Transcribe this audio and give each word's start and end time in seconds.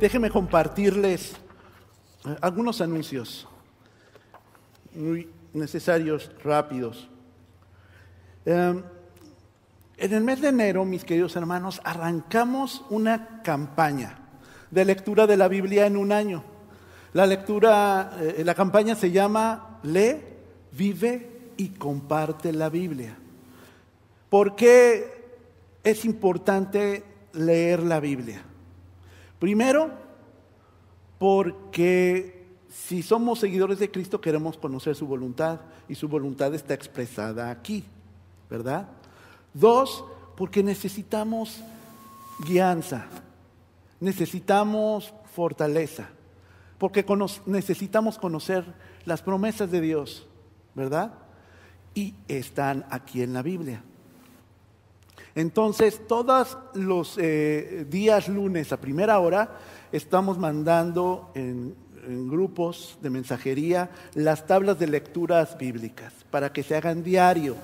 Déjenme 0.00 0.30
compartirles 0.30 1.32
eh, 2.24 2.36
algunos 2.40 2.80
anuncios 2.80 3.48
muy 4.94 5.28
necesarios, 5.52 6.30
rápidos. 6.44 7.08
Em, 8.46 8.80
en 9.96 10.12
el 10.12 10.22
mes 10.22 10.40
de 10.40 10.50
enero, 10.50 10.84
mis 10.84 11.04
queridos 11.04 11.34
hermanos, 11.34 11.80
arrancamos 11.82 12.84
una 12.90 13.42
campaña 13.42 14.18
de 14.70 14.84
lectura 14.84 15.26
de 15.26 15.36
la 15.36 15.48
Biblia 15.48 15.86
en 15.86 15.96
un 15.96 16.12
año. 16.12 16.44
La 17.12 17.26
lectura, 17.26 18.18
eh, 18.20 18.44
la 18.44 18.54
campaña 18.54 18.94
se 18.94 19.10
llama 19.10 19.80
Lee, 19.82 20.16
vive 20.70 21.50
y 21.56 21.70
comparte 21.70 22.52
la 22.52 22.68
Biblia. 22.68 23.16
¿Por 24.30 24.54
qué 24.54 25.40
es 25.82 26.04
importante 26.04 27.02
leer 27.32 27.82
la 27.82 27.98
Biblia? 27.98 28.44
Primero, 29.38 29.90
porque 31.18 32.46
si 32.68 33.02
somos 33.02 33.38
seguidores 33.38 33.78
de 33.78 33.90
Cristo 33.90 34.20
queremos 34.20 34.56
conocer 34.56 34.94
su 34.94 35.06
voluntad 35.06 35.60
y 35.88 35.94
su 35.94 36.08
voluntad 36.08 36.54
está 36.54 36.74
expresada 36.74 37.50
aquí, 37.50 37.84
¿verdad? 38.50 38.88
Dos, 39.54 40.04
porque 40.36 40.62
necesitamos 40.62 41.62
guianza, 42.46 43.06
necesitamos 44.00 45.12
fortaleza, 45.34 46.08
porque 46.78 47.04
necesitamos 47.46 48.18
conocer 48.18 48.64
las 49.04 49.22
promesas 49.22 49.70
de 49.70 49.80
Dios, 49.80 50.26
¿verdad? 50.74 51.14
Y 51.94 52.14
están 52.28 52.84
aquí 52.90 53.22
en 53.22 53.32
la 53.32 53.42
Biblia. 53.42 53.82
Entonces, 55.38 56.00
todos 56.08 56.58
los 56.74 57.16
eh, 57.16 57.86
días 57.88 58.26
lunes 58.26 58.72
a 58.72 58.76
primera 58.76 59.20
hora 59.20 59.56
estamos 59.92 60.36
mandando 60.36 61.30
en, 61.36 61.76
grupos 62.28 62.98
de 63.02 63.10
mensajería 63.10 63.88
las 64.14 64.48
tablas 64.48 64.80
de 64.80 64.88
lecturas 64.88 65.56
bíblicas 65.56 66.12
para 66.32 66.52
que 66.52 66.64
se 66.64 66.74
hagan 66.74 67.04
diario, 67.04 67.54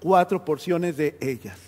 cuatro 0.00 0.44
porciones 0.44 0.96
de 0.96 1.16
ellas. 1.20 1.58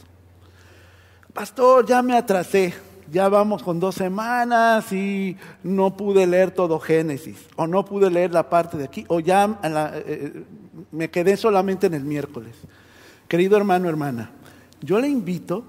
Pastor, 1.32 1.86
ya 1.86 2.02
me 2.02 2.16
atrasé, 2.16 2.74
ya 3.12 3.28
vamos 3.28 3.62
con 3.62 3.78
dos 3.78 3.94
semanas 3.94 4.90
y 4.92 5.36
no 5.62 5.96
pude 5.96 6.26
leer 6.26 6.50
todo 6.50 6.80
Génesis, 6.80 7.46
o 7.54 7.68
no 7.68 7.84
pude 7.84 8.10
leer 8.10 8.32
la 8.32 8.50
parte 8.50 8.76
de 8.76 8.84
aquí, 8.84 9.04
o 9.06 9.20
ya 9.20 9.56
eh, 9.62 10.42
me 10.90 11.10
quedé 11.10 11.36
solamente 11.36 11.86
en 11.86 11.94
el 11.94 12.02
miércoles. 12.02 12.56
Querido 13.28 13.56
hermano, 13.56 13.88
hermana, 13.88 14.30
yo 14.84 15.00
le 15.00 15.08
invito 15.08 15.64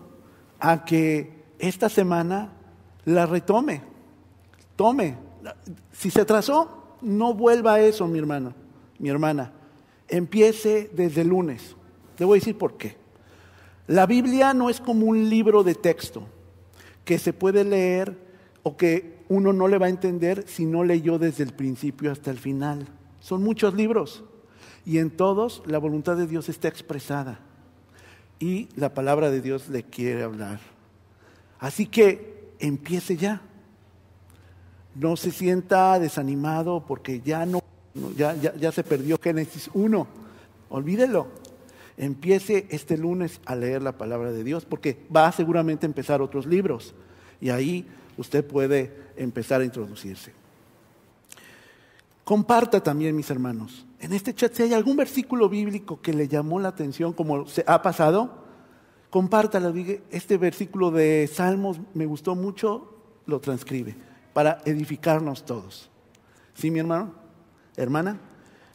a 0.60 0.84
que 0.84 1.46
esta 1.58 1.90
semana 1.90 2.52
la 3.06 3.26
retome, 3.26 3.82
tome. 4.76 5.18
Si 5.92 6.12
se 6.12 6.22
atrasó, 6.22 6.98
no 7.02 7.34
vuelva 7.34 7.76
a 7.76 7.82
eso, 7.82 8.08
mi 8.08 8.20
hermano, 8.20 8.54
mi 9.00 9.10
hermana. 9.10 9.54
Empiece 10.08 10.90
desde 10.94 11.22
el 11.22 11.30
lunes. 11.30 11.76
Le 12.18 12.26
voy 12.26 12.38
a 12.38 12.42
decir 12.42 12.58
por 12.58 12.78
qué. 12.78 12.98
La 13.88 14.06
Biblia 14.06 14.54
no 14.54 14.70
es 14.70 14.82
como 14.82 15.06
un 15.06 15.30
libro 15.30 15.64
de 15.64 15.76
texto 15.76 16.28
que 17.06 17.20
se 17.20 17.34
puede 17.34 17.64
leer 17.64 18.18
o 18.64 18.76
que 18.76 19.24
uno 19.30 19.54
no 19.54 19.68
le 19.68 19.78
va 19.78 19.86
a 19.86 19.90
entender 19.90 20.44
si 20.48 20.66
no 20.66 20.84
leyó 20.84 21.20
desde 21.20 21.44
el 21.44 21.54
principio 21.54 22.12
hasta 22.12 22.32
el 22.32 22.38
final. 22.38 22.88
Son 23.20 23.44
muchos 23.44 23.76
libros 23.76 24.24
y 24.86 24.98
en 24.98 25.12
todos 25.12 25.62
la 25.68 25.78
voluntad 25.78 26.18
de 26.18 26.28
Dios 26.28 26.50
está 26.50 26.68
expresada 26.68 27.45
y 28.40 28.68
la 28.76 28.94
palabra 28.94 29.32
de 29.32 29.42
Dios 29.42 29.70
le 29.70 29.84
quiere 29.84 30.24
hablar. 30.24 30.60
Así 31.60 31.86
que 31.86 32.52
empiece 32.60 33.18
ya. 33.18 33.42
No 34.96 35.18
se 35.18 35.32
sienta 35.32 36.00
desanimado 36.00 36.86
porque 36.86 37.22
ya 37.22 37.46
no, 37.46 37.62
ya, 38.16 38.36
ya, 38.36 38.72
se 38.72 38.84
perdió 38.84 39.20
Génesis 39.22 39.70
1. 39.74 40.08
Olvídelo. 40.70 41.28
Empiece 41.98 42.68
este 42.70 42.98
lunes 42.98 43.40
a 43.46 43.56
leer 43.56 43.82
la 43.82 43.98
palabra 43.98 44.32
de 44.32 44.44
Dios 44.44 44.66
porque 44.66 45.06
va 45.14 45.28
a 45.28 45.32
seguramente 45.32 45.86
empezar 45.86 46.22
otros 46.22 46.46
libros 46.46 46.94
y 47.40 47.50
ahí 47.50 47.88
usted 48.18 48.46
puede 48.46 48.92
empezar 49.16 49.62
a 49.62 49.66
introducirse. 49.66 50.34
Comparta 52.26 52.82
también, 52.82 53.16
mis 53.16 53.30
hermanos, 53.30 53.85
en 54.00 54.14
este 54.14 54.34
chat 54.34 54.54
si 54.54 54.64
hay 54.64 54.74
algún 54.74 54.98
versículo 54.98 55.50
bíblico 55.50 56.02
que 56.02 56.14
le 56.14 56.28
llamó 56.28 56.60
la 56.60 56.70
atención, 56.70 57.14
como 57.14 57.48
se 57.48 57.64
ha 57.68 57.82
pasado, 57.82 58.44
compártalo. 59.10 59.72
Diga, 59.72 59.96
este 60.12 60.38
versículo 60.38 60.92
de 60.92 61.30
Salmos 61.32 61.80
me 61.94 62.06
gustó 62.06 62.36
mucho, 62.36 62.94
lo 63.26 63.40
transcribe 63.40 63.96
para 64.34 64.62
edificarnos 64.66 65.46
todos. 65.46 65.90
¿Sí, 66.54 66.72
mi 66.72 66.80
hermano? 66.80 67.14
Hermana, 67.78 68.20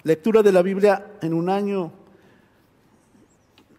lectura 0.03 0.43
de 0.43 0.53
la 0.53 0.63
Biblia 0.63 1.13
en 1.23 1.35
un 1.35 1.49
año, 1.49 1.93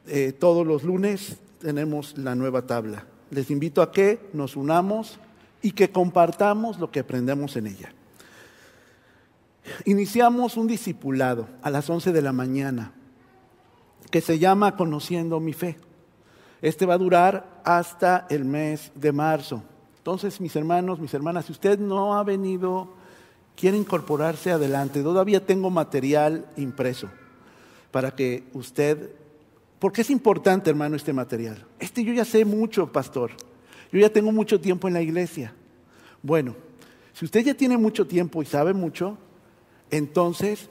eh, 0.07 0.31
todos 0.33 0.65
los 0.65 0.83
lunes 0.83 1.37
tenemos 1.59 2.17
la 2.17 2.35
nueva 2.35 2.65
tabla. 2.65 3.05
Les 3.29 3.49
invito 3.49 3.81
a 3.81 3.91
que 3.91 4.29
nos 4.33 4.55
unamos 4.55 5.19
y 5.61 5.71
que 5.71 5.91
compartamos 5.91 6.79
lo 6.79 6.91
que 6.91 6.99
aprendemos 6.99 7.55
en 7.55 7.67
ella. 7.67 7.93
Iniciamos 9.85 10.57
un 10.57 10.67
discipulado 10.67 11.47
a 11.61 11.69
las 11.69 11.89
11 11.89 12.11
de 12.11 12.21
la 12.21 12.33
mañana 12.33 12.93
que 14.09 14.21
se 14.21 14.39
llama 14.39 14.75
Conociendo 14.75 15.39
mi 15.39 15.53
fe. 15.53 15.77
Este 16.61 16.85
va 16.85 16.95
a 16.95 16.99
durar 16.99 17.61
hasta 17.63 18.27
el 18.29 18.45
mes 18.45 18.91
de 18.95 19.11
marzo. 19.11 19.63
Entonces, 19.97 20.41
mis 20.41 20.55
hermanos, 20.55 20.99
mis 20.99 21.13
hermanas, 21.13 21.45
si 21.45 21.51
usted 21.51 21.79
no 21.79 22.15
ha 22.15 22.23
venido, 22.23 22.89
quiere 23.55 23.77
incorporarse 23.77 24.51
adelante, 24.51 25.01
todavía 25.01 25.45
tengo 25.45 25.69
material 25.69 26.45
impreso 26.57 27.09
para 27.91 28.11
que 28.15 28.43
usted, 28.53 29.11
porque 29.79 30.01
es 30.01 30.09
importante, 30.09 30.69
hermano, 30.69 30.95
este 30.95 31.13
material. 31.13 31.65
Este 31.79 32.03
yo 32.03 32.13
ya 32.13 32.25
sé 32.25 32.45
mucho, 32.45 32.91
pastor. 32.91 33.31
Yo 33.91 33.99
ya 33.99 34.09
tengo 34.09 34.31
mucho 34.31 34.59
tiempo 34.59 34.87
en 34.87 34.93
la 34.93 35.01
iglesia. 35.01 35.53
Bueno, 36.23 36.55
si 37.13 37.25
usted 37.25 37.41
ya 37.41 37.53
tiene 37.53 37.77
mucho 37.77 38.07
tiempo 38.07 38.41
y 38.41 38.45
sabe 38.45 38.73
mucho, 38.73 39.17
entonces 39.91 40.69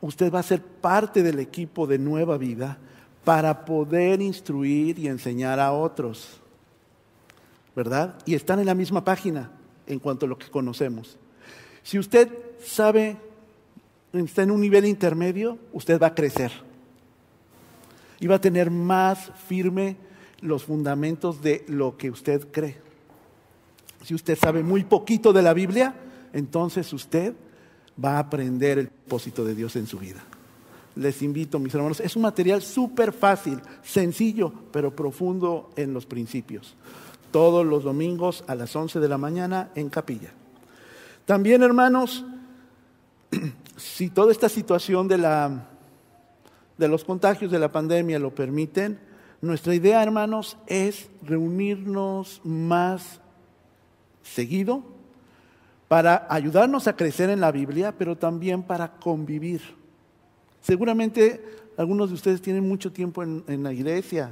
usted 0.00 0.32
va 0.32 0.40
a 0.40 0.44
ser 0.44 0.62
parte 0.62 1.22
del 1.22 1.40
equipo 1.40 1.86
de 1.86 1.98
Nueva 1.98 2.38
Vida 2.38 2.78
para 3.24 3.64
poder 3.64 4.22
instruir 4.22 4.98
y 4.98 5.08
enseñar 5.08 5.58
a 5.60 5.72
otros. 5.72 6.40
¿Verdad? 7.74 8.14
Y 8.24 8.34
están 8.34 8.58
en 8.58 8.66
la 8.66 8.74
misma 8.74 9.04
página 9.04 9.50
en 9.86 9.98
cuanto 9.98 10.26
a 10.26 10.28
lo 10.28 10.38
que 10.38 10.50
conocemos. 10.50 11.16
Si 11.82 11.98
usted 11.98 12.28
sabe, 12.64 13.16
está 14.12 14.42
en 14.42 14.50
un 14.50 14.60
nivel 14.60 14.84
intermedio, 14.84 15.58
usted 15.72 16.00
va 16.00 16.08
a 16.08 16.14
crecer. 16.14 16.52
Y 18.20 18.26
va 18.26 18.36
a 18.36 18.40
tener 18.40 18.70
más 18.70 19.30
firme 19.46 19.96
los 20.40 20.64
fundamentos 20.64 21.40
de 21.42 21.64
lo 21.68 21.96
que 21.96 22.10
usted 22.10 22.48
cree. 22.50 22.76
Si 24.02 24.14
usted 24.14 24.38
sabe 24.38 24.62
muy 24.62 24.84
poquito 24.84 25.32
de 25.32 25.42
la 25.42 25.54
Biblia, 25.54 25.94
entonces 26.32 26.92
usted 26.92 27.34
va 28.02 28.16
a 28.16 28.20
aprender 28.20 28.78
el 28.78 28.88
propósito 28.88 29.44
de 29.44 29.54
Dios 29.54 29.76
en 29.76 29.86
su 29.86 29.98
vida. 29.98 30.22
Les 30.94 31.22
invito, 31.22 31.58
mis 31.58 31.74
hermanos, 31.74 32.00
es 32.00 32.16
un 32.16 32.22
material 32.22 32.62
súper 32.62 33.12
fácil, 33.12 33.60
sencillo, 33.82 34.52
pero 34.72 34.94
profundo 34.94 35.70
en 35.76 35.94
los 35.94 36.06
principios. 36.06 36.74
Todos 37.30 37.64
los 37.64 37.84
domingos 37.84 38.42
a 38.46 38.54
las 38.54 38.74
11 38.74 38.98
de 38.98 39.08
la 39.08 39.18
mañana 39.18 39.70
en 39.74 39.90
capilla. 39.90 40.30
También, 41.24 41.62
hermanos, 41.62 42.24
si 43.76 44.10
toda 44.10 44.32
esta 44.32 44.48
situación 44.48 45.06
de, 45.06 45.18
la, 45.18 45.68
de 46.76 46.88
los 46.88 47.04
contagios 47.04 47.52
de 47.52 47.58
la 47.58 47.70
pandemia 47.70 48.18
lo 48.18 48.34
permiten, 48.34 48.98
nuestra 49.40 49.74
idea, 49.74 50.02
hermanos, 50.02 50.56
es 50.66 51.08
reunirnos 51.22 52.40
más 52.42 53.20
seguido 54.24 54.97
para 55.88 56.26
ayudarnos 56.28 56.86
a 56.86 56.94
crecer 56.94 57.30
en 57.30 57.40
la 57.40 57.50
Biblia, 57.50 57.94
pero 57.96 58.16
también 58.16 58.62
para 58.62 58.92
convivir. 58.98 59.62
Seguramente 60.60 61.42
algunos 61.78 62.10
de 62.10 62.14
ustedes 62.14 62.42
tienen 62.42 62.68
mucho 62.68 62.92
tiempo 62.92 63.22
en, 63.22 63.62
la 63.62 63.72
iglesia 63.72 64.30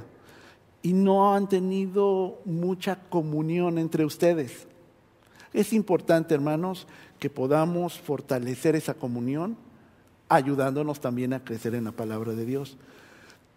y 0.83 0.93
no 0.93 1.33
han 1.33 1.49
tenido 1.49 2.39
mucha 2.45 2.99
comunión 3.09 3.79
entre 3.79 4.05
ustedes. 4.05 4.67
Es 5.51 5.73
importante, 5.73 6.35
hermanos, 6.35 6.87
que 7.19 7.29
podamos 7.31 7.97
fortalecer 7.97 8.75
esa 8.75 8.93
comunión, 8.93 9.57
ayudándonos 10.29 10.99
también 10.99 11.33
a 11.33 11.43
crecer 11.43 11.73
en 11.73 11.85
la 11.85 11.91
palabra 11.91 12.33
de 12.33 12.45
Dios 12.45 12.77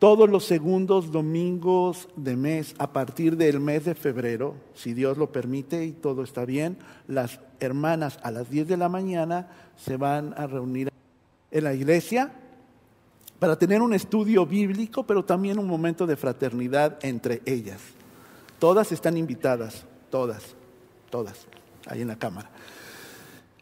todos 0.01 0.31
los 0.31 0.47
segundos 0.47 1.13
domingos 1.13 2.09
de 2.17 2.35
mes, 2.35 2.75
a 2.79 2.91
partir 2.91 3.37
del 3.37 3.61
mes 3.61 3.85
de 3.85 3.95
febrero, 3.95 4.55
si 4.75 4.95
Dios 4.95 5.19
lo 5.19 5.31
permite 5.31 5.85
y 5.85 5.93
todo 5.93 6.23
está 6.25 6.47
bien, 6.47 6.79
las 7.07 7.39
hermanas 7.61 8.19
a 8.23 8.31
las 8.31 8.49
10 8.49 8.67
de 8.67 8.79
la 8.79 8.89
mañana 8.89 9.49
se 9.77 9.99
van 9.99 10.33
a 10.39 10.47
reunir 10.47 10.91
en 11.51 11.65
la 11.65 11.75
iglesia 11.75 12.33
para 13.39 13.59
tener 13.59 13.83
un 13.83 13.93
estudio 13.93 14.47
bíblico, 14.47 15.05
pero 15.05 15.23
también 15.23 15.59
un 15.59 15.67
momento 15.67 16.07
de 16.07 16.17
fraternidad 16.17 16.99
entre 17.03 17.43
ellas. 17.45 17.83
Todas 18.59 18.93
están 18.93 19.19
invitadas, 19.19 19.85
todas, 20.11 20.55
todas. 21.11 21.47
ahí 21.87 22.01
en 22.01 22.09
la 22.09 22.19
cámara. 22.19 22.49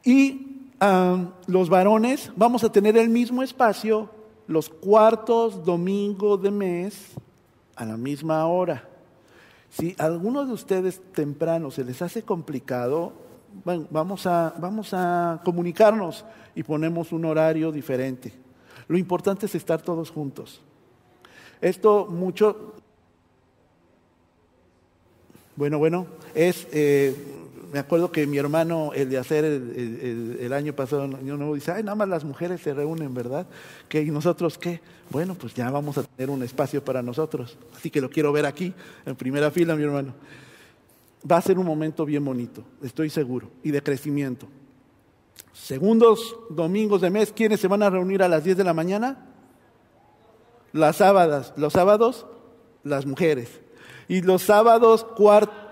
Y 0.04 0.70
ah, 0.78 1.32
los 1.48 1.68
varones 1.68 2.30
vamos 2.36 2.62
a 2.62 2.70
tener 2.70 2.96
el 2.96 3.08
mismo 3.08 3.42
espacio 3.42 4.17
los 4.48 4.70
cuartos 4.70 5.64
domingos 5.64 6.42
de 6.42 6.50
mes 6.50 7.12
a 7.76 7.84
la 7.84 7.96
misma 7.96 8.44
hora. 8.46 8.88
Si 9.70 9.94
a 9.98 10.06
alguno 10.06 10.44
de 10.44 10.52
ustedes 10.52 11.00
temprano 11.12 11.70
se 11.70 11.84
les 11.84 12.00
hace 12.02 12.22
complicado, 12.22 13.12
vamos, 13.90 14.26
a, 14.26 14.54
vamos 14.58 14.94
a 14.94 15.40
comunicarnos 15.44 16.24
y 16.54 16.62
ponemos 16.62 17.12
un 17.12 17.26
horario 17.26 17.70
diferente. 17.70 18.32
Lo 18.88 18.96
importante 18.96 19.46
es 19.46 19.54
estar 19.54 19.82
todos 19.82 20.10
juntos. 20.10 20.62
Esto 21.60 22.06
mucho, 22.06 22.74
bueno, 25.56 25.78
bueno, 25.78 26.06
es 26.34 26.66
eh, 26.72 27.37
me 27.72 27.78
acuerdo 27.78 28.10
que 28.10 28.26
mi 28.26 28.38
hermano, 28.38 28.92
el 28.94 29.10
de 29.10 29.18
hacer 29.18 29.44
el, 29.44 30.52
año 30.52 30.74
pasado, 30.74 31.04
el 31.04 31.14
año 31.14 31.36
nuevo, 31.36 31.54
dice, 31.54 31.72
ay, 31.72 31.82
nada 31.82 31.94
más 31.94 32.08
las 32.08 32.24
mujeres 32.24 32.60
se 32.60 32.72
reúnen, 32.72 33.12
¿verdad? 33.12 33.46
¿Qué, 33.88 34.02
¿Y 34.02 34.10
nosotros 34.10 34.56
qué? 34.58 34.80
Bueno, 35.10 35.34
pues 35.34 35.54
ya 35.54 35.70
vamos 35.70 35.98
a 35.98 36.02
tener 36.02 36.30
un 36.30 36.42
espacio 36.42 36.84
para 36.84 37.02
nosotros. 37.02 37.58
Así 37.76 37.90
que 37.90 38.00
lo 38.00 38.08
quiero 38.08 38.32
ver 38.32 38.46
aquí, 38.46 38.72
en 39.04 39.16
primera 39.16 39.50
fila, 39.50 39.76
mi 39.76 39.82
hermano. 39.82 40.14
Va 41.30 41.36
a 41.36 41.42
ser 41.42 41.58
un 41.58 41.66
momento 41.66 42.04
bien 42.04 42.24
bonito, 42.24 42.62
estoy 42.82 43.10
seguro, 43.10 43.50
y 43.62 43.70
de 43.70 43.82
crecimiento. 43.82 44.48
Segundos 45.52 46.36
domingos 46.50 47.00
de 47.00 47.10
mes, 47.10 47.32
¿quiénes 47.32 47.60
se 47.60 47.68
van 47.68 47.82
a 47.82 47.90
reunir 47.90 48.22
a 48.22 48.28
las 48.28 48.44
10 48.44 48.56
de 48.56 48.64
la 48.64 48.72
mañana? 48.72 49.26
Las 50.72 50.96
sábadas. 50.96 51.52
Los 51.56 51.72
sábados, 51.72 52.26
las 52.84 53.04
mujeres. 53.04 53.60
Y 54.06 54.22
los 54.22 54.42
sábados, 54.42 55.04
cuarto 55.04 55.67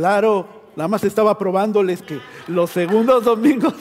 Claro, 0.00 0.46
nada 0.76 0.88
más 0.88 1.04
estaba 1.04 1.36
probándoles 1.36 2.00
que 2.00 2.20
los 2.48 2.70
segundos 2.70 3.22
domingos, 3.22 3.74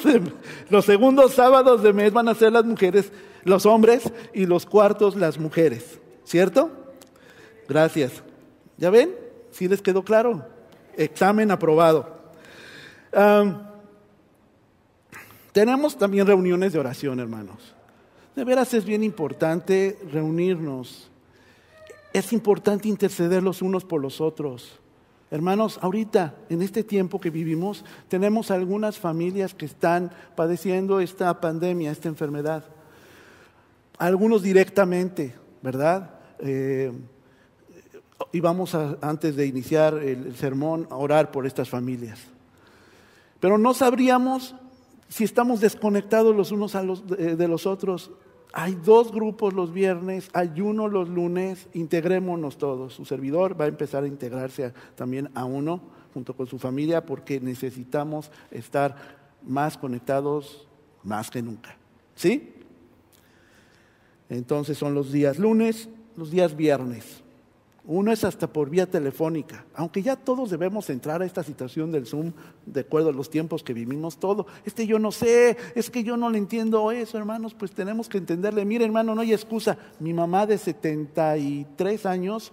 los 0.69 0.83
segundos 0.83 1.33
sábados 1.33 1.81
de 1.81 1.94
mes 1.94 2.12
van 2.12 2.27
a 2.27 2.36
ser 2.36 2.51
las 2.51 2.66
mujeres, 2.66 3.13
los 3.45 3.66
hombres 3.66 4.12
y 4.33 4.45
los 4.45 4.66
cuartos 4.66 5.16
las 5.16 5.39
mujeres. 5.39 5.98
¿Cierto? 6.25 6.71
Gracias. 7.69 8.21
¿Ya 8.75 8.89
ven? 8.89 9.16
¿Sí 9.51 9.69
les 9.69 9.81
quedó 9.81 10.04
claro? 10.04 10.45
Examen 10.98 11.51
aprobado. 11.51 12.19
tenemos 15.54 15.98
también 15.98 16.27
reuniones 16.27 16.74
de 16.74 16.80
oración, 16.80 17.22
hermanos. 17.22 17.74
De 18.36 18.44
veras 18.44 18.74
es 18.74 18.83
bien 18.83 19.06
importante 19.06 19.98
reunirnos. 20.12 21.10
Es 22.12 22.33
importante 22.33 22.89
interceder 22.89 23.42
los 23.42 23.62
unos 23.62 23.86
por 23.86 24.01
los 24.01 24.19
otros. 24.19 24.81
Hermanos, 25.31 25.79
ahorita, 25.81 26.33
en 26.49 26.63
este 26.63 26.83
tiempo 26.83 27.19
que 27.19 27.29
vivimos, 27.29 27.85
tenemos 28.07 28.49
algunas 28.49 28.97
familias 28.97 29.53
que 29.53 29.65
están 29.65 30.11
padeciendo 30.35 30.99
esta 30.99 31.39
pandemia, 31.39 31.91
esta 31.91 32.07
enfermedad. 32.07 32.65
Algunos 33.99 34.41
directamente, 34.41 35.35
¿verdad? 35.61 36.09
Eh, 36.39 36.91
y 38.31 38.39
vamos 38.39 38.73
antes 38.73 39.35
de 39.35 39.45
iniciar 39.45 39.95
el, 39.95 40.35
sermón, 40.35 40.87
a 40.89 40.95
orar 40.95 41.31
por 41.31 41.45
estas 41.45 41.69
familias. 41.69 42.19
Pero 43.39 43.57
no 43.57 43.75
sabríamos 43.75 44.55
si 45.09 45.23
estamos 45.23 45.61
desconectados 45.61 46.35
los 46.35 46.51
unos 46.51 46.73
los, 46.73 47.07
de 47.07 47.47
los 47.47 47.67
otros 47.67 48.11
hay 48.54 48.75
dos 48.75 49.12
grupos 49.12 49.54
los 49.54 49.72
viernes, 49.72 50.30
hay 50.34 50.62
uno 50.62 50.88
los 50.88 51.07
lunes, 51.07 51.68
integrémonos 51.74 52.57
todos. 52.57 52.94
Su 52.94 53.06
servidor 53.06 53.60
va 53.60 53.66
a 53.66 53.69
empezar 53.69 54.04
a 54.04 54.07
integrarse 54.07 54.74
también 54.96 55.30
a 55.36 55.46
uno 55.46 55.81
junto 56.13 56.36
con 56.36 56.48
su 56.48 56.57
familia 56.57 57.06
porque 57.06 57.40
necesitamos 57.40 58.31
estar 58.50 58.96
más 59.44 59.78
conectados 59.78 60.68
más 61.04 61.30
que 61.30 61.42
nunca. 61.42 61.78
¿Sí? 62.16 62.54
Entonces 64.30 64.78
son 64.78 64.94
los 64.94 65.12
días 65.12 65.38
lunes, 65.38 65.90
los 66.16 66.31
días 66.31 66.56
viernes. 66.56 67.24
Uno 67.91 68.12
es 68.12 68.24
hasta 68.24 68.45
por 68.45 68.69
vía 68.69 68.86
telefónica, 68.86 69.65
aunque 69.74 70.03
ya 70.03 70.15
todos 70.15 70.51
debemos 70.51 70.88
entrar 70.91 71.24
a 71.24 71.25
esta 71.25 71.41
situación 71.41 71.91
del 71.91 72.06
Zoom 72.06 72.33
de 72.68 72.81
acuerdo 72.81 73.09
a 73.09 73.13
los 73.13 73.31
tiempos 73.31 73.63
que 73.63 73.74
vivimos 73.74 74.19
todo. 74.19 74.45
Este 74.63 74.86
yo 74.86 75.00
no 75.00 75.12
sé, 75.12 75.57
es 75.74 75.89
que 75.89 76.03
yo 76.03 76.15
no 76.15 76.30
le 76.30 76.38
entiendo 76.38 76.91
eso, 76.91 77.18
hermanos, 77.18 77.56
pues 77.56 77.71
tenemos 77.71 78.07
que 78.07 78.19
entenderle. 78.19 78.63
Mire, 78.63 78.86
hermano, 78.86 79.15
no 79.15 79.21
hay 79.21 79.33
excusa. 79.33 79.75
Mi 80.00 80.13
mamá 80.13 80.45
de 80.45 80.59
73 80.59 82.06
años, 82.06 82.51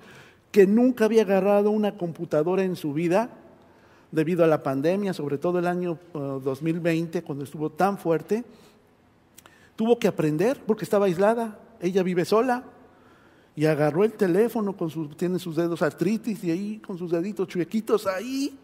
que 0.50 0.66
nunca 0.66 1.04
había 1.04 1.20
agarrado 1.20 1.70
una 1.70 1.98
computadora 1.98 2.62
en 2.62 2.74
su 2.74 2.94
vida, 2.94 3.28
debido 4.10 4.42
a 4.42 4.46
la 4.46 4.62
pandemia, 4.62 5.12
sobre 5.12 5.36
todo 5.36 5.58
el 5.58 5.66
año 5.66 5.98
2020, 6.14 7.18
uh, 7.18 7.22
cuando 7.22 7.44
estuvo 7.44 7.68
tan 7.68 7.98
fuerte, 7.98 8.42
tuvo 9.76 9.98
que 9.98 10.08
aprender 10.08 10.62
porque 10.66 10.84
estaba 10.84 11.04
aislada. 11.04 11.58
Ella 11.82 12.02
vive 12.02 12.24
sola 12.24 12.72
y 13.56 13.64
agarró 13.64 14.04
el 14.04 14.12
teléfono, 14.12 14.76
con 14.76 14.90
sus, 14.90 15.16
tiene 15.16 15.38
sus 15.38 15.56
dedos 15.56 15.80
artritis 15.80 16.44
y 16.44 16.50
ahí 16.50 16.78
con 16.78 16.98
sus 16.98 17.10
deditos 17.10 17.48
chuequitos 17.48 18.06
ahí, 18.06 18.56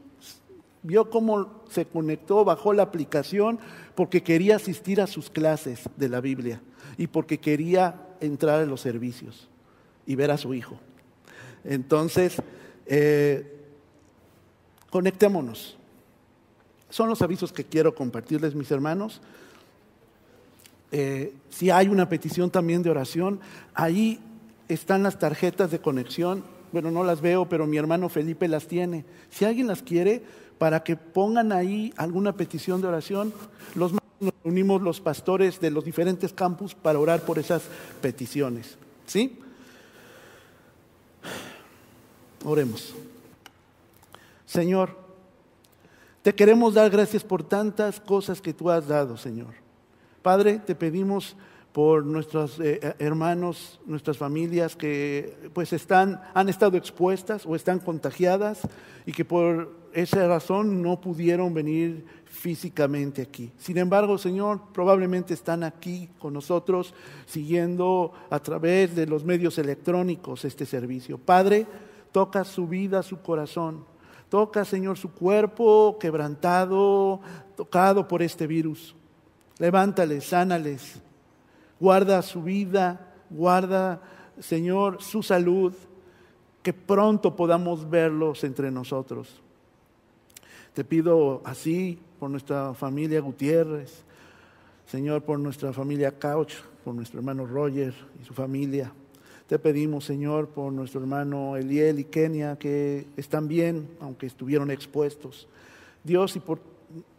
vio 0.82 1.08
cómo 1.08 1.62
se 1.70 1.86
conectó, 1.86 2.44
bajó 2.44 2.74
la 2.74 2.82
aplicación 2.82 3.58
porque 3.94 4.22
quería 4.22 4.56
asistir 4.56 5.00
a 5.00 5.06
sus 5.06 5.30
clases 5.30 5.88
de 5.96 6.08
la 6.10 6.20
Biblia 6.20 6.60
y 6.98 7.06
porque 7.06 7.38
quería 7.38 8.06
entrar 8.20 8.60
a 8.60 8.66
los 8.66 8.82
servicios 8.82 9.48
y 10.06 10.14
ver 10.14 10.30
a 10.30 10.36
su 10.36 10.52
hijo. 10.52 10.78
Entonces, 11.64 12.42
eh, 12.84 13.60
conectémonos. 14.90 15.78
Son 16.90 17.08
los 17.08 17.22
avisos 17.22 17.50
que 17.50 17.64
quiero 17.64 17.94
compartirles, 17.94 18.54
mis 18.54 18.70
hermanos. 18.70 19.22
Eh, 20.90 21.32
si 21.48 21.70
hay 21.70 21.88
una 21.88 22.10
petición 22.10 22.50
también 22.50 22.82
de 22.82 22.90
oración, 22.90 23.40
ahí 23.72 24.20
están 24.68 25.02
las 25.02 25.18
tarjetas 25.18 25.70
de 25.70 25.80
conexión. 25.80 26.44
Bueno, 26.72 26.90
no 26.90 27.04
las 27.04 27.20
veo, 27.20 27.48
pero 27.48 27.66
mi 27.66 27.76
hermano 27.76 28.08
Felipe 28.08 28.48
las 28.48 28.66
tiene. 28.66 29.04
Si 29.30 29.44
alguien 29.44 29.66
las 29.66 29.82
quiere, 29.82 30.22
para 30.58 30.82
que 30.82 30.96
pongan 30.96 31.52
ahí 31.52 31.92
alguna 31.96 32.32
petición 32.32 32.80
de 32.80 32.88
oración, 32.88 33.32
los 33.74 33.92
nos 34.22 34.32
reunimos 34.44 34.80
los 34.80 35.00
pastores 35.00 35.60
de 35.60 35.70
los 35.70 35.84
diferentes 35.84 36.32
campus 36.32 36.74
para 36.74 36.98
orar 36.98 37.22
por 37.22 37.38
esas 37.38 37.62
peticiones. 38.00 38.78
¿Sí? 39.04 39.36
Oremos. 42.44 42.94
Señor, 44.46 44.96
te 46.22 46.34
queremos 46.34 46.74
dar 46.74 46.88
gracias 46.88 47.24
por 47.24 47.42
tantas 47.42 47.98
cosas 47.98 48.40
que 48.40 48.54
tú 48.54 48.70
has 48.70 48.86
dado, 48.86 49.16
Señor. 49.16 49.54
Padre, 50.22 50.60
te 50.60 50.76
pedimos 50.76 51.34
por 51.72 52.04
nuestros 52.04 52.60
eh, 52.60 52.78
eh, 52.82 52.94
hermanos, 52.98 53.80
nuestras 53.86 54.18
familias 54.18 54.76
que 54.76 55.50
pues 55.54 55.72
están, 55.72 56.20
han 56.34 56.48
estado 56.48 56.76
expuestas 56.76 57.46
o 57.46 57.56
están 57.56 57.78
contagiadas 57.78 58.60
y 59.06 59.12
que 59.12 59.24
por 59.24 59.82
esa 59.94 60.26
razón 60.26 60.82
no 60.82 61.00
pudieron 61.00 61.52
venir 61.54 62.04
físicamente 62.26 63.22
aquí. 63.22 63.52
Sin 63.58 63.78
embargo, 63.78 64.18
Señor, 64.18 64.60
probablemente 64.72 65.34
están 65.34 65.64
aquí 65.64 66.08
con 66.18 66.34
nosotros 66.34 66.94
siguiendo 67.26 68.12
a 68.30 68.38
través 68.38 68.94
de 68.94 69.06
los 69.06 69.24
medios 69.24 69.58
electrónicos 69.58 70.44
este 70.44 70.66
servicio. 70.66 71.18
Padre, 71.18 71.66
toca 72.10 72.44
su 72.44 72.66
vida, 72.66 73.02
su 73.02 73.20
corazón. 73.20 73.84
Toca, 74.28 74.64
Señor, 74.64 74.96
su 74.96 75.12
cuerpo 75.12 75.98
quebrantado, 76.00 77.20
tocado 77.54 78.08
por 78.08 78.22
este 78.22 78.46
virus. 78.46 78.94
Levántales, 79.58 80.24
sánales, 80.24 81.02
guarda 81.82 82.22
su 82.22 82.44
vida, 82.44 83.12
guarda, 83.28 84.00
Señor, 84.38 85.02
su 85.02 85.20
salud, 85.20 85.74
que 86.62 86.72
pronto 86.72 87.34
podamos 87.34 87.90
verlos 87.90 88.44
entre 88.44 88.70
nosotros. 88.70 89.42
Te 90.74 90.84
pido 90.84 91.42
así 91.44 91.98
por 92.20 92.30
nuestra 92.30 92.72
familia 92.72 93.20
Gutiérrez, 93.20 94.04
Señor, 94.86 95.24
por 95.24 95.40
nuestra 95.40 95.72
familia 95.72 96.16
Couch, 96.16 96.54
por 96.84 96.94
nuestro 96.94 97.18
hermano 97.18 97.46
Roger 97.46 97.92
y 98.22 98.24
su 98.24 98.32
familia. 98.32 98.92
Te 99.48 99.58
pedimos, 99.58 100.04
Señor, 100.04 100.50
por 100.50 100.72
nuestro 100.72 101.00
hermano 101.00 101.56
Eliel 101.56 101.98
y 101.98 102.04
Kenia, 102.04 102.54
que 102.60 103.08
están 103.16 103.48
bien, 103.48 103.88
aunque 103.98 104.26
estuvieron 104.26 104.70
expuestos. 104.70 105.48
Dios, 106.04 106.36
y 106.36 106.38
por 106.38 106.60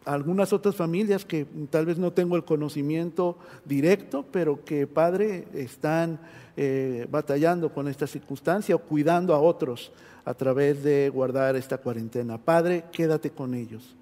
algunas 0.06 0.54
otras 0.54 0.76
familias 0.76 1.26
que 1.26 1.46
tal 1.70 1.86
vez 1.86 1.98
no 1.98 2.12
tengo 2.12 2.36
el 2.36 2.44
conocimiento 2.44 3.38
directo, 3.66 4.26
pero 4.32 4.64
que, 4.64 4.88
Padre, 4.88 5.48
están 5.54 6.20
eh, 6.58 7.08
batallando 7.10 7.74
con 7.74 7.88
esta 7.88 8.08
circunstancia 8.08 8.76
o 8.76 8.80
cuidando 8.80 9.34
a 9.34 9.40
otros 9.40 9.92
a 10.26 10.34
través 10.34 10.84
de 10.84 11.10
guardar 11.10 11.56
esta 11.56 11.78
cuarentena. 11.78 12.38
Padre, 12.38 12.86
quédate 12.92 13.32
con 13.32 13.54
ellos. 13.54 13.96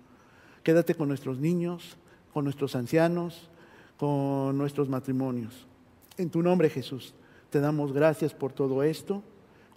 Quédate 0.63 0.93
con 0.95 1.07
nuestros 1.07 1.39
niños, 1.39 1.97
con 2.33 2.43
nuestros 2.43 2.75
ancianos, 2.75 3.49
con 3.97 4.57
nuestros 4.57 4.89
matrimonios. 4.89 5.65
En 6.17 6.29
tu 6.29 6.41
nombre, 6.41 6.69
Jesús, 6.69 7.13
te 7.49 7.59
damos 7.59 7.93
gracias 7.93 8.33
por 8.33 8.53
todo 8.53 8.83
esto. 8.83 9.23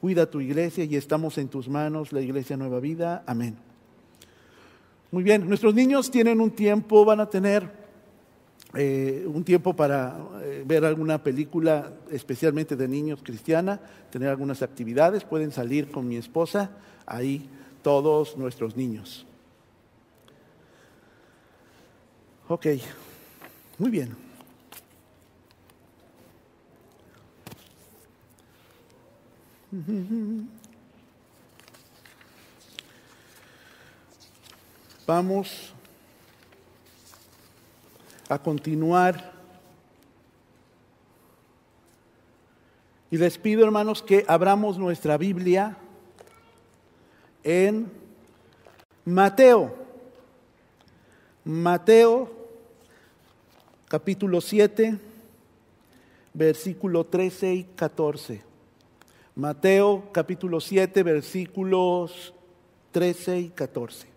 Cuida 0.00 0.30
tu 0.30 0.40
iglesia 0.40 0.84
y 0.84 0.96
estamos 0.96 1.38
en 1.38 1.48
tus 1.48 1.68
manos, 1.68 2.12
la 2.12 2.20
iglesia 2.20 2.56
Nueva 2.56 2.80
Vida. 2.80 3.22
Amén. 3.26 3.73
Muy 5.14 5.22
bien, 5.22 5.48
nuestros 5.48 5.72
niños 5.76 6.10
tienen 6.10 6.40
un 6.40 6.50
tiempo, 6.50 7.04
van 7.04 7.20
a 7.20 7.30
tener 7.30 7.70
eh, 8.74 9.24
un 9.28 9.44
tiempo 9.44 9.76
para 9.76 10.18
eh, 10.42 10.64
ver 10.66 10.84
alguna 10.84 11.22
película, 11.22 11.92
especialmente 12.10 12.74
de 12.74 12.88
niños 12.88 13.20
cristiana, 13.22 13.80
tener 14.10 14.28
algunas 14.28 14.60
actividades, 14.60 15.22
pueden 15.22 15.52
salir 15.52 15.88
con 15.92 16.08
mi 16.08 16.16
esposa, 16.16 16.72
ahí 17.06 17.48
todos 17.80 18.36
nuestros 18.36 18.76
niños. 18.76 19.24
Ok, 22.48 22.66
muy 23.78 23.90
bien. 23.90 24.16
Vamos 35.06 35.74
a 38.26 38.38
continuar. 38.38 39.34
Y 43.10 43.18
les 43.18 43.36
pido, 43.36 43.64
hermanos, 43.64 44.02
que 44.02 44.24
abramos 44.26 44.78
nuestra 44.78 45.18
Biblia 45.18 45.76
en 47.42 47.92
Mateo. 49.04 49.74
Mateo, 51.44 52.32
capítulo 53.86 54.40
7, 54.40 54.98
versículo 56.32 57.04
13 57.04 57.54
y 57.54 57.64
14. 57.64 58.42
Mateo, 59.36 60.08
capítulo 60.12 60.60
7, 60.60 61.02
versículos 61.02 62.32
13 62.92 63.38
y 63.38 63.48
14. 63.50 64.13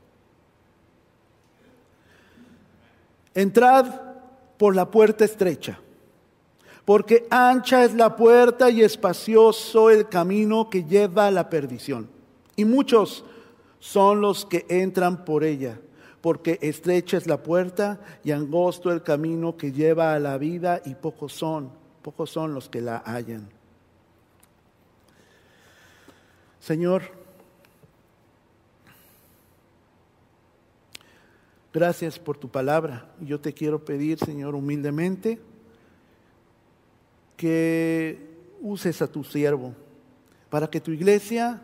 Entrad 3.37 3.85
por 4.57 4.75
la 4.75 4.89
puerta 4.89 5.23
estrecha, 5.23 5.79
porque 6.85 7.27
ancha 7.29 7.83
es 7.83 7.93
la 7.93 8.15
puerta 8.15 8.71
y 8.71 8.81
espacioso 8.81 9.91
el 9.91 10.09
camino 10.09 10.71
que 10.71 10.85
lleva 10.85 11.27
a 11.27 11.31
la 11.31 11.47
perdición. 11.47 12.09
Y 12.55 12.65
muchos 12.65 13.23
son 13.77 14.21
los 14.21 14.43
que 14.43 14.65
entran 14.69 15.23
por 15.23 15.43
ella, 15.43 15.79
porque 16.19 16.57
estrecha 16.63 17.15
es 17.15 17.27
la 17.27 17.43
puerta 17.43 17.99
y 18.23 18.31
angosto 18.31 18.91
el 18.91 19.03
camino 19.03 19.55
que 19.55 19.71
lleva 19.71 20.15
a 20.15 20.19
la 20.19 20.39
vida 20.39 20.81
y 20.83 20.95
pocos 20.95 21.31
son, 21.31 21.69
pocos 22.01 22.31
son 22.31 22.55
los 22.55 22.69
que 22.69 22.81
la 22.81 23.03
hallan. 23.05 23.47
Señor, 26.59 27.03
Gracias 31.77 32.17
por 32.17 32.39
tu 32.39 32.49
palabra. 32.49 33.07
Yo 33.21 33.39
te 33.39 33.53
quiero 33.53 33.85
pedir, 33.85 34.17
Señor, 34.17 34.55
humildemente, 34.55 35.39
que 37.35 38.35
uses 38.61 38.99
a 39.03 39.11
tu 39.11 39.23
siervo 39.23 39.75
para 40.49 40.71
que 40.71 40.81
tu 40.81 40.89
iglesia 40.89 41.61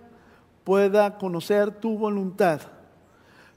pueda 0.63 1.17
conocer 1.17 1.71
tu 1.71 1.97
voluntad, 1.97 2.61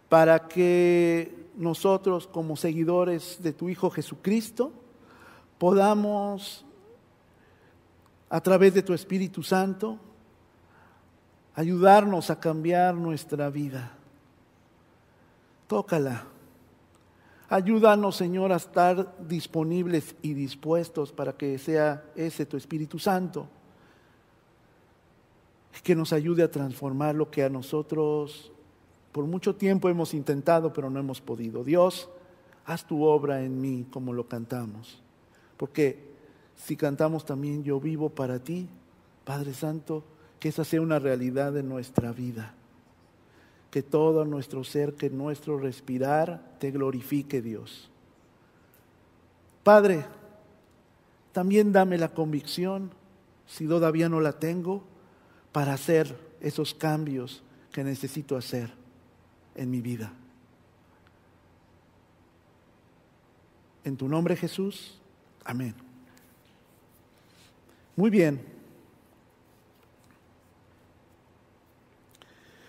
para 0.09 0.49
que 0.49 1.47
nosotros 1.59 2.27
como 2.27 2.57
seguidores 2.57 3.37
de 3.43 3.53
tu 3.53 3.69
Hijo 3.69 3.91
Jesucristo 3.91 4.73
podamos, 5.59 6.65
a 8.31 8.41
través 8.41 8.73
de 8.73 8.83
tu 8.83 8.95
Espíritu 8.95 9.43
Santo, 9.43 9.99
ayudarnos 11.55 12.31
a 12.31 12.41
cambiar 12.41 12.95
nuestra 12.95 13.51
vida. 13.51 13.93
Tócala 15.67 16.29
Ayúdanos, 17.49 18.17
Señor, 18.17 18.53
a 18.53 18.57
estar 18.57 19.15
disponibles 19.21 20.17
y 20.21 20.35
dispuestos 20.35 21.12
para 21.12 21.33
que 21.33 21.59
sea 21.59 22.05
ese 22.17 22.45
tu 22.45 22.57
Espíritu 22.57 22.99
Santo, 22.99 23.47
que 25.85 25.95
nos 25.95 26.12
ayude 26.12 26.43
a 26.43 26.50
transformar 26.50 27.15
lo 27.15 27.31
que 27.31 27.45
a 27.45 27.49
nosotros 27.49 28.50
por 29.12 29.25
mucho 29.26 29.55
tiempo 29.55 29.88
hemos 29.88 30.12
intentado, 30.12 30.73
pero 30.73 30.91
no 30.91 30.99
hemos 30.99 31.21
podido. 31.21 31.62
Dios, 31.62 32.09
haz 32.65 32.85
tu 32.85 33.05
obra 33.05 33.43
en 33.45 33.61
mí 33.61 33.87
como 33.91 34.12
lo 34.12 34.26
cantamos, 34.26 35.00
porque 35.57 36.11
si 36.57 36.76
cantamos 36.76 37.25
también 37.25 37.62
yo 37.62 37.79
vivo 37.79 38.11
para 38.11 38.41
ti, 38.41 38.69
Padre 39.25 39.55
Santo, 39.55 40.03
que 40.41 40.49
esa 40.49 40.65
sea 40.65 40.81
una 40.81 40.99
realidad 40.99 41.57
en 41.57 41.69
nuestra 41.69 42.11
vida 42.11 42.55
que 43.70 43.82
todo 43.82 44.25
nuestro 44.25 44.64
ser, 44.64 44.94
que 44.94 45.11
nuestro 45.11 45.58
respirar 45.58 46.56
te 46.58 46.70
glorifique 46.70 47.42
Dios. 47.42 47.90
Padre, 49.62 50.04
también 51.32 51.73
dame 51.73 51.99
la 51.99 52.14
convicción, 52.14 52.90
si 53.46 53.66
todavía 53.66 54.08
no 54.08 54.20
la 54.20 54.32
tengo, 54.38 54.85
para 55.52 55.75
hacer 55.75 56.16
esos 56.40 56.75
cambios 56.75 57.42
que 57.73 57.85
necesito 57.85 58.37
hacer 58.37 58.73
en 59.54 59.70
mi 59.70 59.80
vida. 59.80 60.12
En 63.85 63.96
tu 63.96 64.08
nombre 64.08 64.37
Jesús, 64.37 64.99
amén. 65.44 65.75
Muy 67.96 68.11
bien. 68.11 68.56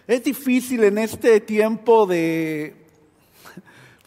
Es 0.08 0.24
difícil 0.24 0.86
en 0.86 1.00
este 1.00 1.42
tiempo 1.42 2.06
de, 2.06 2.78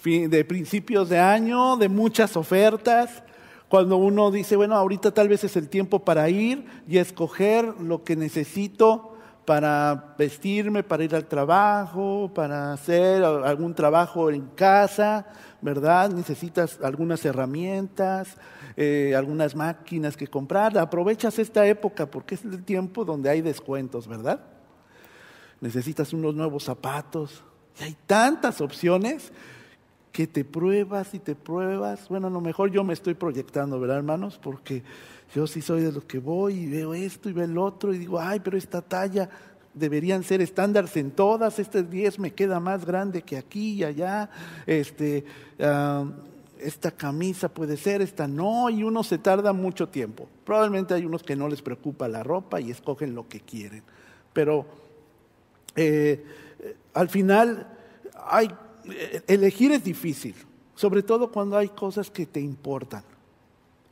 de 0.02 0.45
principios 0.47 1.11
de 1.11 1.19
año, 1.19 1.76
de 1.76 1.90
muchas 1.90 2.38
ofertas, 2.38 3.23
cuando 3.69 3.99
uno 3.99 4.30
dice, 4.30 4.57
bueno, 4.57 4.76
ahorita 4.76 5.12
tal 5.12 5.28
vez 5.28 5.45
es 5.45 5.57
el 5.57 5.69
tiempo 5.69 5.99
para 5.99 6.30
ir 6.30 6.64
y 6.88 6.97
escoger 6.97 7.66
lo 7.83 8.02
que 8.02 8.16
necesito 8.16 9.14
para 9.45 10.14
vestirme, 10.16 10.83
para 10.83 11.04
ir 11.04 11.14
al 11.14 11.26
trabajo, 11.26 12.30
para 12.35 12.73
hacer 12.73 13.23
algún 13.23 13.75
trabajo 13.75 14.30
en 14.30 14.47
casa, 14.54 15.26
¿verdad? 15.61 16.09
Necesitas 16.09 16.78
algunas 16.83 17.23
herramientas, 17.26 18.38
eh, 18.75 19.12
algunas 19.14 19.54
máquinas 19.54 20.16
que 20.16 20.28
comprar. 20.28 20.78
Aprovechas 20.78 21.38
esta 21.38 21.66
época 21.66 22.07
porque 22.07 22.37
es 22.37 22.45
el 22.47 22.64
tiempo 22.64 23.04
donde 23.04 23.28
hay 23.28 23.42
descuentos, 23.42 24.09
¿verdad? 24.09 24.40
Necesitas 25.61 26.12
unos 26.12 26.35
nuevos 26.35 26.64
zapatos. 26.64 27.43
Y 27.81 27.85
hay 27.85 27.97
tantas 28.07 28.61
opciones 28.61 29.33
que 30.12 30.26
te 30.26 30.45
pruebas 30.45 31.14
y 31.14 31.19
te 31.19 31.35
pruebas. 31.35 32.09
Bueno, 32.09 32.26
a 32.26 32.31
lo 32.31 32.40
mejor 32.40 32.71
yo 32.71 32.85
me 32.85 32.93
estoy 32.93 33.14
proyectando, 33.14 33.79
¿verdad, 33.79 33.99
hermanos? 33.99 34.38
Porque 34.43 34.83
yo 35.35 35.47
sí 35.47 35.62
soy 35.62 35.83
de 35.83 35.93
los 35.93 36.05
que 36.05 36.19
voy 36.19 36.55
y 36.55 36.67
veo 36.67 36.95
esto 36.95 37.29
y 37.29 37.33
veo 37.33 37.45
el 37.45 37.59
otro 37.59 37.95
y 37.95 37.99
digo, 37.99 38.19
ay, 38.21 38.40
pero 38.40 38.59
esta 38.59 38.83
talla 38.83 39.29
deberían 39.73 40.25
ser 40.25 40.40
estándares 40.40 40.97
en 40.97 41.12
todas, 41.12 41.59
este 41.61 41.85
10 41.85 42.19
me 42.19 42.33
queda 42.33 42.59
más 42.59 42.85
grande 42.85 43.23
que 43.23 43.37
aquí 43.37 43.75
y 43.75 43.85
allá, 43.85 44.29
este, 44.67 45.25
ah, 45.61 46.05
esta 46.59 46.90
camisa 46.90 47.49
puede 47.49 47.76
ser, 47.76 48.02
esta 48.02 48.26
no, 48.26 48.69
y 48.69 48.83
uno 48.83 49.05
se 49.05 49.19
tarda 49.19 49.52
mucho 49.52 49.88
tiempo. 49.88 50.29
Probablemente 50.45 50.95
hay 50.95 51.05
unos 51.07 51.23
que 51.23 51.37
no 51.37 51.49
les 51.49 51.62
preocupa 51.62 52.09
la 52.09 52.25
ropa 52.25 52.61
y 52.61 52.73
escogen 52.73 53.14
lo 53.14 53.29
que 53.29 53.40
quieren, 53.40 53.85
pero 54.33 54.67
eh, 55.77 56.25
al 56.95 57.09
final 57.09 57.67
hay, 58.27 58.50
elegir 59.27 59.73
es 59.73 59.85
difícil, 59.85 60.35
sobre 60.75 61.03
todo 61.03 61.31
cuando 61.31 61.57
hay 61.57 61.69
cosas 61.69 62.11
que 62.11 62.27
te 62.27 62.41
importan. 62.41 63.05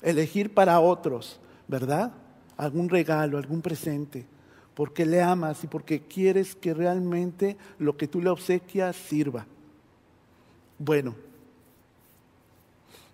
Elegir 0.03 0.53
para 0.55 0.81
otros, 0.81 1.41
¿verdad? 1.67 2.13
Algún 2.57 2.89
regalo, 2.89 3.39
algún 3.39 3.63
presente, 3.63 4.27
porque 4.75 5.05
le 5.05 5.23
amas 5.23 5.63
y 5.65 5.67
porque 5.67 6.03
quieres 6.03 6.55
que 6.55 6.75
realmente 6.75 7.57
lo 7.79 7.97
que 7.97 8.09
tú 8.09 8.21
le 8.21 8.31
obsequias 8.31 8.97
sirva. 8.97 9.47
Bueno, 10.79 11.15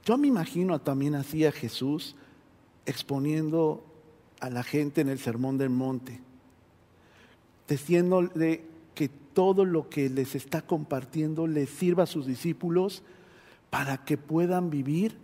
yo 0.04 0.18
me 0.18 0.28
imagino 0.28 0.78
también 0.80 1.14
así 1.14 1.47
a 1.47 1.52
Jesús 1.52 2.14
exponiendo 2.85 3.83
a 4.40 4.50
la 4.50 4.62
gente 4.62 5.00
en 5.00 5.09
el 5.09 5.18
Sermón 5.18 5.56
del 5.56 5.71
Monte 5.71 6.21
diciéndole 7.68 8.62
que 8.94 9.09
todo 9.09 9.64
lo 9.64 9.88
que 9.88 10.09
les 10.09 10.35
está 10.35 10.62
compartiendo 10.62 11.47
les 11.47 11.71
sirva 11.71 12.04
a 12.04 12.06
sus 12.06 12.26
discípulos 12.26 13.02
para 13.71 13.99
que 14.04 14.16
puedan 14.16 14.71
vivir 14.71 15.16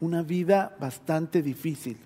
una 0.00 0.22
vida 0.22 0.76
bastante 0.80 1.42
difícil. 1.42 1.96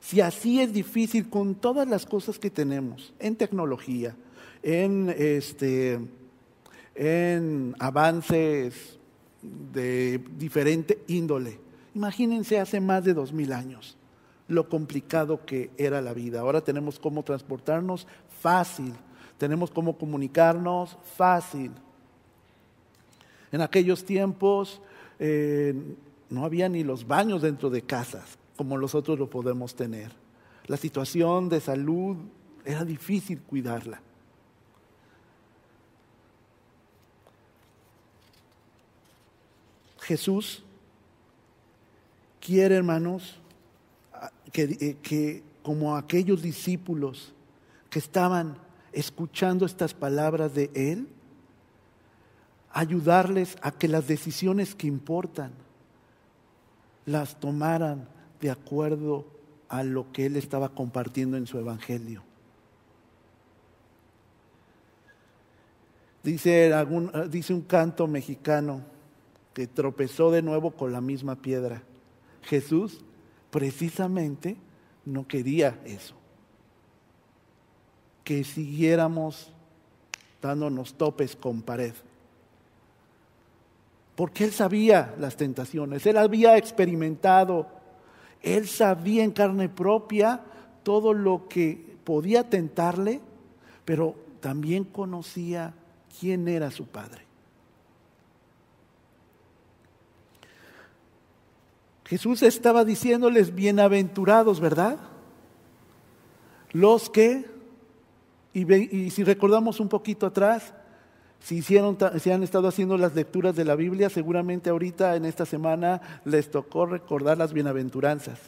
Si 0.00 0.20
así 0.20 0.60
es 0.60 0.72
difícil 0.72 1.28
con 1.28 1.56
todas 1.56 1.86
las 1.88 2.06
cosas 2.06 2.38
que 2.38 2.50
tenemos 2.50 3.12
en 3.18 3.36
tecnología, 3.36 4.16
en, 4.62 5.12
este, 5.16 5.98
en 6.94 7.74
avances 7.78 8.98
de 9.42 10.22
diferente 10.38 11.02
índole, 11.08 11.58
imagínense 11.94 12.58
hace 12.58 12.80
más 12.80 13.04
de 13.04 13.14
dos 13.14 13.32
mil 13.32 13.52
años 13.52 13.96
lo 14.50 14.68
complicado 14.68 15.46
que 15.46 15.70
era 15.78 16.02
la 16.02 16.12
vida. 16.12 16.40
Ahora 16.40 16.60
tenemos 16.60 16.98
cómo 16.98 17.22
transportarnos 17.22 18.06
fácil, 18.40 18.92
tenemos 19.38 19.70
cómo 19.70 19.96
comunicarnos 19.96 20.98
fácil. 21.16 21.70
En 23.52 23.60
aquellos 23.60 24.04
tiempos 24.04 24.82
eh, 25.18 25.74
no 26.28 26.44
había 26.44 26.68
ni 26.68 26.82
los 26.82 27.06
baños 27.06 27.42
dentro 27.42 27.70
de 27.70 27.82
casas 27.82 28.38
como 28.56 28.76
nosotros 28.76 29.18
lo 29.18 29.30
podemos 29.30 29.74
tener. 29.74 30.12
La 30.66 30.76
situación 30.76 31.48
de 31.48 31.60
salud 31.60 32.16
era 32.64 32.84
difícil 32.84 33.40
cuidarla. 33.40 34.02
Jesús 40.00 40.62
quiere, 42.40 42.74
hermanos, 42.74 43.40
que, 44.52 44.62
eh, 44.62 44.96
que, 45.02 45.42
como 45.62 45.96
aquellos 45.96 46.42
discípulos 46.42 47.32
que 47.88 47.98
estaban 47.98 48.56
escuchando 48.92 49.66
estas 49.66 49.94
palabras 49.94 50.54
de 50.54 50.70
Él, 50.74 51.08
ayudarles 52.72 53.56
a 53.62 53.72
que 53.72 53.88
las 53.88 54.06
decisiones 54.06 54.74
que 54.74 54.86
importan 54.86 55.52
las 57.06 57.38
tomaran 57.40 58.08
de 58.40 58.50
acuerdo 58.50 59.26
a 59.68 59.82
lo 59.82 60.10
que 60.12 60.26
Él 60.26 60.36
estaba 60.36 60.70
compartiendo 60.70 61.36
en 61.36 61.46
su 61.46 61.58
Evangelio. 61.58 62.22
Dice, 66.22 66.72
algún, 66.72 67.10
dice 67.30 67.54
un 67.54 67.62
canto 67.62 68.06
mexicano 68.06 68.82
que 69.54 69.66
tropezó 69.66 70.30
de 70.30 70.42
nuevo 70.42 70.72
con 70.72 70.92
la 70.92 71.00
misma 71.00 71.36
piedra. 71.36 71.82
Jesús 72.42 73.04
precisamente 73.50 74.56
no 75.04 75.26
quería 75.26 75.78
eso. 75.84 76.14
Que 78.24 78.44
siguiéramos 78.44 79.52
dándonos 80.40 80.94
topes 80.94 81.36
con 81.36 81.62
pared. 81.62 81.94
Porque 84.14 84.44
él 84.44 84.52
sabía 84.52 85.14
las 85.18 85.36
tentaciones, 85.36 86.04
él 86.06 86.18
había 86.18 86.56
experimentado, 86.56 87.68
él 88.42 88.68
sabía 88.68 89.24
en 89.24 89.30
carne 89.30 89.68
propia 89.68 90.42
todo 90.82 91.14
lo 91.14 91.48
que 91.48 91.96
podía 92.04 92.48
tentarle, 92.48 93.20
pero 93.84 94.14
también 94.40 94.84
conocía 94.84 95.74
quién 96.18 96.48
era 96.48 96.70
su 96.70 96.86
padre. 96.86 97.29
Jesús 102.10 102.42
estaba 102.42 102.84
diciéndoles, 102.84 103.54
bienaventurados, 103.54 104.58
¿verdad? 104.58 104.98
Los 106.72 107.08
que, 107.08 107.44
y, 108.52 109.10
si 109.10 109.22
recordamos 109.22 109.78
un 109.78 109.88
poquito 109.88 110.26
atrás, 110.26 110.74
si, 111.38 111.58
hicieron, 111.58 111.96
si 112.18 112.32
han 112.32 112.42
estado 112.42 112.66
haciendo 112.66 112.98
las 112.98 113.14
lecturas 113.14 113.54
de 113.54 113.64
la 113.64 113.76
Biblia, 113.76 114.10
seguramente 114.10 114.70
ahorita 114.70 115.14
en 115.14 115.24
esta 115.24 115.46
semana 115.46 116.20
les 116.24 116.50
tocó 116.50 116.84
recordar 116.84 117.38
las 117.38 117.52
bienaventuranzas. 117.52 118.40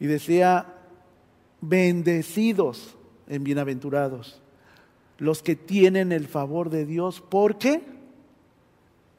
Y 0.00 0.06
decía, 0.06 0.66
bendecidos 1.60 2.96
en 3.28 3.44
bienaventurados, 3.44 4.42
los 5.18 5.44
que 5.44 5.54
tienen 5.54 6.10
el 6.10 6.26
favor 6.26 6.70
de 6.70 6.86
Dios, 6.86 7.20
¿por 7.20 7.56
qué? 7.56 7.82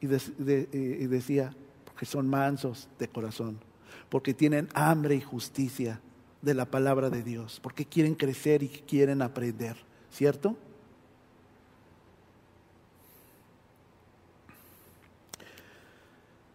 y 0.02 0.06
decía, 0.06 1.54
que 1.98 2.06
son 2.06 2.28
mansos 2.28 2.88
de 2.98 3.08
corazón, 3.08 3.58
porque 4.08 4.32
tienen 4.32 4.68
hambre 4.72 5.16
y 5.16 5.20
justicia 5.20 6.00
de 6.40 6.54
la 6.54 6.64
palabra 6.64 7.10
de 7.10 7.22
Dios, 7.22 7.58
porque 7.60 7.84
quieren 7.84 8.14
crecer 8.14 8.62
y 8.62 8.68
quieren 8.68 9.20
aprender, 9.20 9.76
¿cierto? 10.10 10.56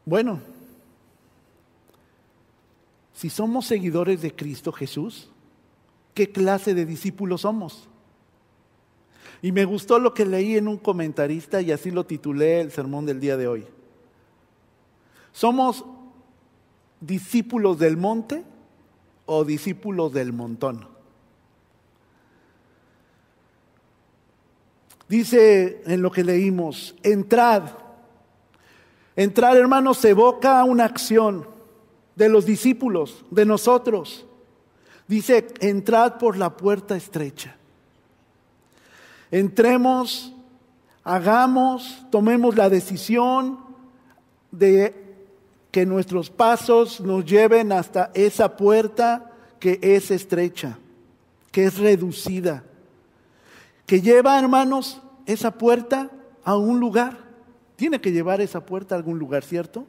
Bueno, 0.05 0.39
si 3.13 3.29
somos 3.29 3.65
seguidores 3.65 4.21
de 4.21 4.33
Cristo 4.33 4.71
Jesús, 4.71 5.29
¿qué 6.13 6.31
clase 6.31 6.73
de 6.73 6.85
discípulos 6.85 7.41
somos? 7.41 7.87
Y 9.41 9.51
me 9.51 9.65
gustó 9.65 9.99
lo 9.99 10.13
que 10.13 10.25
leí 10.25 10.55
en 10.55 10.69
un 10.69 10.77
comentarista 10.77 11.61
y 11.61 11.71
así 11.71 11.91
lo 11.91 12.05
titulé 12.05 12.61
el 12.61 12.71
sermón 12.71 13.05
del 13.05 13.19
día 13.19 13.35
de 13.35 13.47
hoy. 13.47 13.65
¿Somos 15.33 15.83
discípulos 17.01 17.79
del 17.79 17.97
monte 17.97 18.43
o 19.25 19.43
discípulos 19.43 20.13
del 20.13 20.31
montón? 20.31 20.87
Dice 25.09 25.81
en 25.85 26.01
lo 26.01 26.11
que 26.11 26.23
leímos, 26.23 26.95
entrad. 27.03 27.63
Entrar, 29.15 29.57
hermanos, 29.57 30.03
evoca 30.05 30.63
una 30.63 30.85
acción 30.85 31.47
de 32.15 32.29
los 32.29 32.45
discípulos, 32.45 33.25
de 33.29 33.45
nosotros. 33.45 34.25
Dice, 35.07 35.47
entrad 35.59 36.17
por 36.17 36.37
la 36.37 36.55
puerta 36.55 36.95
estrecha. 36.95 37.55
Entremos, 39.29 40.33
hagamos, 41.03 42.05
tomemos 42.09 42.55
la 42.55 42.69
decisión 42.69 43.59
de 44.51 45.02
que 45.73 45.87
nuestros 45.87 46.29
pasos 46.29 47.01
nos 47.01 47.25
lleven 47.25 47.71
hasta 47.71 48.11
esa 48.13 48.57
puerta 48.57 49.31
que 49.59 49.79
es 49.81 50.11
estrecha, 50.11 50.77
que 51.51 51.63
es 51.63 51.79
reducida, 51.79 52.63
que 53.87 53.99
lleva, 53.99 54.37
hermanos, 54.37 55.01
esa 55.25 55.49
puerta 55.49 56.11
a 56.43 56.55
un 56.57 56.79
lugar. 56.79 57.17
Tiene 57.75 57.99
que 57.99 58.11
llevar 58.11 58.39
esa 58.39 58.63
puerta 58.63 58.93
a 58.93 58.99
algún 58.99 59.17
lugar, 59.17 59.43
¿cierto? 59.43 59.87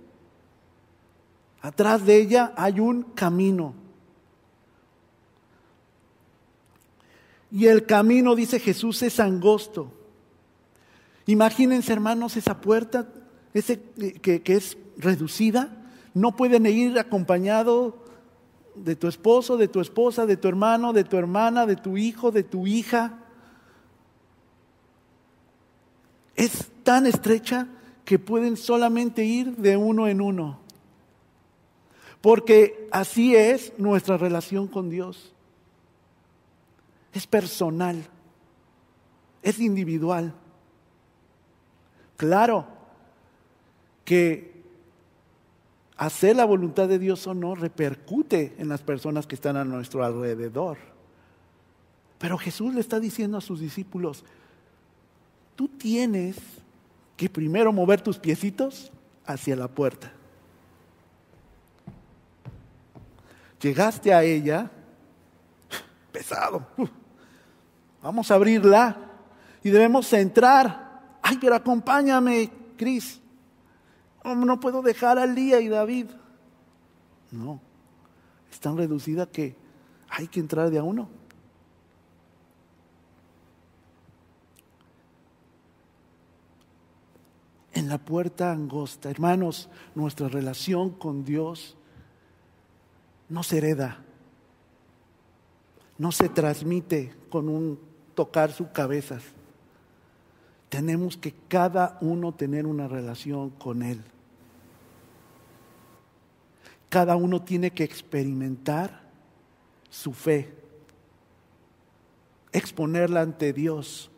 Atrás 1.60 2.06
de 2.06 2.16
ella 2.16 2.54
hay 2.56 2.80
un 2.80 3.02
camino. 3.02 3.74
Y 7.50 7.66
el 7.66 7.84
camino, 7.84 8.34
dice 8.34 8.58
Jesús, 8.58 9.02
es 9.02 9.20
angosto. 9.20 9.92
Imagínense, 11.26 11.92
hermanos, 11.92 12.38
esa 12.38 12.58
puerta 12.58 13.06
ese, 13.52 13.82
que, 14.22 14.40
que 14.40 14.54
es 14.54 14.78
reducida, 14.96 15.68
no 16.14 16.36
pueden 16.36 16.66
ir 16.66 16.98
acompañado 16.98 18.04
de 18.74 18.96
tu 18.96 19.08
esposo, 19.08 19.56
de 19.56 19.68
tu 19.68 19.80
esposa, 19.80 20.26
de 20.26 20.36
tu 20.36 20.48
hermano, 20.48 20.92
de 20.92 21.04
tu 21.04 21.16
hermana, 21.16 21.66
de 21.66 21.76
tu 21.76 21.96
hijo, 21.96 22.30
de 22.30 22.42
tu 22.42 22.66
hija. 22.66 23.18
Es 26.36 26.70
tan 26.82 27.06
estrecha 27.06 27.68
que 28.04 28.18
pueden 28.18 28.56
solamente 28.56 29.24
ir 29.24 29.56
de 29.56 29.76
uno 29.76 30.08
en 30.08 30.20
uno. 30.20 30.60
Porque 32.20 32.88
así 32.90 33.36
es 33.36 33.72
nuestra 33.78 34.16
relación 34.16 34.66
con 34.66 34.90
Dios. 34.90 35.32
Es 37.12 37.26
personal, 37.26 38.04
es 39.42 39.60
individual. 39.60 40.34
Claro 42.16 42.66
que 44.04 44.53
hacer 45.96 46.36
la 46.36 46.44
voluntad 46.44 46.88
de 46.88 46.98
Dios 46.98 47.26
o 47.26 47.34
no 47.34 47.54
repercute 47.54 48.54
en 48.58 48.68
las 48.68 48.82
personas 48.82 49.26
que 49.26 49.34
están 49.34 49.56
a 49.56 49.64
nuestro 49.64 50.04
alrededor. 50.04 50.78
Pero 52.18 52.38
Jesús 52.38 52.74
le 52.74 52.80
está 52.80 53.00
diciendo 53.00 53.38
a 53.38 53.40
sus 53.40 53.60
discípulos, 53.60 54.24
tú 55.56 55.68
tienes 55.68 56.36
que 57.16 57.28
primero 57.28 57.72
mover 57.72 58.00
tus 58.00 58.18
piecitos 58.18 58.90
hacia 59.24 59.56
la 59.56 59.68
puerta. 59.68 60.12
Llegaste 63.60 64.12
a 64.12 64.22
ella, 64.22 64.70
pesado, 66.12 66.66
vamos 68.02 68.30
a 68.30 68.34
abrirla 68.34 68.96
y 69.62 69.70
debemos 69.70 70.12
entrar. 70.12 71.18
Ay, 71.22 71.38
pero 71.40 71.54
acompáñame, 71.54 72.50
Cris 72.76 73.20
no 74.24 74.58
puedo 74.58 74.80
dejar 74.80 75.18
a 75.18 75.26
Lía 75.26 75.60
y 75.60 75.68
David. 75.68 76.06
No, 77.30 77.60
es 78.50 78.58
tan 78.58 78.76
reducida 78.76 79.26
que 79.26 79.54
hay 80.08 80.28
que 80.28 80.40
entrar 80.40 80.70
de 80.70 80.78
a 80.78 80.82
uno. 80.82 81.08
En 87.74 87.88
la 87.88 87.98
puerta 87.98 88.52
angosta, 88.52 89.10
hermanos, 89.10 89.68
nuestra 89.94 90.28
relación 90.28 90.90
con 90.90 91.24
Dios 91.24 91.76
no 93.28 93.42
se 93.42 93.58
hereda, 93.58 93.98
no 95.98 96.12
se 96.12 96.28
transmite 96.28 97.12
con 97.30 97.48
un 97.48 97.80
tocar 98.14 98.52
sus 98.52 98.68
cabezas. 98.68 99.24
Tenemos 100.68 101.16
que 101.16 101.34
cada 101.48 101.98
uno 102.00 102.32
tener 102.32 102.64
una 102.66 102.86
relación 102.86 103.50
con 103.50 103.82
Él. 103.82 104.02
Cada 106.94 107.16
uno 107.16 107.42
tiene 107.42 107.72
que 107.72 107.82
experimentar 107.82 109.00
su 109.90 110.12
fe, 110.12 110.54
exponerla 112.52 113.20
ante 113.20 113.52
Dios 113.52 114.12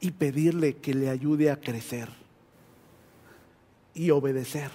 y 0.00 0.12
pedirle 0.12 0.76
que 0.76 0.94
le 0.94 1.10
ayude 1.10 1.50
a 1.50 1.60
crecer 1.60 2.08
y 3.92 4.10
obedecer. 4.12 4.70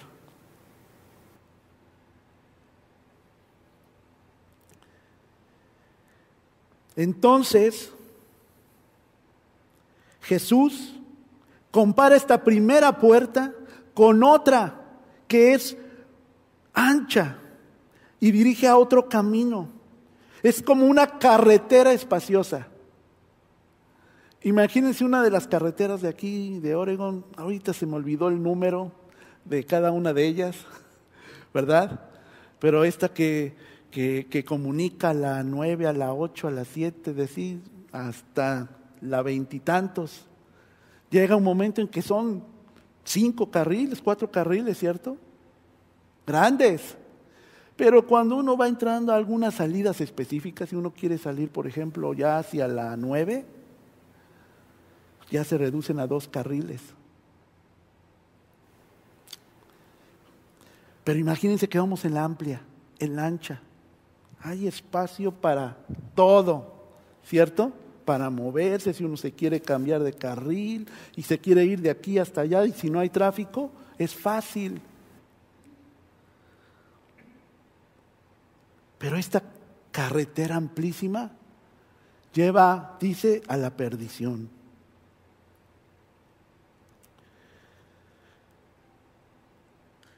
Entonces, 6.94 7.90
Jesús 10.20 10.94
compara 11.72 12.14
esta 12.14 12.44
primera 12.44 13.00
puerta 13.00 13.52
con 13.94 14.22
otra 14.22 14.84
que 15.26 15.54
es 15.54 15.76
ancha 16.78 17.38
y 18.20 18.30
dirige 18.30 18.68
a 18.68 18.76
otro 18.76 19.08
camino. 19.08 19.68
Es 20.42 20.62
como 20.62 20.86
una 20.86 21.18
carretera 21.18 21.92
espaciosa. 21.92 22.68
Imagínense 24.42 25.04
una 25.04 25.22
de 25.22 25.30
las 25.30 25.48
carreteras 25.48 26.00
de 26.00 26.08
aquí, 26.08 26.60
de 26.60 26.76
Oregon, 26.76 27.24
ahorita 27.36 27.72
se 27.72 27.86
me 27.86 27.96
olvidó 27.96 28.28
el 28.28 28.40
número 28.40 28.92
de 29.44 29.64
cada 29.64 29.90
una 29.90 30.12
de 30.12 30.26
ellas, 30.26 30.56
¿verdad? 31.52 32.08
Pero 32.60 32.84
esta 32.84 33.08
que, 33.08 33.56
que, 33.90 34.44
comunica 34.44 35.12
la 35.12 35.42
9 35.42 35.88
a 35.88 35.92
la 35.92 36.14
8, 36.14 36.48
a 36.48 36.50
la 36.52 36.64
7, 36.64 37.14
decir, 37.14 37.60
hasta 37.90 38.68
la 39.00 39.22
veintitantos. 39.22 40.26
Llega 41.10 41.36
un 41.36 41.44
momento 41.44 41.80
en 41.80 41.88
que 41.88 42.02
son 42.02 42.44
cinco 43.02 43.50
carriles, 43.50 44.00
cuatro 44.00 44.30
carriles, 44.30 44.78
¿cierto? 44.78 45.16
Grandes. 46.28 46.94
Pero 47.74 48.06
cuando 48.06 48.36
uno 48.36 48.54
va 48.54 48.68
entrando 48.68 49.12
a 49.12 49.16
algunas 49.16 49.54
salidas 49.54 50.02
específicas, 50.02 50.68
si 50.68 50.76
uno 50.76 50.92
quiere 50.92 51.16
salir, 51.16 51.48
por 51.48 51.66
ejemplo, 51.66 52.12
ya 52.12 52.36
hacia 52.36 52.68
la 52.68 52.96
9, 52.98 53.46
ya 55.30 55.42
se 55.42 55.56
reducen 55.56 55.98
a 55.98 56.06
dos 56.06 56.28
carriles. 56.28 56.82
Pero 61.02 61.18
imagínense 61.18 61.66
que 61.66 61.78
vamos 61.78 62.04
en 62.04 62.12
la 62.12 62.24
amplia, 62.24 62.60
en 62.98 63.16
la 63.16 63.24
ancha. 63.24 63.62
Hay 64.42 64.66
espacio 64.66 65.32
para 65.32 65.78
todo, 66.14 66.74
¿cierto? 67.24 67.72
Para 68.04 68.28
moverse, 68.28 68.92
si 68.92 69.02
uno 69.02 69.16
se 69.16 69.32
quiere 69.32 69.62
cambiar 69.62 70.02
de 70.02 70.12
carril 70.12 70.86
y 71.16 71.22
se 71.22 71.38
quiere 71.38 71.64
ir 71.64 71.80
de 71.80 71.88
aquí 71.88 72.18
hasta 72.18 72.42
allá 72.42 72.66
y 72.66 72.72
si 72.72 72.90
no 72.90 73.00
hay 73.00 73.08
tráfico, 73.08 73.70
es 73.96 74.14
fácil. 74.14 74.82
Pero 78.98 79.16
esta 79.16 79.42
carretera 79.92 80.56
amplísima 80.56 81.30
lleva, 82.32 82.96
dice, 83.00 83.42
a 83.48 83.56
la 83.56 83.70
perdición. 83.70 84.50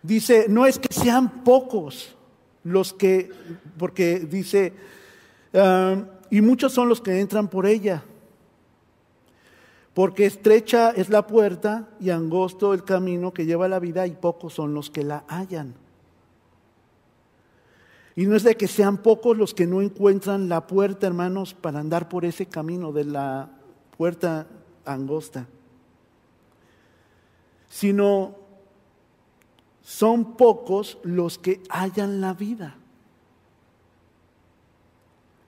Dice, 0.02 0.46
no 0.48 0.66
es 0.66 0.78
que 0.78 0.92
sean 0.92 1.44
pocos 1.44 2.16
los 2.64 2.92
que, 2.92 3.30
porque 3.78 4.20
dice, 4.20 4.72
ah, 5.54 5.96
y 6.30 6.40
muchos 6.40 6.72
son 6.72 6.88
los 6.88 7.00
que 7.00 7.20
entran 7.20 7.48
por 7.48 7.66
ella, 7.66 8.02
porque 9.92 10.24
estrecha 10.24 10.90
es 10.90 11.10
la 11.10 11.26
puerta 11.26 11.88
y 12.00 12.10
angosto 12.10 12.72
el 12.72 12.84
camino 12.84 13.34
que 13.34 13.44
lleva 13.44 13.68
la 13.68 13.78
vida 13.78 14.06
y 14.06 14.12
pocos 14.12 14.54
son 14.54 14.72
los 14.72 14.88
que 14.88 15.04
la 15.04 15.24
hallan. 15.28 15.74
Y 18.20 18.26
no 18.26 18.36
es 18.36 18.42
de 18.42 18.54
que 18.54 18.68
sean 18.68 18.98
pocos 18.98 19.34
los 19.34 19.54
que 19.54 19.66
no 19.66 19.80
encuentran 19.80 20.50
la 20.50 20.66
puerta, 20.66 21.06
hermanos, 21.06 21.54
para 21.54 21.80
andar 21.80 22.10
por 22.10 22.26
ese 22.26 22.44
camino 22.44 22.92
de 22.92 23.04
la 23.04 23.48
puerta 23.96 24.46
angosta, 24.84 25.46
sino 27.70 28.36
son 29.80 30.36
pocos 30.36 30.98
los 31.02 31.38
que 31.38 31.62
hallan 31.70 32.20
la 32.20 32.34
vida. 32.34 32.76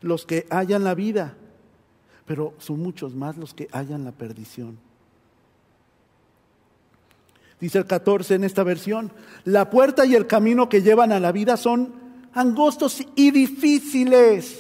Los 0.01 0.25
que 0.25 0.47
hallan 0.49 0.83
la 0.83 0.95
vida, 0.95 1.37
pero 2.25 2.55
son 2.57 2.81
muchos 2.81 3.15
más 3.15 3.37
los 3.37 3.53
que 3.53 3.69
hallan 3.71 4.03
la 4.03 4.13
perdición. 4.13 4.79
Dice 7.61 7.77
el 7.77 7.85
14 7.85 8.37
en 8.37 8.45
esta 8.45 8.63
versión, 8.63 9.13
la 9.45 9.69
puerta 9.69 10.07
y 10.07 10.15
el 10.15 10.27
camino 10.27 10.71
que 10.71 10.81
llevan 10.81 11.13
a 11.13 11.21
la 11.21 11.33
vida 11.33 11.59
son 11.59 12.01
angostos 12.35 13.03
y 13.15 13.31
difíciles, 13.31 14.59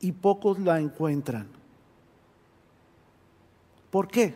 y 0.00 0.12
pocos 0.12 0.58
la 0.58 0.78
encuentran. 0.78 1.48
¿Por 3.90 4.08
qué? 4.08 4.34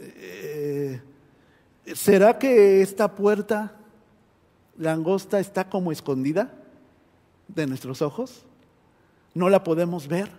Eh, 0.00 1.00
¿Será 1.94 2.38
que 2.38 2.82
esta 2.82 3.14
puerta, 3.14 3.72
la 4.78 4.92
angosta, 4.92 5.38
está 5.38 5.68
como 5.68 5.92
escondida 5.92 6.52
de 7.48 7.66
nuestros 7.66 8.02
ojos? 8.02 8.44
¿No 9.34 9.48
la 9.48 9.62
podemos 9.62 10.08
ver? 10.08 10.30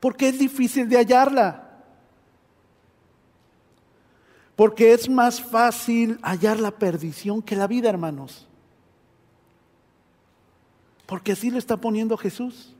Porque 0.00 0.28
es 0.28 0.38
difícil 0.38 0.88
de 0.88 0.96
hallarla. 0.96 1.67
Porque 4.58 4.92
es 4.92 5.08
más 5.08 5.40
fácil 5.40 6.18
hallar 6.20 6.58
la 6.58 6.72
perdición 6.72 7.40
que 7.42 7.54
la 7.54 7.68
vida, 7.68 7.88
hermanos. 7.88 8.44
Porque 11.06 11.30
así 11.30 11.48
lo 11.48 11.58
está 11.58 11.76
poniendo 11.76 12.16
Jesús. 12.16 12.74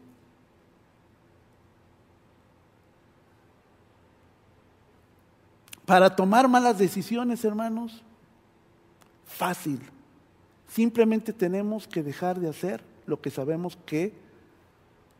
Para 5.86 6.16
tomar 6.16 6.48
malas 6.48 6.76
decisiones, 6.78 7.44
hermanos, 7.44 8.02
fácil. 9.24 9.80
Simplemente 10.66 11.32
tenemos 11.32 11.86
que 11.86 12.02
dejar 12.02 12.40
de 12.40 12.48
hacer 12.48 12.82
lo 13.06 13.20
que 13.20 13.30
sabemos 13.30 13.78
que 13.86 14.12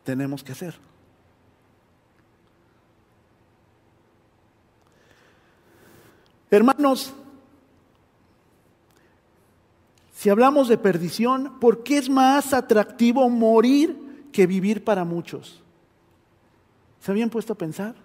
tenemos 0.03 0.43
que 0.43 0.51
hacer. 0.51 0.88
Hermanos, 6.51 7.13
si 10.13 10.29
hablamos 10.29 10.67
de 10.67 10.77
perdición, 10.77 11.59
¿por 11.59 11.83
qué 11.83 11.97
es 11.97 12.09
más 12.09 12.53
atractivo 12.53 13.29
morir 13.29 14.27
que 14.31 14.47
vivir 14.47 14.83
para 14.83 15.05
muchos? 15.05 15.61
¿Se 16.99 17.11
habían 17.11 17.29
puesto 17.29 17.53
a 17.53 17.57
pensar? 17.57 17.95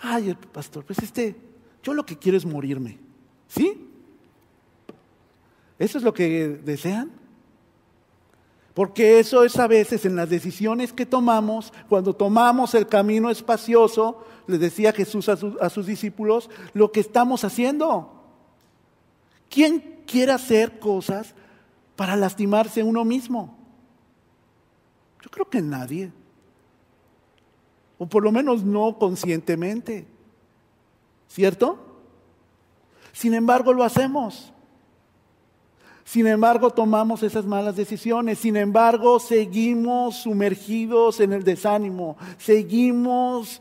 Ay, 0.00 0.36
pastor, 0.52 0.84
pues 0.84 0.98
este, 0.98 1.36
yo 1.82 1.94
lo 1.94 2.04
que 2.04 2.18
quiero 2.18 2.36
es 2.36 2.44
morirme. 2.44 2.98
¿Sí? 3.46 3.88
¿Eso 5.78 5.98
es 5.98 6.04
lo 6.04 6.12
que 6.12 6.48
desean? 6.48 7.10
Porque 8.74 9.20
eso 9.20 9.44
es 9.44 9.56
a 9.58 9.68
veces 9.68 10.04
en 10.04 10.16
las 10.16 10.28
decisiones 10.28 10.92
que 10.92 11.06
tomamos, 11.06 11.72
cuando 11.88 12.12
tomamos 12.12 12.74
el 12.74 12.88
camino 12.88 13.30
espacioso, 13.30 14.24
le 14.48 14.58
decía 14.58 14.92
Jesús 14.92 15.28
a, 15.28 15.70
sus 15.70 15.86
discípulos, 15.86 16.50
lo 16.72 16.90
que 16.90 16.98
estamos 16.98 17.44
haciendo. 17.44 18.12
¿Quién 19.48 20.02
quiere 20.06 20.32
hacer 20.32 20.80
cosas 20.80 21.34
para 21.94 22.16
lastimarse 22.16 22.82
uno 22.82 23.04
mismo? 23.04 23.56
Yo 25.22 25.30
creo 25.30 25.48
que 25.48 25.62
nadie. 25.62 26.12
O 27.96 28.06
por 28.06 28.24
lo 28.24 28.32
menos 28.32 28.64
no 28.64 28.98
conscientemente. 28.98 30.04
¿Cierto? 31.28 31.78
Sin 33.12 33.34
embargo, 33.34 33.72
lo 33.72 33.84
hacemos. 33.84 34.52
Sin 36.14 36.28
embargo, 36.28 36.70
tomamos 36.70 37.24
esas 37.24 37.44
malas 37.44 37.74
decisiones. 37.74 38.38
Sin 38.38 38.56
embargo, 38.56 39.18
seguimos 39.18 40.18
sumergidos 40.18 41.18
en 41.18 41.32
el 41.32 41.42
desánimo. 41.42 42.16
Seguimos, 42.38 43.60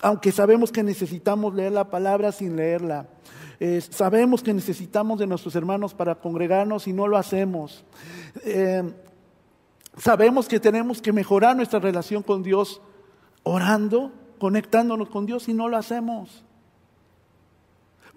aunque 0.00 0.32
sabemos 0.32 0.72
que 0.72 0.82
necesitamos 0.82 1.54
leer 1.54 1.72
la 1.72 1.90
palabra 1.90 2.32
sin 2.32 2.56
leerla. 2.56 3.08
Eh, 3.60 3.82
sabemos 3.90 4.42
que 4.42 4.54
necesitamos 4.54 5.18
de 5.18 5.26
nuestros 5.26 5.54
hermanos 5.54 5.92
para 5.92 6.14
congregarnos 6.14 6.88
y 6.88 6.94
no 6.94 7.06
lo 7.06 7.18
hacemos. 7.18 7.84
Eh, 8.46 8.90
sabemos 9.98 10.48
que 10.48 10.58
tenemos 10.58 11.02
que 11.02 11.12
mejorar 11.12 11.54
nuestra 11.54 11.78
relación 11.78 12.22
con 12.22 12.42
Dios 12.42 12.80
orando, 13.42 14.12
conectándonos 14.38 15.10
con 15.10 15.26
Dios 15.26 15.46
y 15.46 15.52
no 15.52 15.68
lo 15.68 15.76
hacemos. 15.76 16.42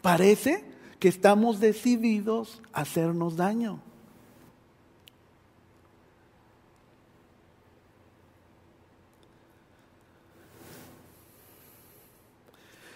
Parece 0.02 0.71
que 1.02 1.08
estamos 1.10 1.60
decididos 1.60 2.62
a 2.72 2.82
hacernos 2.82 3.36
daño. 3.36 3.80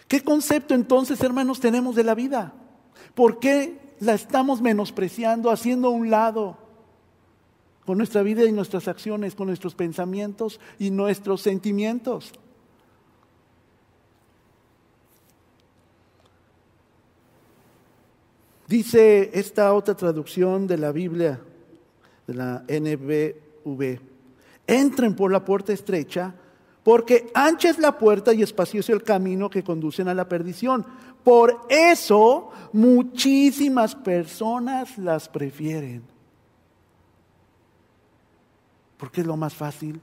¿Qué 0.08 0.22
concepto 0.24 0.76
entonces, 0.76 1.20
hermanos, 1.22 1.60
tenemos 1.60 1.96
de 1.96 2.04
la 2.04 2.14
vida? 2.14 2.54
¿Por 3.16 3.40
qué 3.40 3.96
la 4.00 4.14
estamos 4.14 4.62
menospreciando, 4.62 5.50
haciendo 5.50 5.88
a 5.88 5.92
un 5.92 6.12
lado 6.12 6.60
con 7.88 7.98
nuestra 7.98 8.22
vida 8.22 8.46
y 8.46 8.52
nuestras 8.52 8.88
acciones, 8.88 9.34
con 9.34 9.48
nuestros 9.48 9.74
pensamientos 9.74 10.60
y 10.78 10.92
nuestros 10.92 11.42
sentimientos? 11.42 12.34
Dice 18.68 19.30
esta 19.34 19.74
otra 19.74 19.96
traducción 19.96 20.66
de 20.66 20.78
la 20.78 20.92
Biblia, 20.92 21.40
de 22.26 22.34
la 22.34 22.64
NBV, 22.68 24.00
entren 24.66 25.16
por 25.16 25.32
la 25.32 25.46
puerta 25.46 25.72
estrecha, 25.72 26.34
porque 26.84 27.32
ancha 27.34 27.70
es 27.70 27.80
la 27.80 27.98
puerta 27.98 28.34
y 28.34 28.42
espacioso 28.42 28.94
el 28.94 29.04
camino 29.04 29.50
que 29.50 29.64
conducen 29.64 30.08
a 30.08 30.14
la 30.14 30.28
perdición. 30.28 30.86
Por 31.24 31.62
eso 31.70 32.52
muchísimas 32.74 33.96
personas 33.96 34.98
las 34.98 35.28
prefieren. 35.30 36.04
Porque 38.98 39.22
es 39.22 39.28
lo 39.28 39.36
más 39.36 39.54
fácil. 39.54 40.00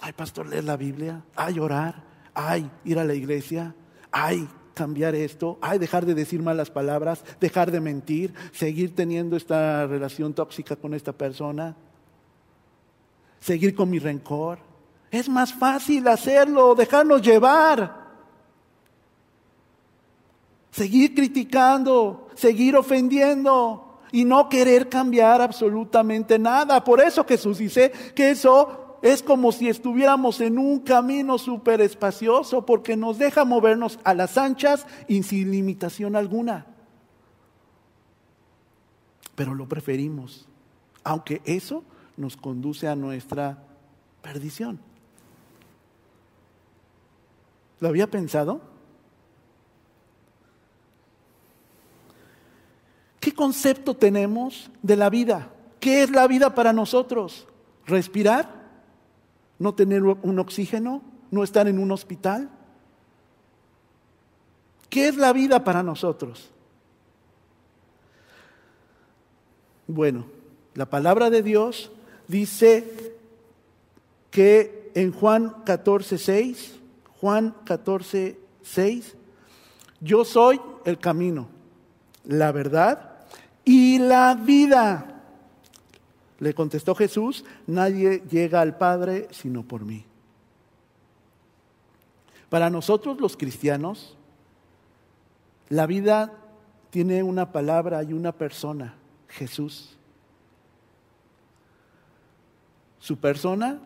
Ay, 0.00 0.12
pastor, 0.12 0.48
leer 0.48 0.64
la 0.64 0.76
Biblia. 0.76 1.22
Ay, 1.36 1.60
orar. 1.60 2.02
Ay, 2.34 2.68
ir 2.84 2.98
a 2.98 3.04
la 3.04 3.14
iglesia. 3.14 3.74
Ay, 4.10 4.48
cambiar 4.74 5.14
esto, 5.14 5.58
hay 5.60 5.78
dejar 5.78 6.06
de 6.06 6.14
decir 6.14 6.42
malas 6.42 6.70
palabras, 6.70 7.24
dejar 7.40 7.70
de 7.70 7.80
mentir, 7.80 8.34
seguir 8.52 8.94
teniendo 8.94 9.36
esta 9.36 9.86
relación 9.86 10.34
tóxica 10.34 10.76
con 10.76 10.94
esta 10.94 11.12
persona, 11.12 11.76
seguir 13.40 13.74
con 13.74 13.90
mi 13.90 13.98
rencor. 13.98 14.58
Es 15.10 15.28
más 15.28 15.52
fácil 15.52 16.08
hacerlo, 16.08 16.74
dejarnos 16.74 17.20
llevar. 17.20 18.02
Seguir 20.70 21.14
criticando, 21.14 22.28
seguir 22.34 22.76
ofendiendo 22.76 24.00
y 24.10 24.24
no 24.24 24.48
querer 24.48 24.88
cambiar 24.88 25.40
absolutamente 25.42 26.38
nada. 26.38 26.82
Por 26.82 27.00
eso 27.00 27.24
Jesús 27.24 27.58
dice 27.58 27.92
que 28.14 28.30
eso 28.30 28.81
es 29.02 29.20
como 29.22 29.50
si 29.50 29.68
estuviéramos 29.68 30.40
en 30.40 30.58
un 30.58 30.78
camino 30.78 31.36
súper 31.36 31.80
espacioso 31.80 32.64
porque 32.64 32.96
nos 32.96 33.18
deja 33.18 33.44
movernos 33.44 33.98
a 34.04 34.14
las 34.14 34.38
anchas 34.38 34.86
y 35.08 35.24
sin 35.24 35.50
limitación 35.50 36.14
alguna. 36.14 36.66
Pero 39.34 39.54
lo 39.54 39.68
preferimos, 39.68 40.46
aunque 41.02 41.42
eso 41.44 41.82
nos 42.16 42.36
conduce 42.36 42.86
a 42.86 42.94
nuestra 42.94 43.58
perdición. 44.22 44.78
¿Lo 47.80 47.88
había 47.88 48.08
pensado? 48.08 48.60
¿Qué 53.18 53.34
concepto 53.34 53.96
tenemos 53.96 54.70
de 54.82 54.94
la 54.94 55.10
vida? 55.10 55.50
¿Qué 55.80 56.04
es 56.04 56.10
la 56.10 56.28
vida 56.28 56.54
para 56.54 56.72
nosotros? 56.72 57.48
¿Respirar? 57.86 58.61
No 59.62 59.74
tener 59.74 60.02
un 60.02 60.38
oxígeno, 60.40 61.02
no 61.30 61.44
estar 61.44 61.68
en 61.68 61.78
un 61.78 61.92
hospital. 61.92 62.50
¿Qué 64.90 65.06
es 65.06 65.16
la 65.16 65.32
vida 65.32 65.62
para 65.62 65.84
nosotros? 65.84 66.50
Bueno, 69.86 70.26
la 70.74 70.86
palabra 70.86 71.30
de 71.30 71.42
Dios 71.42 71.92
dice 72.26 73.14
que 74.32 74.90
en 74.96 75.12
Juan 75.12 75.62
14, 75.64 76.18
6, 76.18 76.80
Juan 77.20 77.54
14, 77.64 78.36
6, 78.62 79.14
yo 80.00 80.24
soy 80.24 80.60
el 80.84 80.98
camino, 80.98 81.46
la 82.24 82.50
verdad 82.50 83.20
y 83.64 84.00
la 84.00 84.34
vida. 84.34 85.21
Le 86.42 86.54
contestó 86.54 86.96
Jesús, 86.96 87.44
nadie 87.68 88.24
llega 88.28 88.60
al 88.60 88.76
Padre 88.76 89.28
sino 89.30 89.62
por 89.62 89.84
mí. 89.84 90.04
Para 92.48 92.68
nosotros 92.68 93.20
los 93.20 93.36
cristianos, 93.36 94.16
la 95.68 95.86
vida 95.86 96.32
tiene 96.90 97.22
una 97.22 97.52
palabra 97.52 98.02
y 98.02 98.12
una 98.12 98.32
persona, 98.32 98.96
Jesús. 99.28 99.96
Su 102.98 103.18
persona, 103.18 103.78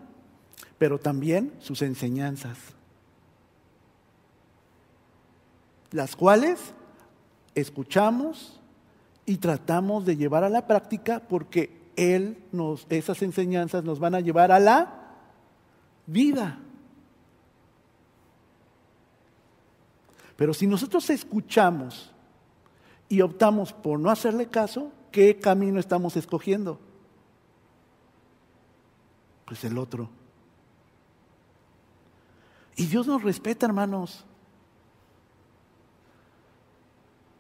pero 0.79 0.99
también 0.99 1.53
sus 1.61 1.83
enseñanzas, 1.83 2.57
las 5.91 6.17
cuales 6.17 6.73
escuchamos 7.55 8.59
y 9.27 9.37
tratamos 9.37 10.07
de 10.07 10.17
llevar 10.17 10.43
a 10.43 10.49
la 10.49 10.67
práctica 10.67 11.21
porque 11.21 11.76
él 11.97 12.43
nos, 12.53 12.87
esas 12.91 13.23
enseñanzas 13.23 13.85
nos 13.85 13.99
van 13.99 14.15
a 14.15 14.21
llevar 14.21 14.53
a 14.53 14.61
la 14.61 15.17
vida. 16.07 16.59
Pero 20.37 20.53
si 20.53 20.67
nosotros 20.67 21.09
escuchamos 21.11 22.13
y 23.09 23.23
optamos 23.23 23.73
por 23.73 23.99
no 23.99 24.11
hacerle 24.11 24.49
caso, 24.49 24.93
¿qué 25.11 25.39
camino 25.39 25.81
estamos 25.81 26.17
escogiendo? 26.17 26.79
Pues 29.47 29.65
el 29.65 29.79
otro. 29.79 30.11
Y 32.77 32.87
Dios 32.87 33.07
nos 33.07 33.23
respeta, 33.23 33.65
hermanos. 33.65 34.25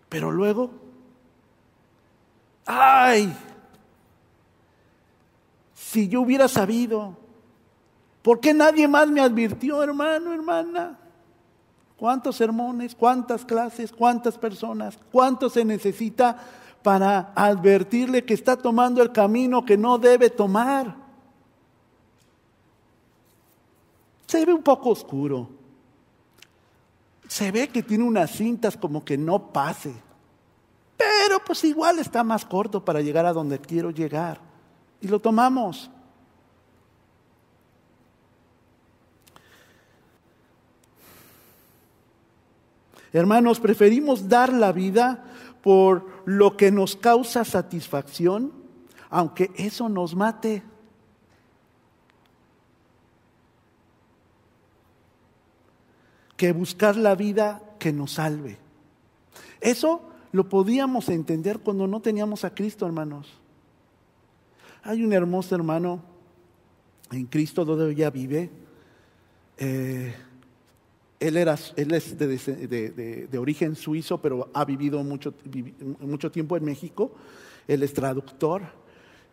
Pero 0.08 0.30
luego, 0.30 0.70
ay, 2.64 3.36
si 5.90 6.08
yo 6.08 6.22
hubiera 6.22 6.48
sabido, 6.48 7.16
¿por 8.20 8.40
qué 8.40 8.52
nadie 8.52 8.88
más 8.88 9.08
me 9.08 9.20
advirtió, 9.20 9.84
hermano, 9.84 10.32
hermana? 10.32 10.98
¿Cuántos 11.96 12.34
sermones, 12.34 12.96
cuántas 12.96 13.44
clases, 13.44 13.92
cuántas 13.92 14.36
personas, 14.36 14.98
cuánto 15.12 15.48
se 15.48 15.64
necesita 15.64 16.36
para 16.82 17.32
advertirle 17.36 18.24
que 18.24 18.34
está 18.34 18.56
tomando 18.56 19.00
el 19.00 19.12
camino 19.12 19.64
que 19.64 19.78
no 19.78 19.96
debe 19.96 20.28
tomar? 20.28 20.96
Se 24.26 24.44
ve 24.44 24.52
un 24.52 24.64
poco 24.64 24.90
oscuro. 24.90 25.48
Se 27.28 27.52
ve 27.52 27.68
que 27.68 27.84
tiene 27.84 28.02
unas 28.02 28.32
cintas 28.32 28.76
como 28.76 29.04
que 29.04 29.16
no 29.16 29.52
pase. 29.52 29.94
Pero 30.96 31.38
pues 31.46 31.62
igual 31.62 32.00
está 32.00 32.24
más 32.24 32.44
corto 32.44 32.84
para 32.84 33.00
llegar 33.00 33.24
a 33.24 33.32
donde 33.32 33.60
quiero 33.60 33.90
llegar 33.90 34.45
y 35.00 35.08
lo 35.08 35.20
tomamos. 35.20 35.90
Hermanos, 43.12 43.60
preferimos 43.60 44.28
dar 44.28 44.52
la 44.52 44.72
vida 44.72 45.24
por 45.62 46.06
lo 46.26 46.56
que 46.56 46.70
nos 46.70 46.96
causa 46.96 47.44
satisfacción, 47.44 48.52
aunque 49.10 49.50
eso 49.56 49.88
nos 49.88 50.14
mate. 50.14 50.62
que 56.36 56.52
buscar 56.52 56.96
la 56.96 57.14
vida 57.14 57.62
que 57.78 57.92
nos 57.92 58.12
salve. 58.12 58.58
Eso 59.60 60.02
lo 60.32 60.48
podíamos 60.48 61.08
entender 61.08 61.60
cuando 61.60 61.86
no 61.86 62.00
teníamos 62.00 62.44
a 62.44 62.54
Cristo, 62.54 62.86
hermanos. 62.86 63.32
Hay 64.82 65.04
un 65.04 65.12
hermoso 65.12 65.54
hermano 65.54 66.02
en 67.10 67.26
Cristo 67.26 67.64
donde 67.64 67.92
ella 67.92 68.10
vive. 68.10 68.50
Eh, 69.58 70.14
él, 71.18 71.36
era, 71.36 71.56
él 71.76 71.92
es 71.92 72.18
de, 72.18 73.38
origen 73.38 73.74
suizo, 73.74 74.20
pero 74.20 74.50
ha 74.52 74.64
vivido 74.64 75.02
mucho, 75.02 75.34
mucho 76.00 76.30
tiempo 76.30 76.56
en 76.56 76.64
México. 76.64 77.12
Él 77.66 77.82
es 77.82 77.92
traductor 77.92 78.62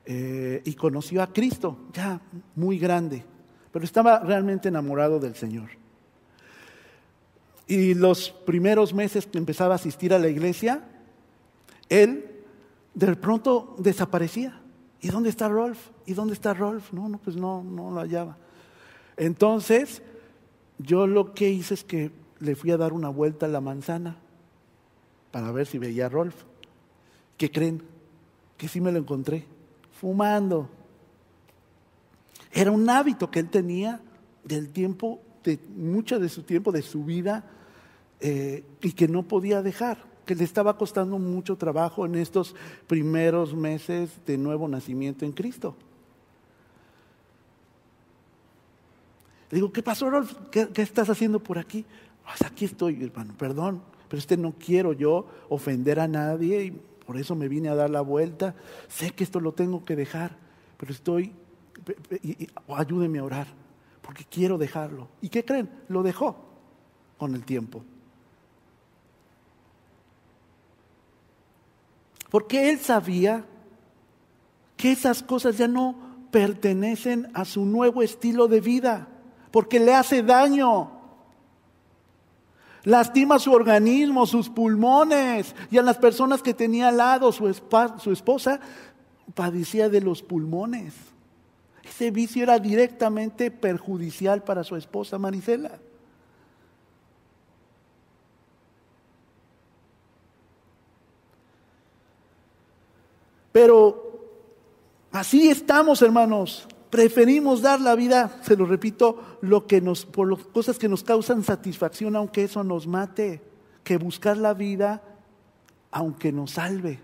eh, 0.05 0.61
y 0.65 0.73
conoció 0.73 1.21
a 1.21 1.31
Cristo, 1.31 1.77
ya 1.93 2.19
muy 2.55 2.79
grande, 2.79 3.23
pero 3.71 3.85
estaba 3.85 4.19
realmente 4.19 4.69
enamorado 4.69 5.19
del 5.19 5.35
Señor. 5.35 5.69
Y 7.67 7.93
los 7.93 8.29
primeros 8.29 8.93
meses 8.93 9.25
que 9.25 9.37
empezaba 9.37 9.73
a 9.73 9.75
asistir 9.75 10.13
a 10.13 10.19
la 10.19 10.27
iglesia, 10.27 10.83
él 11.89 12.25
de 12.93 13.15
pronto 13.15 13.75
desaparecía. 13.77 14.59
¿Y 15.03 15.09
dónde 15.09 15.29
está 15.29 15.49
Rolf? 15.49 15.89
¿Y 16.05 16.13
dónde 16.13 16.33
está 16.33 16.53
Rolf? 16.53 16.93
No, 16.93 17.09
no, 17.09 17.17
pues 17.17 17.35
no, 17.35 17.61
no 17.61 17.91
lo 17.91 17.99
hallaba. 17.99 18.37
Entonces, 19.17 20.01
yo 20.77 21.07
lo 21.07 21.33
que 21.33 21.49
hice 21.49 21.73
es 21.73 21.83
que 21.83 22.09
le 22.39 22.55
fui 22.55 22.71
a 22.71 22.77
dar 22.77 22.93
una 22.93 23.09
vuelta 23.09 23.45
a 23.45 23.49
la 23.49 23.59
manzana 23.59 24.15
para 25.29 25.51
ver 25.51 25.67
si 25.67 25.77
veía 25.77 26.05
a 26.05 26.09
Rolf. 26.09 26.45
¿Qué 27.35 27.51
creen? 27.51 27.83
Que 28.55 28.69
sí 28.69 28.79
me 28.79 28.93
lo 28.93 28.99
encontré, 28.99 29.45
fumando. 29.91 30.69
Era 32.53 32.71
un 32.71 32.89
hábito 32.89 33.29
que 33.29 33.39
él 33.39 33.49
tenía 33.49 33.99
del 34.45 34.69
tiempo 34.69 35.19
de 35.43 35.59
mucho 35.75 36.17
de 36.17 36.29
su 36.29 36.43
tiempo, 36.43 36.71
de 36.71 36.81
su 36.81 37.03
vida, 37.03 37.43
eh, 38.21 38.63
y 38.81 38.93
que 38.93 39.09
no 39.09 39.23
podía 39.23 39.61
dejar, 39.61 39.97
que 40.25 40.35
le 40.35 40.43
estaba 40.43 40.77
costando 40.77 41.19
mucho 41.19 41.55
trabajo 41.57 42.05
en 42.05 42.15
estos 42.15 42.55
primeros 42.87 43.53
meses 43.53 44.11
de 44.25 44.37
nuevo 44.37 44.67
nacimiento 44.67 45.25
en 45.25 45.31
Cristo. 45.31 45.75
Le 49.49 49.57
digo, 49.57 49.71
¿qué 49.71 49.83
pasó, 49.83 50.09
Rolf? 50.09 50.33
¿Qué, 50.49 50.69
estás 50.77 51.09
haciendo 51.09 51.39
por 51.39 51.57
aquí? 51.59 51.85
Pues 52.25 52.41
aquí 52.41 52.65
estoy, 52.65 53.03
hermano, 53.03 53.35
perdón, 53.37 53.83
pero 54.07 54.17
este 54.17 54.37
no 54.37 54.53
quiero 54.53 54.93
yo 54.93 55.27
ofender 55.49 55.99
a 55.99 56.07
nadie 56.07 56.65
y 56.65 56.71
por 57.05 57.17
eso 57.17 57.35
me 57.35 57.47
vine 57.47 57.69
a 57.69 57.75
dar 57.75 57.89
la 57.89 58.01
vuelta. 58.01 58.55
Sé 58.87 59.11
que 59.11 59.23
esto 59.23 59.39
lo 59.39 59.51
tengo 59.51 59.85
que 59.85 59.95
dejar, 59.95 60.37
pero 60.77 60.91
estoy, 60.91 61.33
ayúdeme 62.67 63.19
a 63.19 63.23
orar, 63.25 63.47
porque 64.01 64.25
quiero 64.27 64.57
dejarlo. 64.57 65.09
¿Y 65.21 65.29
qué 65.29 65.43
creen? 65.45 65.69
Lo 65.89 66.01
dejó 66.01 66.35
con 67.17 67.35
el 67.35 67.43
tiempo. 67.43 67.83
Porque 72.33 72.71
él 72.71 72.79
sabía 72.79 73.45
que 74.75 74.91
esas 74.91 75.21
cosas 75.21 75.55
ya 75.55 75.67
no 75.67 75.95
pertenecen 76.31 77.29
a 77.35 77.45
su 77.45 77.63
nuevo 77.63 78.01
estilo 78.01 78.47
de 78.47 78.59
vida, 78.59 79.07
porque 79.51 79.79
le 79.79 79.93
hace 79.93 80.23
daño. 80.23 80.89
Lastima 82.85 83.37
su 83.37 83.51
organismo, 83.51 84.25
sus 84.25 84.49
pulmones. 84.49 85.55
Y 85.69 85.77
a 85.77 85.83
las 85.83 85.99
personas 85.99 86.41
que 86.41 86.55
tenía 86.55 86.87
al 86.87 86.97
lado, 86.97 87.31
su, 87.31 87.53
su 87.99 88.11
esposa 88.11 88.59
padecía 89.35 89.87
de 89.87 90.01
los 90.01 90.23
pulmones. 90.23 90.95
Ese 91.83 92.09
vicio 92.09 92.41
era 92.41 92.57
directamente 92.57 93.51
perjudicial 93.51 94.43
para 94.43 94.63
su 94.63 94.75
esposa 94.75 95.19
Marisela. 95.19 95.79
Pero 103.53 104.27
así 105.13 105.47
estamos, 105.47 106.01
hermanos. 106.01 106.67
Preferimos 106.89 107.61
dar 107.61 107.79
la 107.79 107.95
vida, 107.95 108.39
se 108.43 108.57
lo 108.57 108.65
repito, 108.65 109.37
lo 109.41 109.65
que 109.65 109.79
nos, 109.81 110.05
por 110.05 110.29
las 110.29 110.45
cosas 110.47 110.77
que 110.77 110.89
nos 110.89 111.03
causan 111.03 111.43
satisfacción, 111.43 112.15
aunque 112.15 112.43
eso 112.43 112.63
nos 112.63 112.85
mate, 112.85 113.41
que 113.83 113.97
buscar 113.97 114.37
la 114.37 114.53
vida, 114.53 115.01
aunque 115.89 116.31
nos 116.31 116.51
salve. 116.51 116.99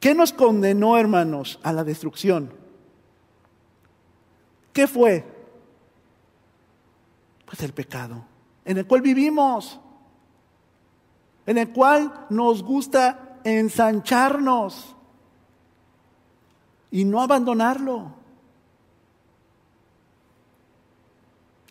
¿Qué 0.00 0.14
nos 0.14 0.34
condenó, 0.34 0.98
hermanos, 0.98 1.60
a 1.62 1.72
la 1.72 1.82
destrucción? 1.82 2.52
¿Qué 4.74 4.86
fue? 4.86 5.24
Pues 7.46 7.62
el 7.62 7.72
pecado, 7.72 8.24
en 8.66 8.76
el 8.76 8.86
cual 8.86 9.00
vivimos, 9.00 9.80
en 11.46 11.56
el 11.56 11.70
cual 11.70 12.26
nos 12.28 12.62
gusta 12.62 13.23
ensancharnos 13.44 14.94
y 16.90 17.04
no 17.04 17.20
abandonarlo. 17.20 18.12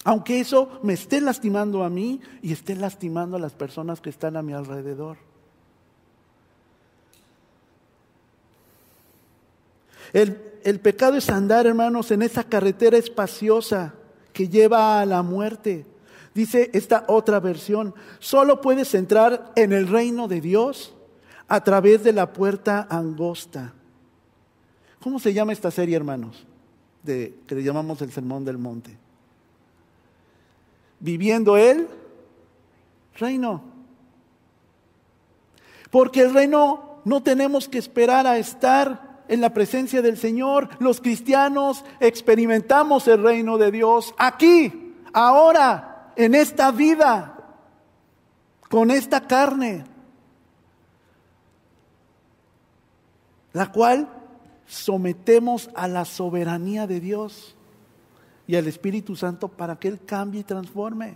Aunque 0.06 0.40
eso 0.40 0.80
me 0.84 0.94
esté 0.94 1.22
lastimando 1.22 1.84
a 1.84 1.90
mí 1.90 2.20
y 2.42 2.52
esté 2.52 2.76
lastimando 2.76 3.38
a 3.38 3.40
las 3.40 3.54
personas 3.54 4.02
que 4.02 4.10
están 4.10 4.36
a 4.36 4.42
mi 4.42 4.54
alrededor. 4.54 5.18
El, 10.12 10.60
el, 10.64 10.80
pecado 10.80 11.16
es 11.16 11.30
andar, 11.30 11.66
hermanos, 11.66 12.12
en 12.12 12.22
esa 12.22 12.44
carretera 12.44 12.98
espaciosa 12.98 13.96
que 14.34 14.50
lleva 14.50 15.00
a 15.00 15.06
la 15.06 15.24
muerte. 15.24 15.86
Dice 16.36 16.70
esta 16.74 17.06
otra 17.08 17.40
versión, 17.40 17.96
solo 18.20 18.60
puedes 18.60 18.94
entrar 18.94 19.54
en 19.56 19.72
el 19.72 19.88
reino 19.88 20.28
de 20.28 20.42
Dios 20.42 20.93
a 21.54 21.63
través 21.63 22.04
de 22.04 22.12
la 22.12 22.34
puerta 22.34 22.88
angosta. 22.89 23.74
¿Cómo 25.00 25.20
se 25.20 25.36
llama 25.36 25.54
esta 25.54 25.70
serie, 25.70 25.96
hermanos? 25.96 26.48
De, 27.04 27.36
que 27.46 27.54
le 27.54 27.62
llamamos 27.62 28.02
el 28.02 28.12
Sermón 28.12 28.44
del 28.44 28.58
Monte. 28.58 28.98
Viviendo 31.00 31.56
el 31.56 31.88
reino. 33.20 33.62
Porque 35.92 36.22
el 36.22 36.34
reino 36.34 37.02
no 37.06 37.22
tenemos 37.22 37.70
que 37.70 37.78
esperar 37.78 38.26
a 38.26 38.39
estar 38.39 39.22
en 39.28 39.39
la 39.39 39.54
presencia 39.54 40.02
del 40.02 40.18
Señor. 40.18 40.70
Los 40.80 41.02
cristianos 41.02 41.86
experimentamos 42.00 43.08
el 43.08 43.22
reino 43.22 43.60
de 43.60 43.70
Dios 43.70 44.16
aquí, 44.18 44.96
ahora, 45.13 46.13
en 46.16 46.34
esta 46.34 46.72
vida, 46.72 47.38
con 48.72 48.89
esta 48.89 49.28
carne. 49.28 49.93
La 53.54 53.72
cual 53.72 54.10
sometemos 54.66 55.70
a 55.76 55.88
la 55.88 56.06
soberanía 56.06 56.88
de 56.88 57.00
Dios 57.00 57.56
y 58.48 58.56
al 58.56 58.68
Espíritu 58.68 59.16
Santo 59.16 59.48
para 59.48 59.78
que 59.78 59.88
Él 59.88 60.00
cambie 60.06 60.42
y 60.42 60.44
transforme. 60.44 61.16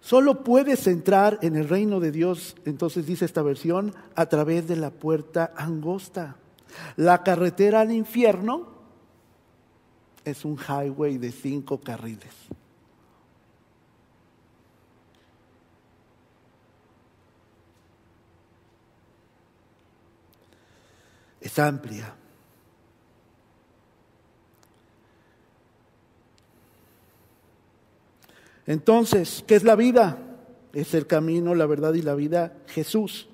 Solo 0.00 0.42
puedes 0.42 0.86
entrar 0.86 1.38
en 1.42 1.54
el 1.54 1.68
reino 1.68 2.00
de 2.00 2.10
Dios, 2.10 2.56
entonces 2.64 3.06
dice 3.06 3.26
esta 3.26 3.42
versión, 3.42 3.94
a 4.14 4.26
través 4.26 4.66
de 4.66 4.76
la 4.76 4.90
puerta 4.90 5.52
angosta. 5.54 6.36
La 6.96 7.22
carretera 7.22 7.80
al 7.80 7.92
infierno 7.92 8.68
es 10.24 10.44
un 10.46 10.56
highway 10.56 11.18
de 11.18 11.30
cinco 11.30 11.78
carriles. 11.80 12.32
Es 21.48 21.58
amplia. 21.58 22.14
Entonces, 28.66 29.42
¿qué 29.46 29.54
es 29.54 29.64
la 29.64 29.74
vida? 29.74 30.18
Es 30.74 30.92
el 30.92 31.06
camino, 31.06 31.54
la 31.54 31.64
verdad 31.64 31.94
y 31.94 32.02
la 32.02 32.14
vida, 32.14 32.52
Jesús. 32.66 33.28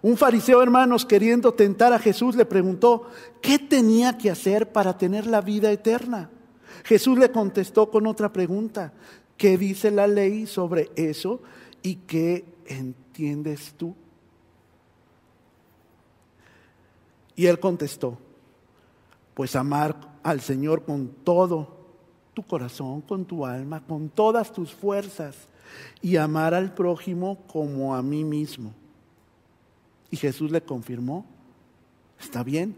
Un 0.00 0.16
fariseo, 0.16 0.62
hermanos, 0.62 1.04
queriendo 1.04 1.54
tentar 1.54 1.92
a 1.92 1.98
Jesús, 1.98 2.36
le 2.36 2.44
preguntó, 2.44 3.10
¿qué 3.42 3.58
tenía 3.58 4.16
que 4.16 4.30
hacer 4.30 4.70
para 4.70 4.96
tener 4.96 5.26
la 5.26 5.40
vida 5.40 5.72
eterna? 5.72 6.30
Jesús 6.84 7.18
le 7.18 7.32
contestó 7.32 7.90
con 7.90 8.06
otra 8.06 8.32
pregunta, 8.32 8.92
¿qué 9.36 9.58
dice 9.58 9.90
la 9.90 10.06
ley 10.06 10.46
sobre 10.46 10.92
eso 10.94 11.42
y 11.82 11.96
qué 11.96 12.44
entiendes 12.66 13.74
tú? 13.76 13.96
Y 17.36 17.46
él 17.46 17.60
contestó, 17.60 18.18
pues 19.34 19.54
amar 19.54 20.18
al 20.22 20.40
Señor 20.40 20.84
con 20.84 21.08
todo 21.08 21.76
tu 22.32 22.42
corazón, 22.42 23.02
con 23.02 23.24
tu 23.24 23.44
alma, 23.46 23.82
con 23.86 24.08
todas 24.08 24.52
tus 24.52 24.72
fuerzas 24.72 25.36
y 26.00 26.16
amar 26.16 26.54
al 26.54 26.74
prójimo 26.74 27.38
como 27.46 27.94
a 27.94 28.02
mí 28.02 28.24
mismo. 28.24 28.72
Y 30.10 30.16
Jesús 30.16 30.50
le 30.50 30.62
confirmó, 30.62 31.26
está 32.18 32.42
bien, 32.42 32.76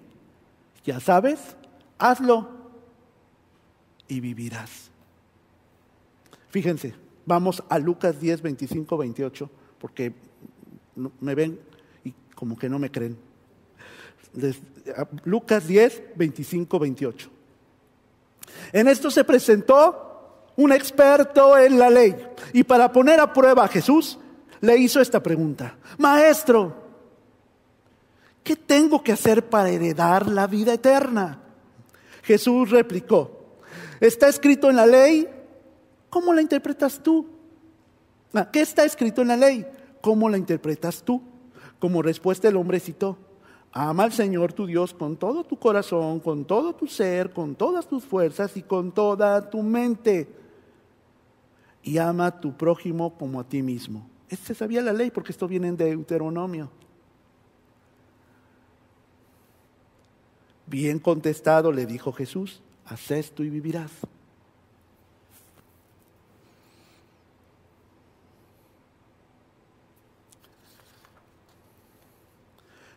ya 0.84 0.98
sabes, 0.98 1.56
hazlo 1.98 2.48
y 4.08 4.20
vivirás. 4.20 4.90
Fíjense, 6.50 6.94
vamos 7.26 7.62
a 7.68 7.78
Lucas 7.78 8.20
10, 8.20 8.42
25, 8.42 8.96
28, 8.96 9.50
porque 9.78 10.14
me 11.20 11.34
ven 11.34 11.60
y 12.04 12.12
como 12.34 12.56
que 12.58 12.68
no 12.68 12.78
me 12.78 12.90
creen. 12.90 13.27
Lucas 15.24 15.66
10, 15.66 16.02
25, 16.16 16.78
28. 16.78 17.30
En 18.72 18.88
esto 18.88 19.10
se 19.10 19.24
presentó 19.24 20.50
un 20.56 20.72
experto 20.72 21.56
en 21.56 21.78
la 21.78 21.90
ley 21.90 22.16
y 22.52 22.64
para 22.64 22.90
poner 22.92 23.20
a 23.20 23.32
prueba 23.32 23.64
a 23.64 23.68
Jesús 23.68 24.18
le 24.60 24.76
hizo 24.76 25.00
esta 25.00 25.22
pregunta. 25.22 25.76
Maestro, 25.98 26.74
¿qué 28.42 28.56
tengo 28.56 29.02
que 29.02 29.12
hacer 29.12 29.48
para 29.48 29.70
heredar 29.70 30.28
la 30.28 30.46
vida 30.46 30.74
eterna? 30.74 31.40
Jesús 32.22 32.70
replicó, 32.70 33.60
está 34.00 34.28
escrito 34.28 34.68
en 34.68 34.76
la 34.76 34.86
ley, 34.86 35.28
¿cómo 36.10 36.34
la 36.34 36.42
interpretas 36.42 37.00
tú? 37.02 37.26
Ah, 38.34 38.50
¿Qué 38.50 38.60
está 38.60 38.84
escrito 38.84 39.22
en 39.22 39.28
la 39.28 39.36
ley? 39.36 39.66
¿Cómo 40.00 40.28
la 40.28 40.36
interpretas 40.36 41.02
tú? 41.02 41.22
Como 41.78 42.02
respuesta 42.02 42.48
el 42.48 42.56
hombre 42.56 42.80
citó, 42.80 43.16
Ama 43.80 44.02
al 44.02 44.12
Señor 44.12 44.52
tu 44.52 44.66
Dios 44.66 44.92
con 44.92 45.16
todo 45.16 45.44
tu 45.44 45.56
corazón, 45.56 46.18
con 46.18 46.44
todo 46.44 46.74
tu 46.74 46.88
ser, 46.88 47.32
con 47.32 47.54
todas 47.54 47.86
tus 47.86 48.02
fuerzas 48.02 48.56
y 48.56 48.62
con 48.64 48.90
toda 48.90 49.50
tu 49.50 49.62
mente. 49.62 50.26
Y 51.84 51.98
ama 51.98 52.26
a 52.26 52.40
tu 52.40 52.56
prójimo 52.56 53.16
como 53.16 53.38
a 53.38 53.44
ti 53.44 53.62
mismo. 53.62 54.04
Este 54.28 54.52
sabía 54.52 54.82
la 54.82 54.92
ley 54.92 55.12
porque 55.12 55.30
esto 55.30 55.46
viene 55.46 55.68
en 55.68 55.76
Deuteronomio. 55.76 56.72
Bien 60.66 60.98
contestado 60.98 61.70
le 61.70 61.86
dijo 61.86 62.12
Jesús, 62.12 62.60
haz 62.84 63.12
esto 63.12 63.44
y 63.44 63.48
vivirás. 63.48 63.92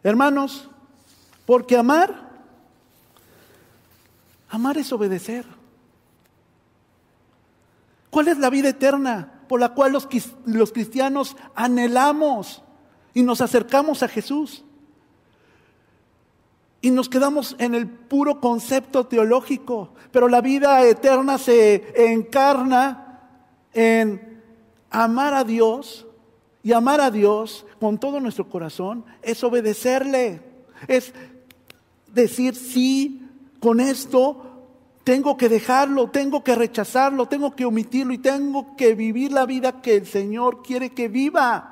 Hermanos, 0.04 0.70
porque 1.46 1.78
amar, 1.78 2.30
amar 4.50 4.78
es 4.78 4.92
obedecer. 4.92 5.46
¿Cuál 8.10 8.28
es 8.28 8.38
la 8.38 8.50
vida 8.50 8.70
eterna 8.70 9.44
por 9.48 9.60
la 9.60 9.74
cual 9.74 9.94
los, 9.94 10.08
los 10.46 10.72
cristianos 10.72 11.38
anhelamos 11.56 12.64
y 13.14 13.24
nos 13.24 13.42
acercamos 13.42 14.04
a 14.04 14.08
Jesús? 14.08 14.64
Y 16.82 16.90
nos 16.90 17.10
quedamos 17.10 17.56
en 17.60 17.76
el 17.76 17.88
puro 17.88 18.42
concepto 18.42 19.06
teológico, 19.06 19.94
pero 20.12 20.28
la 20.28 20.42
vida 20.42 20.84
eterna 20.84 21.38
se 21.38 22.12
encarna 22.12 23.20
en 23.72 24.42
amar 24.90 25.36
a 25.36 25.44
Dios 25.44 26.08
y 26.64 26.74
amar 26.74 27.02
a 27.02 27.12
Dios 27.12 27.66
con 27.80 27.98
todo 27.98 28.20
nuestro 28.20 28.50
corazón 28.50 29.06
es 29.22 29.44
obedecerle, 29.44 30.42
es 30.88 31.14
decir 32.14 32.56
sí 32.56 33.28
con 33.60 33.80
esto 33.80 34.52
tengo 35.04 35.36
que 35.38 35.50
dejarlo, 35.50 36.10
tengo 36.10 36.44
que 36.44 36.56
rechazarlo, 36.56 37.28
tengo 37.28 37.56
que 37.56 37.66
omitirlo 37.66 38.14
y 38.14 38.20
tengo 38.20 38.76
que 38.76 38.94
vivir 38.94 39.32
la 39.32 39.46
vida 39.46 39.82
que 39.82 39.96
el 39.96 40.06
Señor 40.06 40.62
quiere 40.62 40.92
que 40.92 41.08
viva. 41.08 41.68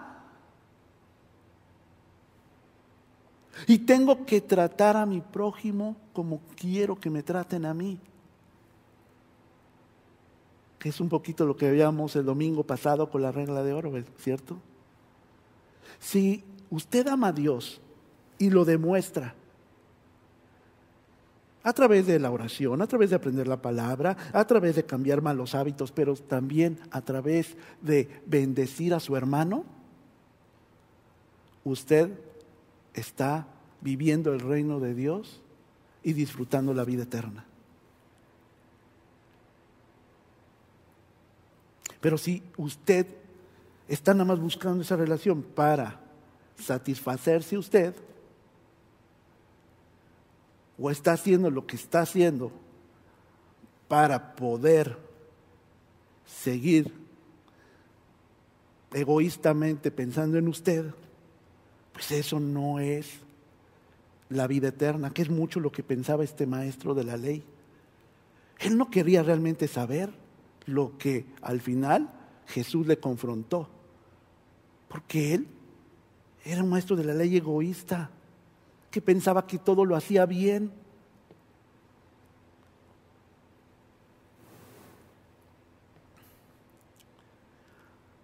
Y 3.67 3.79
tengo 3.79 4.25
que 4.25 4.41
tratar 4.41 4.97
a 4.97 5.05
mi 5.05 5.21
prójimo 5.21 5.95
como 6.13 6.41
quiero 6.55 6.99
que 6.99 7.09
me 7.09 7.23
traten 7.23 7.65
a 7.65 7.73
mí. 7.73 7.99
Que 10.79 10.89
es 10.89 10.99
un 10.99 11.09
poquito 11.09 11.45
lo 11.45 11.57
que 11.57 11.69
veíamos 11.69 12.15
el 12.15 12.25
domingo 12.25 12.63
pasado 12.63 13.09
con 13.09 13.21
la 13.21 13.31
regla 13.31 13.63
de 13.63 13.73
oro, 13.73 13.91
¿cierto? 14.17 14.57
Si 15.99 16.43
usted 16.69 17.07
ama 17.07 17.27
a 17.27 17.33
Dios 17.33 17.81
y 18.37 18.49
lo 18.49 18.65
demuestra 18.65 19.35
a 21.61 21.73
través 21.73 22.07
de 22.07 22.19
la 22.19 22.31
oración, 22.31 22.81
a 22.81 22.87
través 22.87 23.09
de 23.09 23.17
aprender 23.17 23.47
la 23.47 23.61
palabra, 23.61 24.15
a 24.33 24.45
través 24.45 24.75
de 24.75 24.85
cambiar 24.85 25.21
malos 25.21 25.55
hábitos, 25.55 25.91
pero 25.91 26.15
también 26.15 26.79
a 26.91 27.01
través 27.01 27.57
de 27.81 28.07
bendecir 28.25 28.93
a 28.93 28.99
su 28.99 29.15
hermano, 29.15 29.65
usted 31.63 32.09
está 32.93 33.47
viviendo 33.81 34.33
el 34.33 34.39
reino 34.39 34.79
de 34.79 34.93
Dios 34.95 35.41
y 36.01 36.13
disfrutando 36.13 36.73
la 36.73 36.85
vida 36.85 37.03
eterna. 37.03 37.45
Pero 42.01 42.17
si 42.17 42.41
usted 42.55 43.05
está 43.89 44.13
nada 44.13 44.25
más 44.25 44.39
buscando 44.39 44.83
esa 44.83 44.95
relación 44.95 45.41
para 45.41 45.99
satisfacerse 46.57 47.57
usted, 47.57 47.93
o 50.77 50.89
está 50.89 51.13
haciendo 51.13 51.51
lo 51.51 51.67
que 51.67 51.75
está 51.75 52.01
haciendo 52.01 52.51
para 53.89 54.35
poder 54.35 54.97
seguir 56.25 56.93
egoístamente 58.93 59.91
pensando 59.91 60.37
en 60.37 60.47
usted, 60.47 60.85
pues 61.91 62.11
eso 62.11 62.39
no 62.39 62.79
es 62.79 63.09
la 64.29 64.47
vida 64.47 64.69
eterna, 64.69 65.09
que 65.09 65.23
es 65.23 65.29
mucho 65.29 65.59
lo 65.59 65.71
que 65.71 65.83
pensaba 65.83 66.23
este 66.23 66.45
maestro 66.45 66.93
de 66.93 67.03
la 67.03 67.17
ley. 67.17 67.43
Él 68.59 68.77
no 68.77 68.89
quería 68.89 69.23
realmente 69.23 69.67
saber 69.67 70.11
lo 70.65 70.97
que 70.97 71.25
al 71.41 71.59
final 71.59 72.09
Jesús 72.47 72.87
le 72.87 72.99
confrontó, 72.99 73.69
porque 74.89 75.35
él 75.35 75.47
era 76.43 76.63
un 76.63 76.69
maestro 76.69 76.95
de 76.95 77.05
la 77.05 77.13
ley 77.13 77.37
egoísta, 77.37 78.09
que 78.91 79.01
pensaba 79.01 79.45
que 79.45 79.59
todo 79.59 79.85
lo 79.85 79.95
hacía 79.95 80.25
bien. 80.25 80.71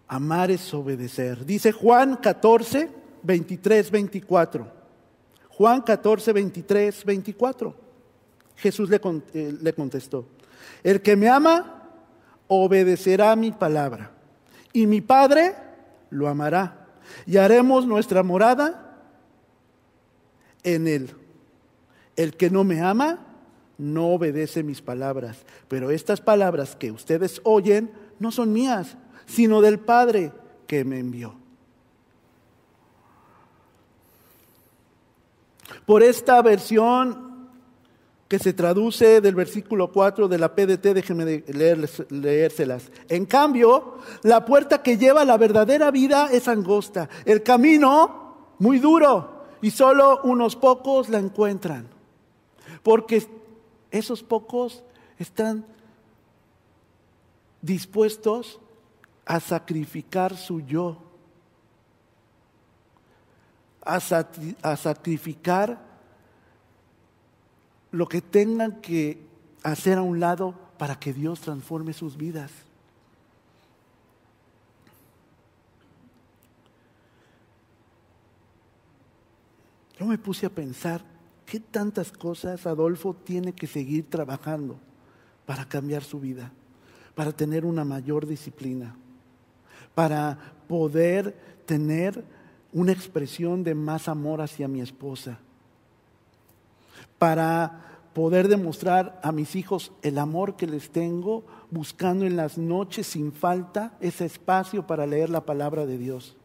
Amar 0.07 0.49
es 0.49 0.73
obedecer. 0.73 1.45
Dice 1.45 1.71
Juan 1.71 2.17
14, 2.17 2.89
23, 3.21 3.91
24. 3.91 4.67
Juan 5.49 5.81
14, 5.81 6.33
23, 6.33 7.05
24. 7.05 7.75
Jesús 8.55 8.89
le, 8.89 8.99
eh, 9.33 9.57
le 9.61 9.73
contestó, 9.73 10.25
el 10.83 11.01
que 11.01 11.15
me 11.15 11.29
ama 11.29 11.89
obedecerá 12.47 13.35
mi 13.35 13.51
palabra 13.51 14.11
y 14.71 14.87
mi 14.87 15.01
Padre 15.01 15.64
lo 16.09 16.27
amará 16.27 16.87
y 17.25 17.37
haremos 17.37 17.85
nuestra 17.85 18.23
morada 18.23 18.97
en 20.63 20.87
él. 20.87 21.11
El 22.15 22.35
que 22.35 22.49
no 22.49 22.63
me 22.63 22.81
ama 22.81 23.19
no 23.77 24.07
obedece 24.09 24.63
mis 24.63 24.81
palabras, 24.81 25.45
pero 25.67 25.91
estas 25.91 26.21
palabras 26.21 26.75
que 26.75 26.91
ustedes 26.91 27.41
oyen 27.43 27.91
no 28.19 28.31
son 28.31 28.53
mías, 28.53 28.97
sino 29.25 29.61
del 29.61 29.79
Padre 29.79 30.31
que 30.67 30.85
me 30.85 30.99
envió. 30.99 31.35
Por 35.85 36.03
esta 36.03 36.41
versión 36.41 37.34
que 38.35 38.43
se 38.43 38.51
traduce 38.51 39.21
del 39.21 39.33
versículo 39.33 39.93
4 39.93 40.27
de 40.27 40.37
la 40.37 40.53
PDT, 40.53 40.93
déjenme 40.93 41.45
leérselas. 42.09 42.91
En 43.07 43.25
cambio, 43.25 43.99
la 44.23 44.43
puerta 44.43 44.83
que 44.83 44.97
lleva 44.97 45.21
a 45.21 45.25
la 45.25 45.37
verdadera 45.37 45.89
vida 45.89 46.27
es 46.29 46.49
angosta, 46.49 47.07
el 47.23 47.43
camino 47.43 48.55
muy 48.59 48.79
duro, 48.79 49.45
y 49.61 49.71
solo 49.71 50.19
unos 50.25 50.57
pocos 50.57 51.07
la 51.07 51.19
encuentran. 51.19 51.87
Porque 52.83 53.25
esos 53.89 54.21
pocos 54.21 54.83
están 55.17 55.65
dispuestos 57.61 58.59
a 59.25 59.39
sacrificar 59.39 60.35
su 60.35 60.59
yo 60.59 60.97
a, 63.85 64.75
sacrificar 64.75 65.84
lo 67.95 68.09
que 68.09 68.21
tengan 68.21 68.81
que 68.81 69.25
hacer 69.63 69.97
a 69.97 70.01
un 70.01 70.19
lado 70.19 70.53
para 70.77 70.99
que 70.99 71.13
Dios 71.13 71.39
transforme 71.39 71.93
sus 71.93 72.17
vidas. 72.17 72.51
Yo 79.97 80.05
me 80.05 80.17
puse 80.17 80.45
a 80.45 80.49
pensar, 80.49 81.05
¿qué 81.45 81.61
tantas 81.61 82.11
cosas 82.11 82.67
Adolfo 82.67 83.13
tiene 83.13 83.53
que 83.53 83.65
seguir 83.65 84.09
trabajando 84.09 84.77
para 85.45 85.63
cambiar 85.63 86.03
su 86.03 86.19
vida, 86.19 86.51
para 87.15 87.31
tener 87.31 87.63
una 87.63 87.85
mayor 87.85 88.27
disciplina, 88.27 88.93
para 89.93 90.37
poder 90.67 91.33
tener 91.65 92.25
una 92.73 92.91
expresión 92.91 93.63
de 93.63 93.73
más 93.73 94.09
amor 94.09 94.41
hacia 94.41 94.67
mi 94.67 94.81
esposa, 94.81 95.39
para 97.17 97.81
poder 98.13 98.47
demostrar 98.47 99.19
a 99.23 99.31
mis 99.31 99.55
hijos 99.55 99.91
el 100.01 100.17
amor 100.17 100.55
que 100.55 100.67
les 100.67 100.89
tengo, 100.89 101.43
buscando 101.69 102.25
en 102.25 102.37
las 102.37 102.57
noches 102.57 103.07
sin 103.07 103.31
falta 103.31 103.97
ese 103.99 104.25
espacio 104.25 104.87
para 104.87 105.05
leer 105.05 105.29
la 105.29 105.45
palabra 105.45 105.85
de 105.85 105.97
Dios. 105.97 106.37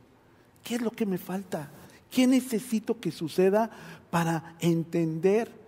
¿Qué 0.65 0.75
es 0.77 0.83
lo 0.83 0.91
que 0.91 1.07
me 1.07 1.19
falta? 1.19 1.71
¿Qué 2.11 2.27
necesito 2.27 2.99
que 2.99 3.13
suceda 3.13 3.71
para 4.11 4.57
entender 4.61 5.61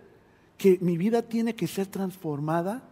que 0.57 0.77
mi 0.81 0.97
vida 0.97 1.21
tiene 1.23 1.55
que 1.55 1.67
ser 1.67 1.87
transformada, 1.87 2.83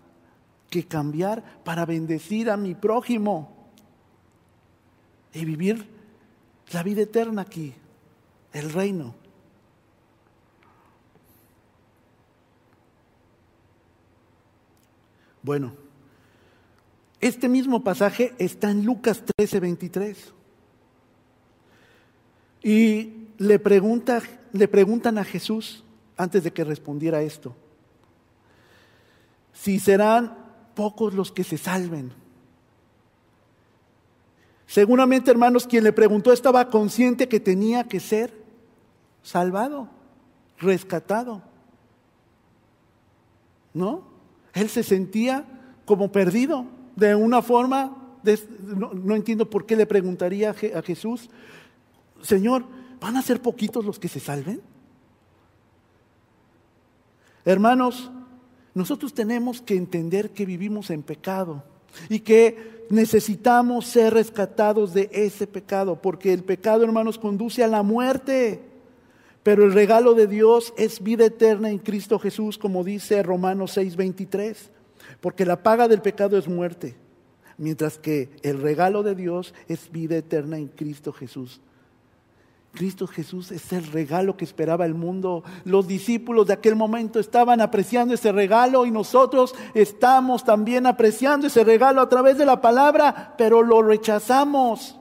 que 0.69 0.85
cambiar 0.85 1.61
para 1.63 1.85
bendecir 1.85 2.49
a 2.49 2.57
mi 2.57 2.75
prójimo 2.75 3.61
y 5.33 5.45
vivir 5.45 5.87
la 6.71 6.83
vida 6.83 7.01
eterna 7.01 7.43
aquí, 7.43 7.73
el 8.53 8.71
reino. 8.71 9.15
Bueno, 15.43 15.73
este 17.19 17.49
mismo 17.49 17.83
pasaje 17.83 18.33
está 18.37 18.71
en 18.71 18.85
Lucas 18.85 19.23
13, 19.37 19.59
23. 19.59 20.33
Y 22.63 23.27
le, 23.37 23.59
pregunta, 23.59 24.21
le 24.51 24.67
preguntan 24.67 25.17
a 25.17 25.23
Jesús, 25.23 25.83
antes 26.17 26.43
de 26.43 26.51
que 26.51 26.63
respondiera 26.63 27.21
esto, 27.21 27.55
si 29.53 29.79
serán 29.79 30.37
pocos 30.75 31.13
los 31.13 31.31
que 31.31 31.43
se 31.43 31.57
salven. 31.57 32.13
Seguramente, 34.67 35.31
hermanos, 35.31 35.67
quien 35.67 35.83
le 35.83 35.91
preguntó 35.91 36.31
estaba 36.31 36.69
consciente 36.69 37.27
que 37.27 37.39
tenía 37.39 37.83
que 37.87 37.99
ser 37.99 38.33
salvado, 39.21 39.89
rescatado. 40.57 41.41
¿no? 43.73 44.03
Él 44.53 44.69
se 44.69 44.83
sentía 44.83 45.45
como 45.85 46.11
perdido, 46.11 46.65
de 46.95 47.15
una 47.15 47.41
forma, 47.41 47.97
no, 48.63 49.15
entiendo 49.15 49.49
por 49.49 49.65
qué 49.65 49.75
le 49.75 49.85
preguntaría 49.85 50.51
a 50.51 50.81
Jesús, 50.81 51.29
Señor, 52.21 52.65
¿van 52.99 53.17
a 53.17 53.21
ser 53.21 53.41
poquitos 53.41 53.85
los 53.85 53.97
que 53.97 54.07
se 54.07 54.19
salven? 54.19 54.61
Hermanos, 57.45 58.11
nosotros 58.73 59.13
tenemos 59.13 59.61
que 59.61 59.75
entender 59.75 60.31
que 60.31 60.45
vivimos 60.45 60.89
en 60.91 61.01
pecado 61.01 61.63
y 62.09 62.19
que 62.19 62.85
necesitamos 62.89 63.87
ser 63.87 64.13
rescatados 64.13 64.93
de 64.93 65.09
ese 65.11 65.47
pecado, 65.47 66.01
porque 66.01 66.33
el 66.33 66.43
pecado, 66.43 66.83
hermanos, 66.83 67.17
conduce 67.17 67.63
a 67.63 67.67
la 67.67 67.83
muerte. 67.83 68.61
Pero 69.43 69.65
el 69.65 69.73
regalo 69.73 70.13
de 70.13 70.27
Dios 70.27 70.73
es 70.77 71.01
vida 71.01 71.25
eterna 71.25 71.69
en 71.69 71.79
Cristo 71.79 72.19
Jesús, 72.19 72.57
como 72.57 72.83
dice 72.83 73.23
Romanos 73.23 73.75
6:23, 73.77 74.69
porque 75.19 75.45
la 75.45 75.63
paga 75.63 75.87
del 75.87 76.01
pecado 76.01 76.37
es 76.37 76.47
muerte, 76.47 76.95
mientras 77.57 77.97
que 77.97 78.29
el 78.43 78.61
regalo 78.61 79.01
de 79.01 79.15
Dios 79.15 79.53
es 79.67 79.91
vida 79.91 80.17
eterna 80.17 80.57
en 80.57 80.67
Cristo 80.67 81.11
Jesús. 81.11 81.61
Cristo 82.73 83.05
Jesús 83.05 83.51
es 83.51 83.73
el 83.73 83.85
regalo 83.87 84.37
que 84.37 84.45
esperaba 84.45 84.85
el 84.85 84.93
mundo. 84.93 85.43
Los 85.65 85.87
discípulos 85.87 86.47
de 86.47 86.53
aquel 86.53 86.75
momento 86.75 87.19
estaban 87.19 87.59
apreciando 87.59 88.13
ese 88.13 88.31
regalo 88.31 88.85
y 88.85 88.91
nosotros 88.91 89.53
estamos 89.73 90.45
también 90.45 90.85
apreciando 90.85 91.47
ese 91.47 91.65
regalo 91.65 91.99
a 91.99 92.07
través 92.07 92.37
de 92.37 92.45
la 92.45 92.61
palabra, 92.61 93.35
pero 93.37 93.61
lo 93.61 93.81
rechazamos. 93.81 95.00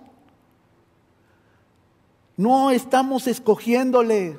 No 2.40 2.70
estamos 2.70 3.26
escogiéndole. 3.26 4.38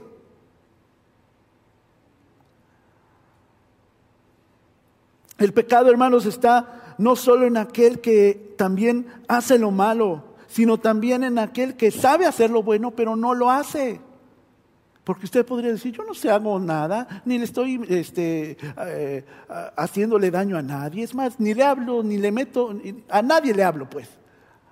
El 5.38 5.54
pecado, 5.54 5.92
hermanos, 5.92 6.26
está 6.26 6.96
no 6.98 7.16
solo 7.16 7.46
en 7.46 7.58
aquel 7.58 8.02
que 8.02 8.56
también 8.58 9.06
hace 9.28 9.60
lo 9.60 9.70
malo, 9.70 10.24
sino 10.48 10.80
también 10.80 11.24
en 11.24 11.38
aquel 11.38 11.76
que 11.78 11.92
sabe 11.92 12.26
hacer 12.26 12.50
lo 12.50 12.64
bueno, 12.64 12.90
pero 12.90 13.16
no 13.16 13.36
lo 13.36 13.52
hace. 13.52 14.02
Porque 15.04 15.26
usted 15.26 15.46
podría 15.46 15.72
decir, 15.72 15.96
yo 15.96 16.04
no 16.04 16.16
sé, 16.16 16.32
hago 16.32 16.58
nada, 16.58 17.22
ni 17.24 17.38
le 17.38 17.44
estoy 17.44 17.86
este, 17.88 18.58
eh, 18.80 19.26
haciéndole 19.78 20.32
daño 20.32 20.58
a 20.58 20.64
nadie. 20.64 21.04
Es 21.04 21.14
más, 21.14 21.40
ni 21.40 21.54
le 21.54 21.64
hablo, 21.64 22.02
ni 22.02 22.18
le 22.18 22.32
meto, 22.32 22.76
a 23.10 23.22
nadie 23.22 23.54
le 23.54 23.64
hablo, 23.64 23.88
pues. 23.88 24.10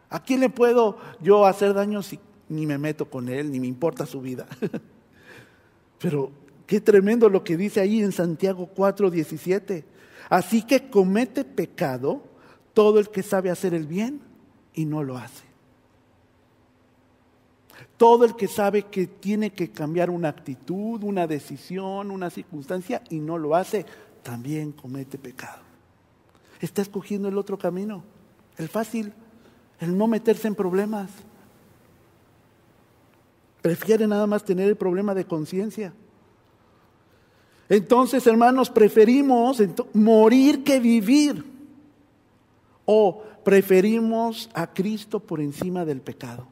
¿A 0.10 0.20
quién 0.20 0.40
le 0.40 0.50
puedo 0.50 0.98
yo 1.22 1.46
hacer 1.46 1.76
daño 1.76 2.02
si 2.02 2.20
ni 2.50 2.66
me 2.66 2.78
meto 2.78 3.10
con 3.10 3.30
él, 3.30 3.52
ni 3.52 3.60
me 3.60 3.68
importa 3.68 4.06
su 4.06 4.22
vida. 4.22 4.48
Pero 6.00 6.32
qué 6.66 6.82
tremendo 6.82 7.30
lo 7.30 7.44
que 7.44 7.58
dice 7.58 7.80
ahí 7.80 8.02
en 8.02 8.12
Santiago 8.12 8.68
4, 8.68 9.10
17. 9.10 9.86
Así 10.30 10.64
que 10.64 10.90
comete 10.90 11.44
pecado 11.44 12.24
todo 12.74 13.00
el 13.00 13.10
que 13.10 13.24
sabe 13.24 13.50
hacer 13.50 13.74
el 13.74 13.88
bien 13.88 14.22
y 14.74 14.86
no 14.86 15.04
lo 15.04 15.18
hace. 15.18 15.44
Todo 17.98 18.24
el 18.24 18.36
que 18.36 18.48
sabe 18.48 18.84
que 18.84 19.08
tiene 19.08 19.52
que 19.52 19.72
cambiar 19.72 20.10
una 20.10 20.30
actitud, 20.30 21.04
una 21.04 21.28
decisión, 21.28 22.12
una 22.12 22.30
circunstancia 22.30 23.04
y 23.10 23.20
no 23.20 23.38
lo 23.38 23.56
hace, 23.56 23.86
también 24.24 24.72
comete 24.72 25.18
pecado. 25.18 25.62
Está 26.62 26.82
escogiendo 26.82 27.28
el 27.28 27.38
otro 27.38 27.58
camino, 27.58 28.04
el 28.58 28.70
fácil, 28.70 29.14
el 29.80 29.98
no 29.98 30.08
meterse 30.08 30.48
en 30.48 30.56
problemas. 30.56 31.10
Prefiere 33.70 34.08
nada 34.08 34.26
más 34.26 34.44
tener 34.44 34.68
el 34.68 34.76
problema 34.76 35.14
de 35.14 35.26
conciencia. 35.26 35.94
Entonces, 37.70 38.26
hermanos, 38.26 38.68
preferimos 38.72 39.62
morir 39.94 40.64
que 40.64 40.80
vivir. 40.80 41.46
O 42.86 43.22
preferimos 43.44 44.50
a 44.56 44.74
Cristo 44.74 45.20
por 45.20 45.40
encima 45.40 45.86
del 45.86 46.02
pecado. 46.02 46.48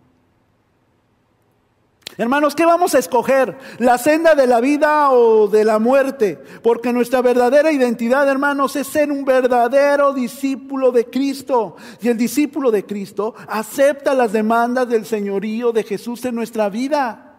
Hermanos, 2.20 2.56
¿qué 2.56 2.66
vamos 2.66 2.96
a 2.96 3.00
escoger? 3.00 3.56
¿La 3.78 4.00
senda 4.00 4.34
de 4.34 4.48
la 4.48 4.60
vida 4.60 5.12
o 5.12 5.48
de 5.48 5.64
la 5.64 5.78
muerte? 5.78 6.42
Porque 6.64 6.92
nuestra 6.92 7.22
verdadera 7.22 7.72
identidad, 7.72 8.28
hermanos, 8.28 8.76
es 8.76 8.88
ser 8.88 9.12
un 9.12 9.24
verdadero 9.24 10.14
discípulo 10.14 10.92
de 10.92 11.06
Cristo. 11.06 11.76
Y 12.02 12.08
el 12.08 12.18
discípulo 12.18 12.72
de 12.72 12.88
Cristo 12.88 13.36
acepta 13.48 14.16
las 14.16 14.32
demandas 14.32 14.90
del 14.90 15.06
señorío 15.06 15.72
de 15.72 15.84
Jesús 15.84 16.26
en 16.26 16.34
nuestra 16.34 16.70
vida. 16.70 17.36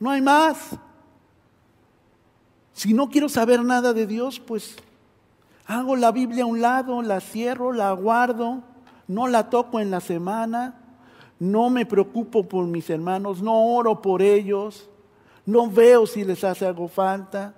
No 0.00 0.10
hay 0.10 0.20
más. 0.20 0.70
Si 2.72 2.92
no 2.92 3.10
quiero 3.10 3.28
saber 3.28 3.62
nada 3.62 3.92
de 3.92 4.08
Dios, 4.08 4.40
pues 4.40 4.74
hago 5.66 5.94
la 5.94 6.10
Biblia 6.10 6.42
a 6.42 6.46
un 6.46 6.60
lado, 6.60 7.00
la 7.00 7.20
cierro, 7.20 7.72
la 7.72 7.92
guardo, 7.92 8.64
no 9.06 9.28
la 9.28 9.50
toco 9.50 9.78
en 9.78 9.92
la 9.92 10.00
semana 10.00 10.79
no 11.40 11.70
me 11.70 11.86
preocupo 11.86 12.46
por 12.46 12.66
mis 12.66 12.88
hermanos, 12.90 13.42
no 13.42 13.74
oro 13.74 14.00
por 14.00 14.22
ellos, 14.22 14.88
no 15.46 15.68
veo 15.68 16.06
si 16.06 16.22
les 16.22 16.44
hace 16.44 16.66
algo 16.66 16.86
falta, 16.86 17.54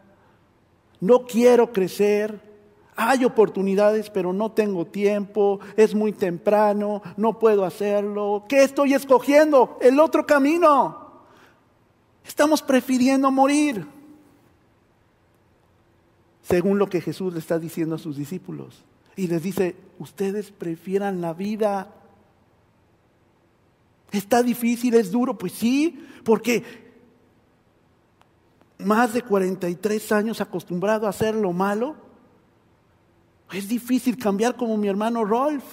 no 1.01 1.27
quiero 1.27 1.73
crecer, 1.73 2.41
hay 2.95 3.25
oportunidades 3.25 4.09
pero 4.09 4.33
no 4.33 4.53
tengo 4.53 4.87
tiempo, 4.87 5.59
es 5.77 5.95
muy 5.95 6.13
temprano, 6.13 7.03
no 7.17 7.39
puedo 7.39 7.65
hacerlo. 7.65 8.45
¿Qué 8.49 8.63
estoy 8.63 8.95
escogiendo? 8.95 9.77
El 9.81 9.99
otro 9.99 10.25
camino. 10.25 11.03
Estamos 12.25 12.63
prefiriendo 12.63 13.33
morir, 13.33 13.85
según 16.43 16.79
lo 16.79 16.87
que 16.87 17.01
Jesús 17.01 17.33
le 17.33 17.41
está 17.41 17.59
diciendo 17.59 17.97
a 17.97 17.99
sus 17.99 18.17
discípulos. 18.17 18.85
Y 19.17 19.27
les 19.27 19.43
dice, 19.43 19.75
ustedes 19.99 20.53
prefieran 20.53 21.21
la 21.21 21.33
vida 21.33 21.89
¿Está 24.13 24.43
difícil? 24.43 24.95
¿Es 24.95 25.11
duro? 25.11 25.37
Pues 25.37 25.53
sí, 25.53 26.07
porque 26.23 26.63
más 28.79 29.15
de 29.15 29.23
43 29.23 30.13
años 30.13 30.41
acostumbrado 30.41 31.07
a 31.07 31.11
hacer 31.11 31.35
lo 31.35 31.53
malo, 31.53 31.97
es 33.53 33.69
difícil 33.69 34.19
cambiar 34.19 34.57
como 34.57 34.77
mi 34.77 34.89
hermano 34.89 35.25
Rolf. 35.25 35.65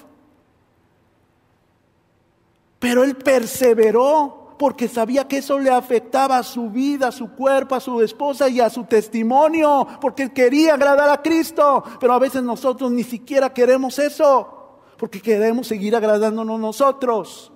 Pero 2.80 3.04
él 3.04 3.16
perseveró 3.16 4.56
porque 4.58 4.88
sabía 4.88 5.28
que 5.28 5.38
eso 5.38 5.60
le 5.60 5.70
afectaba 5.70 6.38
a 6.38 6.44
su 6.44 6.70
vida, 6.70 7.10
a 7.10 7.12
su 7.12 7.32
cuerpo, 7.32 7.76
a 7.76 7.80
su 7.80 8.02
esposa 8.02 8.50
y 8.50 8.60
a 8.60 8.70
su 8.70 8.84
testimonio, 8.84 9.88
porque 10.02 10.32
quería 10.34 10.74
agradar 10.74 11.10
a 11.10 11.22
Cristo. 11.22 11.84
Pero 12.00 12.14
a 12.14 12.20
veces 12.20 12.44
nosotros 12.44 12.92
ni 12.92 13.04
siquiera 13.04 13.54
queremos 13.54 14.00
eso, 14.00 14.80
porque 14.98 15.22
queremos 15.22 15.68
seguir 15.68 15.96
agradándonos 15.96 16.60
nosotros. 16.60 17.52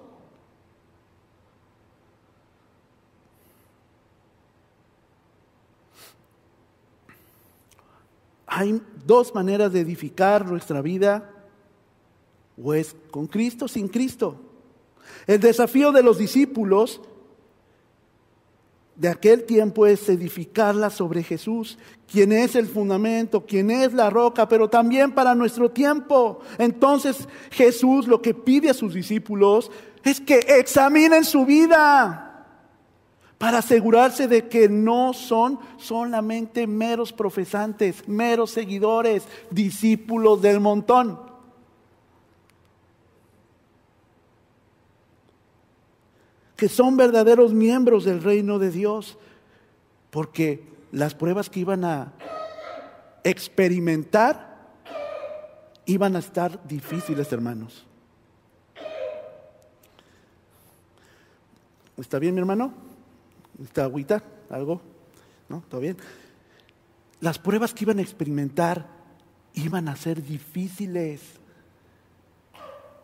Hay 8.55 8.79
dos 9.03 9.33
maneras 9.33 9.73
de 9.73 9.79
edificar 9.79 10.45
nuestra 10.45 10.79
vida, 10.79 11.27
o 12.55 12.75
es 12.75 12.95
con 13.09 13.25
Cristo, 13.25 13.67
sin 13.67 13.87
Cristo. 13.87 14.39
El 15.25 15.39
desafío 15.39 15.91
de 15.91 16.03
los 16.03 16.19
discípulos 16.19 17.01
de 18.95 19.09
aquel 19.09 19.45
tiempo 19.45 19.87
es 19.87 20.07
edificarla 20.07 20.91
sobre 20.91 21.23
Jesús, 21.23 21.79
quien 22.07 22.31
es 22.31 22.55
el 22.55 22.67
fundamento, 22.67 23.43
quien 23.43 23.71
es 23.71 23.91
la 23.91 24.11
roca, 24.11 24.47
pero 24.47 24.69
también 24.69 25.13
para 25.13 25.33
nuestro 25.33 25.71
tiempo. 25.71 26.41
Entonces 26.59 27.27
Jesús 27.49 28.07
lo 28.07 28.21
que 28.21 28.35
pide 28.35 28.69
a 28.69 28.75
sus 28.75 28.93
discípulos 28.93 29.71
es 30.03 30.21
que 30.21 30.37
examinen 30.47 31.25
su 31.25 31.43
vida 31.43 32.32
para 33.37 33.59
asegurarse 33.59 34.27
de 34.27 34.47
que 34.47 34.69
no 34.69 35.13
son 35.13 35.59
solamente 35.77 36.65
meros 36.67 37.11
profesantes, 37.11 38.07
meros 38.07 38.51
seguidores, 38.51 39.27
discípulos 39.49 40.41
del 40.41 40.59
montón. 40.59 41.19
Que 46.55 46.69
son 46.69 46.95
verdaderos 46.95 47.53
miembros 47.53 48.05
del 48.05 48.23
reino 48.23 48.59
de 48.59 48.71
Dios, 48.71 49.17
porque 50.09 50.63
las 50.91 51.13
pruebas 51.13 51.49
que 51.49 51.59
iban 51.59 51.83
a 51.83 52.13
experimentar 53.23 54.53
iban 55.85 56.15
a 56.15 56.19
estar 56.19 56.65
difíciles, 56.65 57.31
hermanos. 57.31 57.85
¿Está 61.97 62.19
bien, 62.19 62.33
mi 62.33 62.39
hermano? 62.39 62.92
¿Esta 63.63 63.85
agüita? 63.85 64.23
¿Algo? 64.49 64.81
¿No? 65.47 65.63
¿Todo 65.69 65.81
bien? 65.81 65.97
Las 67.21 67.39
pruebas 67.39 67.73
que 67.73 67.85
iban 67.85 67.99
a 67.99 68.01
experimentar 68.01 68.87
iban 69.53 69.87
a 69.87 69.95
ser 69.95 70.21
difíciles. 70.21 71.21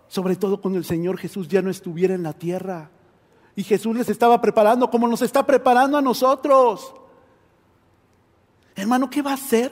Sobre 0.08 0.36
todo 0.36 0.60
cuando 0.60 0.78
el 0.78 0.86
Señor 0.86 1.18
Jesús 1.18 1.48
ya 1.48 1.62
no 1.62 1.70
estuviera 1.70 2.14
en 2.14 2.24
la 2.24 2.34
tierra. 2.34 2.90
Y 3.56 3.64
Jesús 3.64 3.96
les 3.96 4.10
estaba 4.10 4.42
preparando 4.42 4.90
como 4.90 5.08
nos 5.08 5.22
está 5.22 5.46
preparando 5.46 5.98
a 5.98 6.02
nosotros. 6.02 6.94
Hermano, 8.76 9.10
¿qué 9.10 9.22
va 9.22 9.32
a 9.32 9.36
hacer 9.36 9.72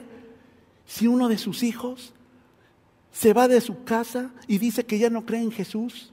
si 0.86 1.06
uno 1.06 1.28
de 1.28 1.38
sus 1.38 1.62
hijos 1.62 2.14
se 3.10 3.32
va 3.32 3.48
de 3.48 3.60
su 3.60 3.84
casa 3.84 4.30
y 4.46 4.58
dice 4.58 4.86
que 4.86 4.98
ya 4.98 5.10
no 5.10 5.26
cree 5.26 5.42
en 5.42 5.50
Jesús 5.50 6.12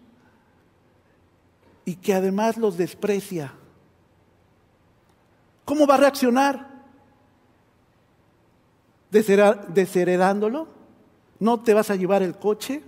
y 1.85 1.95
que 1.95 2.13
además 2.13 2.57
los 2.57 2.77
desprecia? 2.77 3.53
¿Cómo 5.65 5.87
va 5.87 5.95
a 5.95 5.97
reaccionar? 5.97 6.75
¿Desheredándolo? 9.09 10.67
¿No 11.39 11.59
te 11.59 11.73
vas 11.73 11.89
a 11.89 11.95
llevar 11.95 12.21
el 12.21 12.35
coche? 12.35 12.83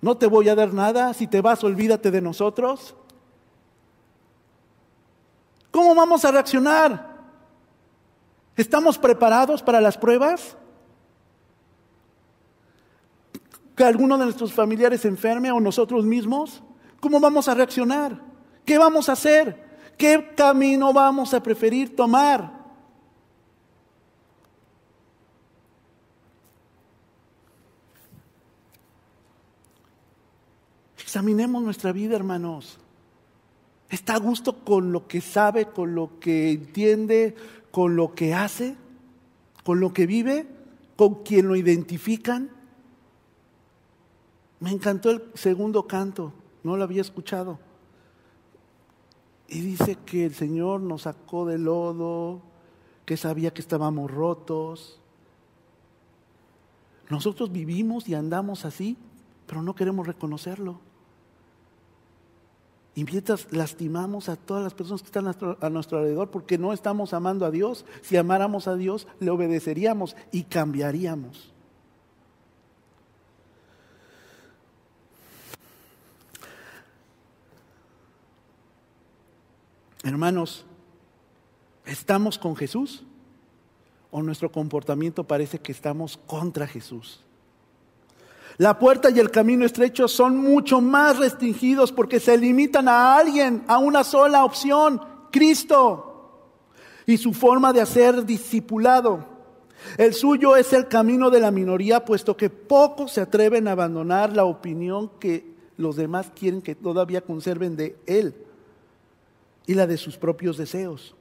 ¿No 0.00 0.16
te 0.16 0.26
voy 0.26 0.48
a 0.48 0.54
dar 0.54 0.72
nada? 0.72 1.14
Si 1.14 1.26
te 1.26 1.40
vas, 1.40 1.62
olvídate 1.64 2.10
de 2.10 2.20
nosotros. 2.20 2.94
¿Cómo 5.70 5.94
vamos 5.94 6.24
a 6.24 6.30
reaccionar? 6.30 7.14
¿Estamos 8.56 8.98
preparados 8.98 9.62
para 9.62 9.80
las 9.80 9.98
pruebas? 9.98 10.56
¿Que 13.74 13.84
alguno 13.84 14.16
de 14.16 14.24
nuestros 14.24 14.52
familiares 14.52 15.04
enferme 15.04 15.50
o 15.50 15.58
nosotros 15.58 16.04
mismos? 16.04 16.62
¿Cómo 17.00 17.18
vamos 17.18 17.48
a 17.48 17.54
reaccionar? 17.54 18.20
¿Qué 18.64 18.78
vamos 18.78 19.08
a 19.08 19.12
hacer? 19.12 19.64
¿Qué 19.96 20.32
camino 20.36 20.92
vamos 20.92 21.32
a 21.34 21.42
preferir 21.42 21.94
tomar? 21.94 22.64
Examinemos 30.98 31.62
nuestra 31.62 31.92
vida, 31.92 32.16
hermanos. 32.16 32.78
¿Está 33.88 34.14
a 34.14 34.18
gusto 34.18 34.64
con 34.64 34.90
lo 34.90 35.06
que 35.06 35.20
sabe, 35.20 35.66
con 35.66 35.94
lo 35.94 36.18
que 36.18 36.50
entiende, 36.50 37.36
con 37.70 37.94
lo 37.94 38.14
que 38.14 38.34
hace, 38.34 38.74
con 39.62 39.78
lo 39.78 39.92
que 39.92 40.06
vive, 40.06 40.48
con 40.96 41.22
quien 41.22 41.46
lo 41.46 41.54
identifican? 41.54 42.50
Me 44.58 44.70
encantó 44.70 45.10
el 45.10 45.22
segundo 45.34 45.86
canto, 45.86 46.32
no 46.64 46.76
lo 46.76 46.82
había 46.82 47.02
escuchado. 47.02 47.60
Y 49.54 49.60
dice 49.60 49.96
que 50.04 50.24
el 50.24 50.34
Señor 50.34 50.80
nos 50.80 51.02
sacó 51.02 51.46
del 51.46 51.62
lodo, 51.62 52.42
que 53.06 53.16
sabía 53.16 53.54
que 53.54 53.60
estábamos 53.60 54.10
rotos. 54.10 54.98
Nosotros 57.08 57.52
vivimos 57.52 58.08
y 58.08 58.14
andamos 58.14 58.64
así, 58.64 58.96
pero 59.46 59.62
no 59.62 59.76
queremos 59.76 60.08
reconocerlo. 60.08 60.80
Y 62.96 63.04
mientras 63.04 63.46
lastimamos 63.52 64.28
a 64.28 64.34
todas 64.34 64.64
las 64.64 64.74
personas 64.74 65.02
que 65.02 65.06
están 65.06 65.28
a 65.28 65.70
nuestro, 65.70 65.98
alrededor 65.98 66.32
porque 66.32 66.58
no 66.58 66.72
estamos 66.72 67.14
amando 67.14 67.46
a 67.46 67.52
Dios, 67.52 67.86
si 68.02 68.16
amáramos 68.16 68.66
a 68.66 68.74
Dios, 68.74 69.06
le 69.20 69.30
obedeceríamos 69.30 70.16
y 70.32 70.42
cambiaríamos. 70.42 71.53
Hermanos, 80.04 80.66
¿estamos 81.86 82.38
con 82.38 82.54
Jesús? 82.54 83.04
¿O 84.10 84.22
nuestro 84.22 84.52
comportamiento 84.52 85.24
parece 85.24 85.58
que 85.58 85.72
estamos 85.72 86.18
contra 86.26 86.66
Jesús? 86.66 87.24
La 88.58 88.78
puerta 88.78 89.08
y 89.08 89.18
el 89.18 89.30
camino 89.30 89.64
estrecho 89.64 90.06
son 90.06 90.36
mucho 90.36 90.82
más 90.82 91.18
restringidos 91.18 91.90
porque 91.90 92.20
se 92.20 92.36
limitan 92.36 92.86
a 92.86 93.16
alguien, 93.16 93.64
a 93.66 93.78
una 93.78 94.04
sola 94.04 94.44
opción, 94.44 95.00
Cristo, 95.32 96.50
y 97.06 97.16
su 97.16 97.32
forma 97.32 97.72
de 97.72 97.80
hacer 97.80 98.26
discipulado. 98.26 99.24
El 99.96 100.12
suyo 100.12 100.54
es 100.54 100.74
el 100.74 100.86
camino 100.86 101.30
de 101.30 101.40
la 101.40 101.50
minoría, 101.50 102.04
puesto 102.04 102.36
que 102.36 102.50
pocos 102.50 103.12
se 103.12 103.22
atreven 103.22 103.68
a 103.68 103.72
abandonar 103.72 104.34
la 104.36 104.44
opinión 104.44 105.10
que 105.18 105.54
los 105.78 105.96
demás 105.96 106.30
quieren 106.38 106.60
que 106.60 106.74
todavía 106.74 107.22
conserven 107.22 107.74
de 107.74 107.96
Él 108.06 108.34
y 109.66 109.74
la 109.74 109.86
de 109.86 109.96
sus 109.96 110.16
propios 110.16 110.56
deseos. 110.56 111.14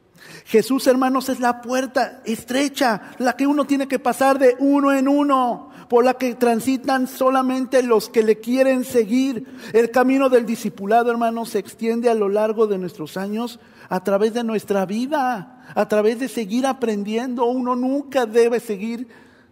Jesús, 0.45 0.87
hermanos, 0.87 1.29
es 1.29 1.39
la 1.39 1.61
puerta 1.61 2.21
estrecha, 2.25 3.13
la 3.19 3.35
que 3.35 3.47
uno 3.47 3.65
tiene 3.65 3.87
que 3.87 3.99
pasar 3.99 4.39
de 4.39 4.55
uno 4.59 4.93
en 4.93 5.07
uno, 5.07 5.71
por 5.89 6.05
la 6.05 6.15
que 6.15 6.35
transitan 6.35 7.07
solamente 7.07 7.83
los 7.83 8.09
que 8.09 8.23
le 8.23 8.39
quieren 8.39 8.83
seguir. 8.83 9.45
El 9.73 9.91
camino 9.91 10.29
del 10.29 10.45
discipulado, 10.45 11.11
hermanos, 11.11 11.49
se 11.49 11.59
extiende 11.59 12.09
a 12.09 12.13
lo 12.15 12.29
largo 12.29 12.67
de 12.67 12.77
nuestros 12.77 13.17
años, 13.17 13.59
a 13.89 14.03
través 14.03 14.33
de 14.33 14.43
nuestra 14.43 14.85
vida, 14.85 15.65
a 15.75 15.87
través 15.87 16.19
de 16.19 16.27
seguir 16.27 16.65
aprendiendo. 16.65 17.45
Uno 17.45 17.75
nunca 17.75 18.25
debe 18.25 18.59
seguir, 18.59 19.07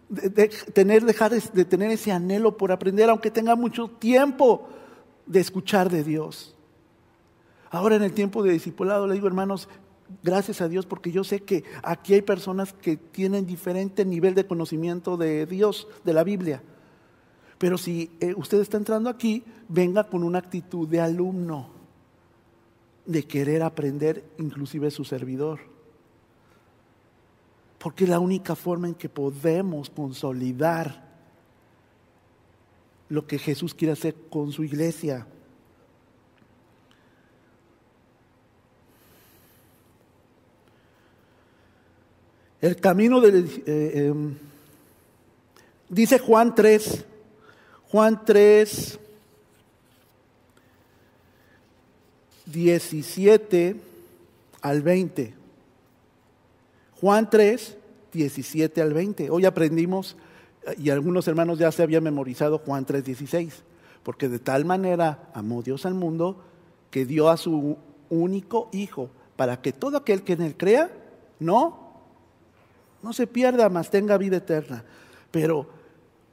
de, 0.08 0.48
tener, 0.48 1.04
dejar 1.04 1.32
de 1.32 1.64
tener 1.64 1.90
ese 1.90 2.12
anhelo 2.12 2.56
por 2.56 2.72
aprender, 2.72 3.10
aunque 3.10 3.30
tenga 3.30 3.56
mucho 3.56 3.88
tiempo 3.88 4.68
de 5.26 5.40
escuchar 5.40 5.90
de 5.90 6.02
Dios. 6.02 6.54
Ahora 7.72 7.96
en 7.96 8.02
el 8.02 8.12
tiempo 8.12 8.42
de 8.42 8.52
discipulado 8.52 9.06
le 9.06 9.14
digo, 9.14 9.26
hermanos, 9.26 9.66
gracias 10.22 10.60
a 10.60 10.68
Dios 10.68 10.84
porque 10.84 11.10
yo 11.10 11.24
sé 11.24 11.40
que 11.40 11.64
aquí 11.82 12.12
hay 12.12 12.20
personas 12.20 12.74
que 12.74 12.98
tienen 12.98 13.46
diferente 13.46 14.04
nivel 14.04 14.34
de 14.34 14.46
conocimiento 14.46 15.16
de 15.16 15.46
Dios, 15.46 15.88
de 16.04 16.12
la 16.12 16.22
Biblia. 16.22 16.62
Pero 17.56 17.78
si 17.78 18.10
eh, 18.20 18.34
usted 18.36 18.60
está 18.60 18.76
entrando 18.76 19.08
aquí, 19.08 19.42
venga 19.70 20.04
con 20.04 20.22
una 20.22 20.38
actitud 20.38 20.86
de 20.86 21.00
alumno, 21.00 21.70
de 23.06 23.22
querer 23.22 23.62
aprender 23.62 24.22
inclusive 24.38 24.90
su 24.90 25.04
servidor. 25.06 25.60
Porque 27.78 28.04
es 28.04 28.10
la 28.10 28.20
única 28.20 28.54
forma 28.54 28.86
en 28.86 28.94
que 28.94 29.08
podemos 29.08 29.88
consolidar 29.88 31.10
lo 33.08 33.26
que 33.26 33.38
Jesús 33.38 33.72
quiere 33.72 33.92
hacer 33.92 34.14
con 34.28 34.52
su 34.52 34.62
iglesia. 34.62 35.26
El 42.62 42.76
camino 42.76 43.20
del... 43.20 43.64
Eh, 43.66 44.06
em, 44.06 44.36
dice 45.88 46.20
Juan 46.20 46.54
3, 46.54 47.04
Juan 47.88 48.24
3, 48.24 49.00
17 52.46 53.76
al 54.60 54.80
20. 54.80 55.34
Juan 57.00 57.28
3, 57.28 57.76
17 58.12 58.80
al 58.80 58.94
20. 58.94 59.28
Hoy 59.30 59.44
aprendimos, 59.44 60.16
y 60.78 60.90
algunos 60.90 61.26
hermanos 61.26 61.58
ya 61.58 61.72
se 61.72 61.82
habían 61.82 62.04
memorizado 62.04 62.58
Juan 62.58 62.84
3, 62.84 63.04
16, 63.04 63.64
porque 64.04 64.28
de 64.28 64.38
tal 64.38 64.64
manera 64.64 65.30
amó 65.34 65.64
Dios 65.64 65.84
al 65.84 65.94
mundo 65.94 66.44
que 66.92 67.06
dio 67.06 67.28
a 67.28 67.36
su 67.36 67.76
único 68.08 68.68
Hijo, 68.70 69.10
para 69.34 69.60
que 69.60 69.72
todo 69.72 69.96
aquel 69.96 70.22
que 70.22 70.34
en 70.34 70.42
él 70.42 70.56
crea, 70.56 70.92
no 71.40 71.81
no 73.02 73.12
se 73.12 73.26
pierda, 73.26 73.68
más 73.68 73.90
tenga 73.90 74.16
vida 74.18 74.38
eterna. 74.38 74.84
Pero 75.30 75.66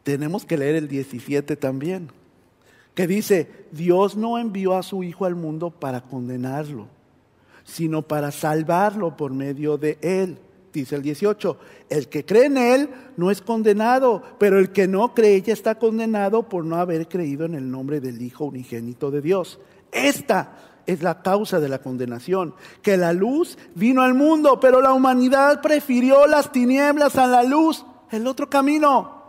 tenemos 0.04 0.46
que 0.46 0.58
leer 0.58 0.76
el 0.76 0.88
17 0.88 1.56
también, 1.56 2.12
que 2.94 3.08
dice, 3.08 3.50
Dios 3.72 4.16
no 4.16 4.38
envió 4.38 4.76
a 4.76 4.84
su 4.84 5.04
Hijo 5.04 5.26
al 5.26 5.36
mundo 5.36 5.70
para 5.70 6.02
condenarlo, 6.02 6.88
sino 7.64 8.02
para 8.02 8.32
salvarlo 8.32 9.16
por 9.16 9.32
medio 9.32 9.78
de 9.78 9.98
él. 10.02 10.38
Dice 10.72 10.96
el 10.96 11.02
18, 11.02 11.58
el 11.90 12.08
que 12.10 12.26
cree 12.26 12.46
en 12.46 12.58
él 12.58 12.90
no 13.18 13.32
es 13.32 13.42
condenado, 13.42 14.22
pero 14.38 14.60
el 14.60 14.72
que 14.72 14.88
no 14.88 15.16
cree 15.16 15.42
ya 15.42 15.54
está 15.54 15.76
condenado 15.76 16.48
por 16.48 16.64
no 16.64 16.76
haber 16.76 17.08
creído 17.08 17.46
en 17.46 17.56
el 17.56 17.70
nombre 17.70 18.00
del 18.00 18.22
Hijo 18.22 18.46
unigénito 18.46 19.10
de 19.10 19.22
Dios. 19.22 19.60
Esta 19.92 20.69
es 20.90 21.04
la 21.04 21.22
causa 21.22 21.60
de 21.60 21.70
la 21.70 21.80
condenación, 21.80 22.56
que 22.82 22.98
la 22.98 23.14
luz 23.14 23.58
vino 23.76 24.02
al 24.02 24.16
mundo, 24.16 24.60
pero 24.60 24.82
la 24.82 24.94
humanidad 24.94 25.62
prefirió 25.62 26.26
las 26.26 26.52
tinieblas 26.52 27.16
a 27.16 27.28
la 27.28 27.44
luz, 27.44 27.86
el 28.10 28.26
otro 28.26 28.50
camino, 28.50 29.20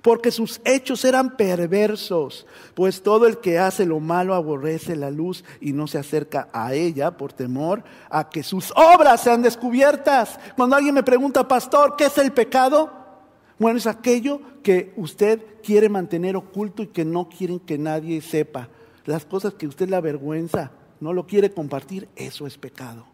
porque 0.00 0.30
sus 0.30 0.62
hechos 0.64 1.04
eran 1.04 1.36
perversos, 1.36 2.46
pues 2.74 3.02
todo 3.02 3.26
el 3.26 3.38
que 3.38 3.58
hace 3.58 3.84
lo 3.84 4.00
malo 4.00 4.34
aborrece 4.34 4.96
la 4.96 5.10
luz 5.10 5.44
y 5.60 5.74
no 5.74 5.86
se 5.86 5.98
acerca 5.98 6.48
a 6.52 6.72
ella 6.72 7.10
por 7.10 7.34
temor 7.34 7.84
a 8.08 8.30
que 8.30 8.42
sus 8.42 8.72
obras 8.74 9.20
sean 9.20 9.42
descubiertas. 9.42 10.40
Cuando 10.56 10.76
alguien 10.76 10.94
me 10.94 11.02
pregunta, 11.02 11.46
pastor, 11.46 11.94
¿qué 11.96 12.06
es 12.06 12.16
el 12.16 12.32
pecado? 12.32 12.90
Bueno, 13.58 13.76
es 13.76 13.86
aquello 13.86 14.40
que 14.62 14.94
usted 14.96 15.44
quiere 15.62 15.90
mantener 15.90 16.36
oculto 16.36 16.82
y 16.82 16.86
que 16.86 17.04
no 17.04 17.28
quieren 17.28 17.60
que 17.60 17.76
nadie 17.76 18.22
sepa 18.22 18.70
las 19.04 19.24
cosas 19.24 19.54
que 19.54 19.66
usted 19.66 19.88
le 19.88 19.96
avergüenza, 19.96 20.70
no 21.00 21.12
lo 21.12 21.26
quiere 21.26 21.52
compartir, 21.52 22.08
eso 22.16 22.46
es 22.46 22.56
pecado. 22.58 23.06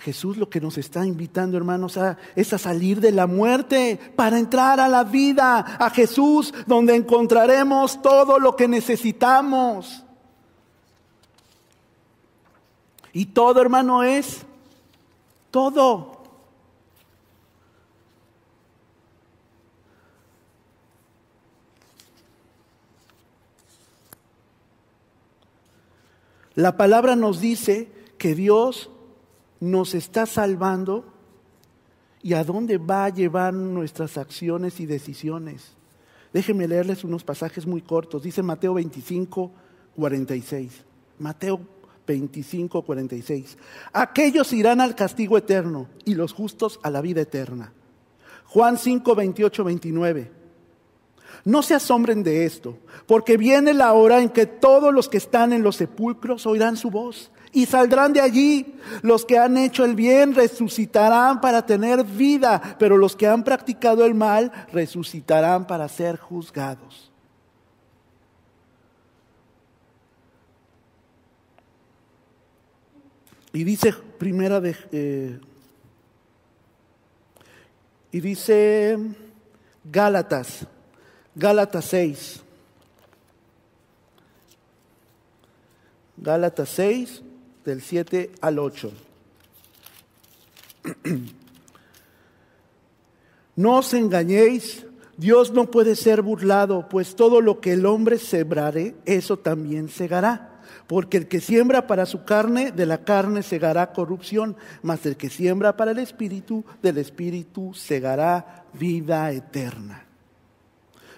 Jesús 0.00 0.38
lo 0.38 0.48
que 0.48 0.62
nos 0.62 0.78
está 0.78 1.04
invitando, 1.04 1.58
hermanos, 1.58 1.98
es 2.34 2.52
a 2.54 2.58
salir 2.58 3.00
de 3.00 3.12
la 3.12 3.26
muerte 3.26 4.00
para 4.16 4.38
entrar 4.38 4.80
a 4.80 4.88
la 4.88 5.04
vida, 5.04 5.58
a 5.58 5.90
Jesús, 5.90 6.54
donde 6.66 6.94
encontraremos 6.94 8.00
todo 8.00 8.38
lo 8.38 8.56
que 8.56 8.66
necesitamos. 8.66 10.02
Y 13.12 13.26
todo, 13.26 13.60
hermano, 13.60 14.02
es 14.02 14.46
todo. 15.50 16.19
La 26.54 26.76
palabra 26.76 27.16
nos 27.16 27.40
dice 27.40 27.90
que 28.18 28.34
Dios 28.34 28.90
nos 29.60 29.94
está 29.94 30.26
salvando 30.26 31.04
y 32.22 32.34
a 32.34 32.44
dónde 32.44 32.78
va 32.78 33.06
a 33.06 33.10
llevar 33.10 33.54
nuestras 33.54 34.18
acciones 34.18 34.80
y 34.80 34.86
decisiones. 34.86 35.76
Déjenme 36.32 36.68
leerles 36.68 37.04
unos 37.04 37.24
pasajes 37.24 37.66
muy 37.66 37.82
cortos. 37.82 38.22
Dice 38.22 38.42
Mateo 38.42 38.74
25, 38.74 39.50
46. 39.96 40.84
Mateo 41.18 41.60
25, 42.06 42.82
46. 42.82 43.58
Aquellos 43.92 44.52
irán 44.52 44.80
al 44.80 44.94
castigo 44.94 45.38
eterno 45.38 45.88
y 46.04 46.14
los 46.14 46.32
justos 46.32 46.80
a 46.82 46.90
la 46.90 47.00
vida 47.00 47.20
eterna. 47.20 47.72
Juan 48.46 48.78
5, 48.78 49.14
28, 49.14 49.64
29. 49.64 50.39
No 51.44 51.62
se 51.62 51.74
asombren 51.74 52.22
de 52.22 52.44
esto, 52.44 52.78
porque 53.06 53.36
viene 53.36 53.74
la 53.74 53.92
hora 53.92 54.20
en 54.20 54.28
que 54.28 54.46
todos 54.46 54.92
los 54.92 55.08
que 55.08 55.16
están 55.16 55.52
en 55.52 55.62
los 55.62 55.76
sepulcros 55.76 56.46
oirán 56.46 56.76
su 56.76 56.90
voz 56.90 57.30
y 57.52 57.66
saldrán 57.66 58.12
de 58.12 58.20
allí. 58.20 58.74
Los 59.02 59.24
que 59.24 59.38
han 59.38 59.56
hecho 59.56 59.84
el 59.84 59.94
bien 59.94 60.34
resucitarán 60.34 61.40
para 61.40 61.64
tener 61.66 62.04
vida, 62.04 62.76
pero 62.78 62.96
los 62.96 63.16
que 63.16 63.26
han 63.26 63.44
practicado 63.44 64.04
el 64.04 64.14
mal 64.14 64.52
resucitarán 64.72 65.66
para 65.66 65.88
ser 65.88 66.18
juzgados. 66.18 67.10
Y 73.52 73.64
dice 73.64 73.92
primera 74.18 74.60
de... 74.60 74.76
Eh, 74.92 75.40
y 78.12 78.20
dice 78.20 78.98
Gálatas 79.84 80.66
Gálatas 81.34 81.84
6. 81.86 82.40
Gálatas 86.16 86.68
6, 86.70 87.22
del 87.64 87.80
7 87.82 88.32
al 88.40 88.58
8. 88.58 88.92
No 93.56 93.76
os 93.76 93.92
engañéis, 93.92 94.86
Dios 95.18 95.52
no 95.52 95.70
puede 95.70 95.94
ser 95.94 96.22
burlado, 96.22 96.88
pues 96.88 97.14
todo 97.14 97.42
lo 97.42 97.60
que 97.60 97.74
el 97.74 97.84
hombre 97.84 98.16
sembrare, 98.16 98.94
eso 99.04 99.38
también 99.38 99.90
segará. 99.90 100.62
Porque 100.86 101.18
el 101.18 101.28
que 101.28 101.42
siembra 101.42 101.86
para 101.86 102.06
su 102.06 102.24
carne, 102.24 102.72
de 102.72 102.86
la 102.86 103.04
carne 103.04 103.42
segará 103.42 103.92
corrupción, 103.92 104.56
mas 104.82 105.04
el 105.04 105.18
que 105.18 105.28
siembra 105.28 105.76
para 105.76 105.90
el 105.90 105.98
espíritu, 105.98 106.64
del 106.80 106.96
espíritu 106.96 107.74
segará 107.74 108.64
vida 108.72 109.30
eterna. 109.30 110.09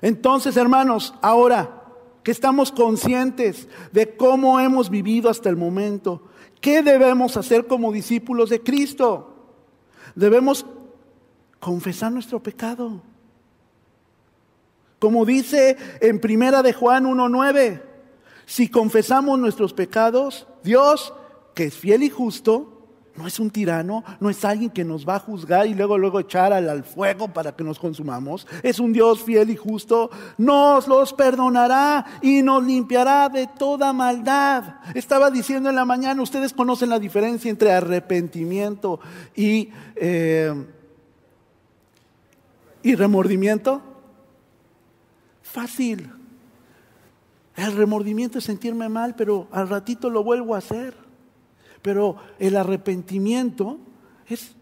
Entonces, 0.03 0.57
hermanos, 0.57 1.15
ahora 1.23 1.85
que 2.25 2.33
estamos 2.33 2.71
conscientes 2.73 3.69
de 3.93 4.17
cómo 4.17 4.61
hemos 4.61 4.91
vivido 4.91 5.31
hasta 5.31 5.49
el 5.49 5.57
momento, 5.57 6.23
¿qué 6.61 6.83
debemos 6.83 7.37
hacer 7.37 7.67
como 7.67 7.93
discípulos 7.93 8.51
de 8.51 8.63
Cristo? 8.63 9.35
Debemos 10.15 10.67
confesar 11.61 12.13
nuestro 12.13 12.43
pecado. 12.43 13.01
Como 14.99 15.25
dice 15.25 15.77
en 16.01 16.21
Primera 16.21 16.63
de 16.63 16.73
Juan 16.73 17.07
1:9, 17.07 17.83
si 18.47 18.69
confesamos 18.69 19.39
nuestros 19.39 19.73
pecados, 19.73 20.47
Dios, 20.63 21.15
que 21.55 21.65
es 21.65 21.75
fiel 21.75 22.03
y 22.03 22.11
justo, 22.11 22.72
no 23.17 23.27
es 23.27 23.39
un 23.39 23.51
tirano, 23.51 24.03
no 24.21 24.31
es 24.31 24.43
alguien 24.45 24.71
que 24.71 24.85
nos 24.85 25.07
va 25.07 25.17
a 25.17 25.21
juzgar 25.21 25.67
y 25.67 25.75
luego 25.75 25.99
luego 25.99 26.19
echar 26.19 26.53
al, 26.53 26.83
fuego 26.83 27.29
para 27.29 27.53
que 27.53 27.63
nos 27.63 27.79
consumamos. 27.79 28.47
Es 28.63 28.81
un 28.81 28.93
Dios 28.93 29.23
fiel 29.23 29.51
y 29.51 29.57
justo. 29.57 30.11
Nos 30.39 30.89
los 30.89 31.13
perdonará 31.13 32.07
y 32.23 32.43
nos 32.43 32.65
limpiará 32.65 33.29
de 33.29 33.47
toda 33.47 33.93
maldad. 33.93 34.77
Estaba 34.95 35.31
diciendo 35.31 35.69
en 35.69 35.77
la 35.77 35.85
mañana, 35.85 36.23
ustedes 36.23 36.55
conocen 36.55 36.89
la 36.89 36.99
diferencia 36.99 37.51
entre 37.51 37.73
arrepentimiento 37.73 38.99
y, 39.37 39.69
eh, 39.97 40.55
y 42.83 42.95
remordimiento. 42.95 43.83
Fácil. 45.43 46.11
El 47.57 47.77
remordimiento 47.77 48.39
es 48.39 48.45
sentirme 48.45 48.89
mal, 48.89 49.15
pero 49.15 49.49
al 49.53 49.69
ratito 49.69 50.09
lo 50.09 50.25
vuelvo 50.25 50.55
a 50.55 50.59
hacer. 50.59 51.02
Pero 51.83 52.17
el 52.39 52.57
arrepentimiento 52.57 53.79
es 54.29 54.55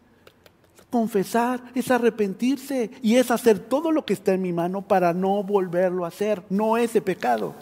confesar, 0.91 1.63
es 1.75 1.91
arrepentirse 1.91 2.91
y 3.03 3.17
es 3.17 3.31
hacer 3.31 3.59
todo 3.59 3.93
lo 3.93 4.05
que 4.05 4.15
está 4.15 4.35
en 4.35 4.43
mi 4.43 4.53
mano 4.53 4.83
para 4.83 5.13
no 5.13 5.43
volverlo 5.45 6.05
a 6.05 6.09
hacer, 6.09 6.43
no 6.51 6.77
ese 6.77 7.01
pecado. 7.01 7.55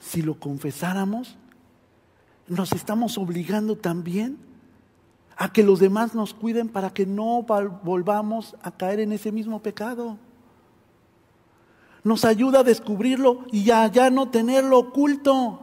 Si 0.00 0.22
lo 0.22 0.38
confesáramos, 0.38 1.36
nos 2.48 2.72
estamos 2.72 3.16
obligando 3.16 3.76
también 3.76 4.38
a 5.36 5.52
que 5.52 5.62
los 5.62 5.78
demás 5.78 6.14
nos 6.14 6.34
cuiden 6.34 6.68
para 6.68 6.90
que 6.90 7.06
no 7.06 7.42
volvamos 7.82 8.56
a 8.62 8.72
caer 8.72 9.00
en 9.00 9.12
ese 9.12 9.32
mismo 9.32 9.62
pecado 9.62 10.18
nos 12.04 12.24
ayuda 12.24 12.60
a 12.60 12.64
descubrirlo 12.64 13.44
y 13.52 13.70
a 13.70 13.86
ya 13.86 14.10
no 14.10 14.30
tenerlo 14.30 14.78
oculto. 14.78 15.60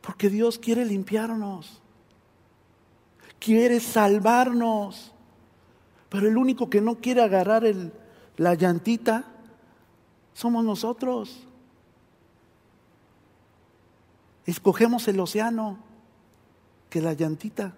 Porque 0.00 0.28
Dios 0.28 0.58
quiere 0.58 0.84
limpiarnos, 0.84 1.80
quiere 3.38 3.78
salvarnos, 3.78 5.12
pero 6.08 6.28
el 6.28 6.36
único 6.36 6.68
que 6.68 6.80
no 6.80 6.96
quiere 6.96 7.22
agarrar 7.22 7.64
el, 7.64 7.92
la 8.36 8.54
llantita 8.54 9.24
somos 10.34 10.64
nosotros. 10.64 11.46
Escogemos 14.44 15.06
el 15.06 15.20
océano 15.20 15.78
que 16.90 17.00
la 17.00 17.12
llantita. 17.12 17.74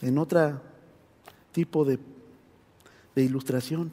En 0.00 0.16
otra 0.16 0.62
tipo 1.52 1.84
de, 1.84 1.98
ilustración. 3.16 3.92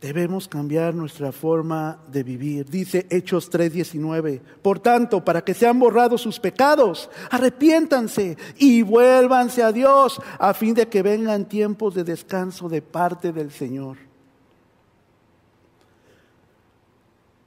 Debemos 0.00 0.48
cambiar 0.48 0.94
nuestra 0.94 1.30
forma 1.30 1.98
de 2.10 2.22
vivir. 2.22 2.68
Dice 2.68 3.06
Hechos 3.10 3.50
3:19. 3.50 4.40
Por 4.62 4.78
tanto, 4.78 5.24
para 5.24 5.42
que 5.42 5.54
sean 5.54 5.78
borrados 5.78 6.22
sus 6.22 6.40
pecados, 6.40 7.10
arrepiéntanse 7.30 8.36
y 8.56 8.82
vuélvanse 8.82 9.62
a 9.62 9.72
Dios 9.72 10.20
a 10.38 10.54
fin 10.54 10.74
de 10.74 10.88
que 10.88 11.02
vengan 11.02 11.48
tiempos 11.48 11.94
de 11.94 12.04
descanso 12.04 12.68
de 12.68 12.80
parte 12.80 13.32
del 13.32 13.50
Señor. 13.50 13.98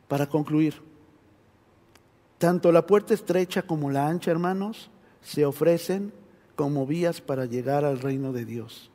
Para 0.08 0.28
concluir, 0.28 0.76
tanto 2.38 2.72
la 2.72 2.86
puerta 2.86 3.16
estrecha 3.16 3.64
como 3.64 3.90
la 3.90 4.08
ancha, 4.08 4.30
hermanos, 4.30 4.92
se 5.24 5.46
ofrecen 5.46 6.14
como 6.56 6.86
vías 6.86 7.22
para 7.22 7.46
llegar 7.46 7.86
al 7.86 8.00
reino 8.00 8.34
de 8.34 8.46
Dios. 8.46 8.92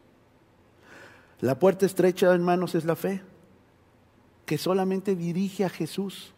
La 1.40 1.58
puerta 1.58 1.86
estrecha, 1.86 2.32
hermanos, 2.32 2.74
es 2.74 2.84
la 2.84 2.96
fe, 2.96 3.22
que 4.44 4.58
solamente 4.58 5.14
dirige 5.14 5.64
a 5.64 5.68
Jesús. 5.68 6.32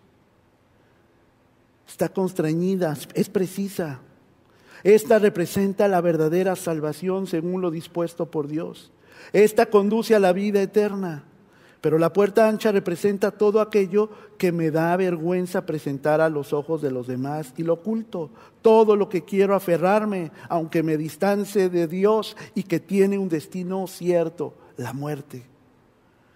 Está 1.89 2.09
constreñida, 2.09 2.97
es 3.15 3.29
precisa. 3.29 4.01
Esta 4.83 5.19
representa 5.19 5.89
la 5.89 6.01
verdadera 6.01 6.57
salvación 6.57 7.27
según 7.27 7.61
lo 7.61 7.71
dispuesto 7.71 8.31
por 8.31 8.47
Dios. 8.47 8.93
Esta 9.33 9.67
conduce 9.67 10.15
a 10.15 10.21
la 10.21 10.33
vida 10.33 10.63
eterna. 10.63 11.25
Pero 11.81 11.99
la 11.99 12.13
puerta 12.13 12.47
ancha 12.47 12.73
representa 12.73 13.31
todo 13.31 13.61
aquello 13.61 14.11
que 14.37 14.53
me 14.53 14.71
da 14.71 14.97
vergüenza 14.97 15.65
presentar 15.65 16.21
a 16.21 16.29
los 16.29 16.53
ojos 16.53 16.83
de 16.83 16.91
los 16.91 17.07
demás 17.07 17.55
y 17.57 17.63
lo 17.63 17.75
oculto, 17.75 18.31
todo 18.61 18.97
lo 18.97 19.09
que 19.09 19.25
quiero 19.25 19.55
aferrarme, 19.55 20.31
aunque 20.49 20.83
me 20.83 20.99
distancie 20.99 21.71
de 21.71 21.87
Dios 21.87 22.37
y 22.55 22.65
que 22.65 22.81
tiene 22.81 23.19
un 23.19 23.31
destino 23.31 23.87
cierto, 23.87 24.55
la 24.77 24.93
muerte, 24.93 25.43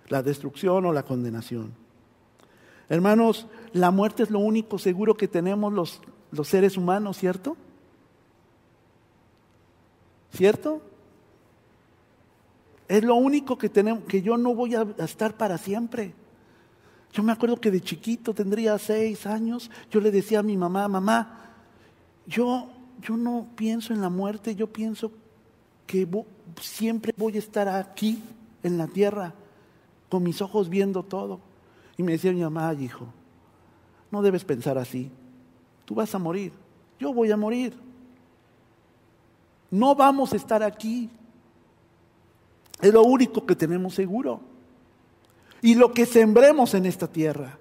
la 0.08 0.22
destrucción 0.22 0.86
o 0.86 0.92
la 0.92 1.02
condenación. 1.02 1.74
Hermanos, 2.88 3.46
la 3.72 3.90
muerte 3.90 4.22
es 4.22 4.30
lo 4.30 4.38
único 4.38 4.78
seguro 4.78 5.14
que 5.14 5.28
tenemos 5.28 5.72
los, 5.72 6.00
los 6.30 6.48
seres 6.48 6.78
humanos, 6.78 7.18
¿cierto? 7.18 7.56
¿Cierto? 10.32 10.80
Es 12.88 13.02
lo 13.02 13.14
único 13.14 13.56
que 13.56 13.68
tenemos, 13.68 14.04
que 14.04 14.22
yo 14.22 14.36
no 14.36 14.54
voy 14.54 14.74
a 14.74 14.86
estar 14.98 15.36
para 15.36 15.58
siempre. 15.58 16.14
Yo 17.12 17.22
me 17.22 17.32
acuerdo 17.32 17.60
que 17.60 17.70
de 17.70 17.80
chiquito, 17.80 18.34
tendría 18.34 18.76
seis 18.78 19.26
años, 19.26 19.70
yo 19.90 20.00
le 20.00 20.10
decía 20.10 20.40
a 20.40 20.42
mi 20.42 20.56
mamá, 20.56 20.88
mamá, 20.88 21.52
yo, 22.26 22.68
yo 23.00 23.16
no 23.16 23.46
pienso 23.54 23.92
en 23.92 24.00
la 24.00 24.10
muerte, 24.10 24.54
yo 24.54 24.72
pienso 24.72 25.12
que 25.86 26.08
siempre 26.60 27.14
voy 27.16 27.36
a 27.36 27.38
estar 27.38 27.68
aquí 27.68 28.22
en 28.62 28.78
la 28.78 28.86
tierra, 28.86 29.32
con 30.08 30.22
mis 30.22 30.42
ojos 30.42 30.68
viendo 30.68 31.02
todo. 31.02 31.40
Y 31.96 32.02
me 32.02 32.12
decía 32.12 32.32
mi 32.32 32.40
mamá, 32.40 32.74
hijo, 32.74 33.06
no 34.10 34.20
debes 34.20 34.44
pensar 34.44 34.76
así, 34.76 35.10
tú 35.84 35.94
vas 35.94 36.14
a 36.14 36.18
morir, 36.18 36.52
yo 36.98 37.12
voy 37.12 37.30
a 37.30 37.36
morir. 37.36 37.74
No 39.70 39.94
vamos 39.94 40.32
a 40.32 40.36
estar 40.36 40.62
aquí. 40.62 41.10
Es 42.84 42.92
lo 42.92 43.02
único 43.02 43.46
que 43.46 43.56
tenemos 43.56 43.94
seguro 43.94 44.42
y 45.62 45.74
lo 45.74 45.94
que 45.94 46.04
sembremos 46.04 46.74
en 46.74 46.84
esta 46.84 47.06
tierra. 47.06 47.58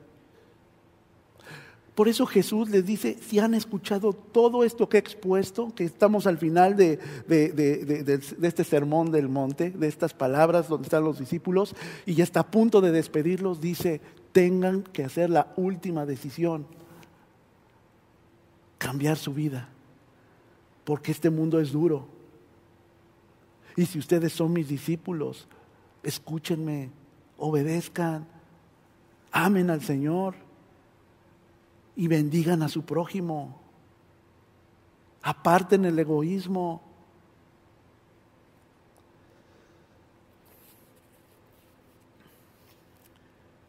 Por 1.96 2.10
eso 2.10 2.26
Jesús 2.26 2.70
les 2.70 2.86
dice, 2.86 3.18
si 3.26 3.40
han 3.40 3.54
escuchado 3.54 4.12
todo 4.12 4.66
esto 4.66 4.90
que 4.90 4.98
he 4.98 5.00
expuesto, 5.00 5.74
que 5.74 5.86
estamos 5.86 6.28
al 6.28 6.40
final 6.40 6.76
de, 6.76 7.00
este 8.42 8.66
sermón 8.66 9.12
del 9.12 9.30
monte, 9.30 9.72
de 9.72 9.88
estas 9.88 10.14
palabras 10.14 10.68
donde 10.68 10.88
están 10.88 11.06
los 11.06 11.20
discípulos, 11.20 11.74
y 12.06 12.16
ya 12.16 12.26
está 12.26 12.42
a 12.42 12.52
punto 12.52 12.82
de 12.82 12.92
despedirlos, 12.92 13.62
dice, 13.62 14.02
tengan 14.34 14.82
que 14.82 15.06
hacer 15.06 15.30
la 15.30 15.54
última 15.56 16.06
decisión, 16.06 16.66
cambiar 18.78 19.16
su 19.16 19.34
vida, 19.34 19.70
porque 20.84 21.14
este 21.14 21.30
mundo 21.30 21.62
es 21.62 21.72
duro. 21.72 22.13
Y 23.76 23.86
si 23.86 24.00
ustedes 24.00 24.34
son 24.34 24.54
mis 24.54 24.68
discípulos, 24.68 25.48
escúchenme, 26.04 26.92
obedezcan, 27.38 28.28
amen 29.32 29.70
al 29.70 29.82
Señor 29.82 30.36
y 31.96 32.08
bendigan 32.08 32.62
a 32.62 32.70
su 32.70 32.84
prójimo. 32.84 33.60
Aparten 35.24 35.86
el 35.86 35.98
egoísmo. 35.98 36.82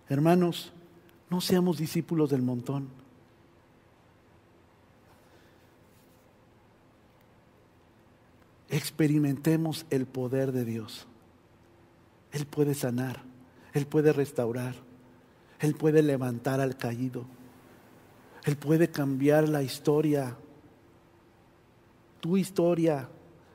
Hermanos, 0.08 0.72
no 1.30 1.40
seamos 1.40 1.78
discípulos 1.78 2.30
del 2.30 2.42
montón. 2.42 3.03
Experimentemos 8.74 9.86
el 9.90 10.06
poder 10.06 10.52
de 10.52 10.64
Dios. 10.64 11.06
Él 12.32 12.44
puede 12.46 12.74
sanar. 12.74 13.22
Él 13.74 13.86
puede 13.86 14.12
restaurar, 14.12 14.76
Él 15.58 15.74
puede 15.74 16.02
levantar 16.02 16.60
al 16.60 16.76
caído, 16.76 17.26
Él 18.44 18.56
puede 18.56 18.88
cambiar 18.88 19.48
la 19.48 19.64
historia, 19.64 20.36
tu 22.20 22.36
historia, 22.36 23.08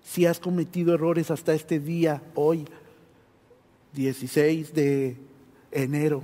si 0.03 0.25
has 0.25 0.39
cometido 0.39 0.93
errores 0.93 1.31
hasta 1.31 1.53
este 1.53 1.79
día, 1.79 2.21
hoy, 2.35 2.65
16 3.93 4.73
de 4.73 5.15
enero, 5.71 6.23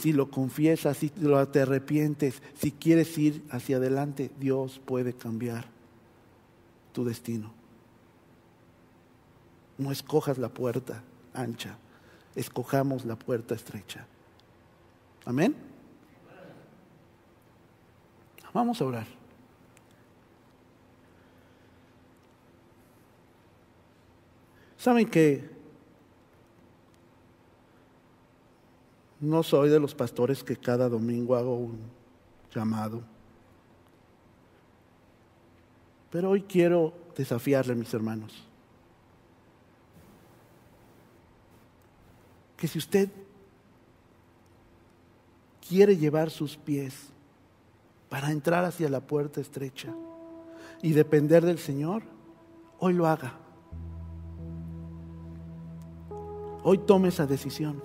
si 0.00 0.14
lo 0.14 0.30
confiesas, 0.30 0.96
si 0.96 1.10
te 1.10 1.60
arrepientes, 1.60 2.42
si 2.58 2.72
quieres 2.72 3.16
ir 3.18 3.42
hacia 3.50 3.76
adelante, 3.76 4.30
Dios 4.40 4.80
puede 4.84 5.12
cambiar 5.12 5.77
tu 6.98 7.04
destino. 7.04 7.52
No 9.78 9.92
escojas 9.92 10.36
la 10.36 10.48
puerta 10.48 11.04
ancha 11.32 11.78
escojamos 12.34 13.04
la 13.04 13.16
puerta 13.16 13.54
estrecha. 13.54 14.04
Amén. 15.24 15.54
Vamos 18.52 18.80
a 18.80 18.84
orar. 18.84 19.06
Saben 24.76 25.08
que 25.08 25.48
no 29.20 29.44
soy 29.44 29.68
de 29.68 29.78
los 29.78 29.94
pastores 29.94 30.42
que 30.42 30.56
cada 30.56 30.88
domingo 30.88 31.36
hago 31.36 31.56
un 31.56 31.78
llamado. 32.52 33.02
Pero 36.10 36.30
hoy 36.30 36.42
quiero 36.42 36.92
desafiarle, 37.16 37.74
mis 37.74 37.92
hermanos. 37.92 38.48
que 42.58 42.66
si 42.66 42.76
usted 42.76 43.08
quiere 45.66 45.96
llevar 45.96 46.28
sus 46.28 46.56
pies 46.56 46.94
para 48.08 48.32
entrar 48.32 48.64
hacia 48.64 48.88
la 48.90 49.00
puerta 49.00 49.40
estrecha 49.40 49.94
y 50.82 50.92
depender 50.92 51.46
del 51.46 51.58
Señor, 51.58 52.02
hoy 52.80 52.94
lo 52.94 53.06
haga. 53.06 53.34
Hoy 56.64 56.78
tome 56.78 57.08
esa 57.08 57.26
decisión. 57.26 57.80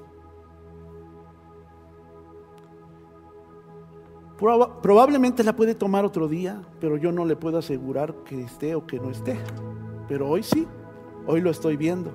Probablemente 4.82 5.42
la 5.42 5.56
puede 5.56 5.74
tomar 5.74 6.04
otro 6.04 6.28
día, 6.28 6.62
pero 6.82 6.98
yo 6.98 7.14
no 7.14 7.24
le 7.24 7.38
puedo 7.38 7.60
asegurar 7.60 8.14
que 8.26 8.42
esté 8.42 8.76
o 8.76 8.86
que 8.86 9.00
no 9.00 9.10
esté. 9.10 9.38
Pero 10.10 10.28
hoy 10.28 10.44
sí, 10.44 10.68
hoy 11.26 11.40
lo 11.40 11.50
estoy 11.50 11.78
viendo. 11.78 12.12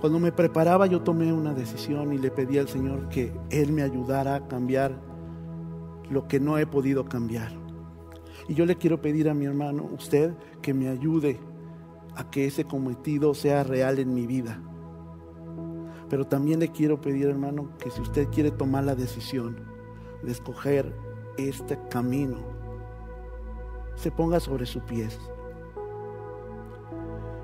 Cuando 0.00 0.20
me 0.20 0.30
preparaba 0.30 0.86
yo 0.86 1.02
tomé 1.02 1.32
una 1.32 1.52
decisión 1.52 2.12
y 2.12 2.18
le 2.18 2.30
pedí 2.30 2.58
al 2.58 2.68
Señor 2.68 3.08
que 3.08 3.32
Él 3.50 3.72
me 3.72 3.82
ayudara 3.82 4.36
a 4.36 4.46
cambiar 4.46 4.96
lo 6.08 6.28
que 6.28 6.38
no 6.38 6.58
he 6.58 6.66
podido 6.66 7.06
cambiar. 7.06 7.50
Y 8.46 8.54
yo 8.54 8.64
le 8.66 8.76
quiero 8.76 9.00
pedir 9.00 9.28
a 9.28 9.34
mi 9.34 9.46
hermano, 9.46 9.90
usted, 9.92 10.32
que 10.62 10.72
me 10.72 10.88
ayude 10.88 11.40
a 12.14 12.30
que 12.30 12.46
ese 12.46 12.62
cometido 12.66 13.34
sea 13.34 13.64
real 13.64 13.98
en 13.98 14.14
mi 14.14 14.28
vida. 14.28 14.60
Pero 16.08 16.26
también 16.26 16.60
le 16.60 16.68
quiero 16.68 17.00
pedir, 17.00 17.26
hermano, 17.26 17.70
que 17.78 17.90
si 17.90 18.00
usted 18.00 18.28
quiere 18.28 18.50
tomar 18.50 18.84
la 18.84 18.94
decisión 18.94 19.56
de 20.22 20.32
escoger 20.32 20.94
este 21.36 21.78
camino, 21.90 22.38
se 23.96 24.10
ponga 24.10 24.40
sobre 24.40 24.66
sus 24.66 24.82
pies 24.82 25.18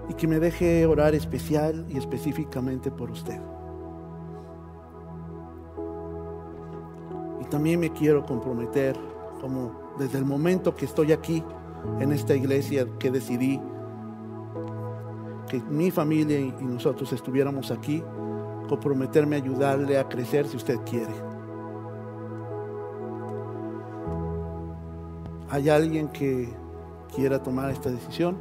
y 0.08 0.14
que 0.14 0.28
me 0.28 0.38
deje 0.38 0.86
orar 0.86 1.14
especial 1.14 1.86
y 1.88 1.96
específicamente 1.96 2.90
por 2.90 3.10
usted. 3.10 3.40
Y 7.40 7.44
también 7.46 7.80
me 7.80 7.90
quiero 7.90 8.24
comprometer, 8.24 8.96
como 9.40 9.94
desde 9.98 10.18
el 10.18 10.24
momento 10.24 10.74
que 10.74 10.84
estoy 10.84 11.12
aquí 11.12 11.42
en 12.00 12.12
esta 12.12 12.34
iglesia, 12.34 12.86
que 12.98 13.10
decidí 13.10 13.60
que 15.48 15.60
mi 15.60 15.90
familia 15.90 16.38
y 16.40 16.52
nosotros 16.60 17.12
estuviéramos 17.12 17.70
aquí, 17.70 18.02
comprometerme 18.68 19.36
a 19.36 19.38
ayudarle 19.38 19.98
a 19.98 20.08
crecer 20.08 20.46
si 20.46 20.56
usted 20.56 20.78
quiere. 20.88 21.12
¿Hay 25.50 25.68
alguien 25.68 26.08
que 26.08 26.48
quiera 27.14 27.42
tomar 27.42 27.70
esta 27.70 27.90
decisión? 27.90 28.36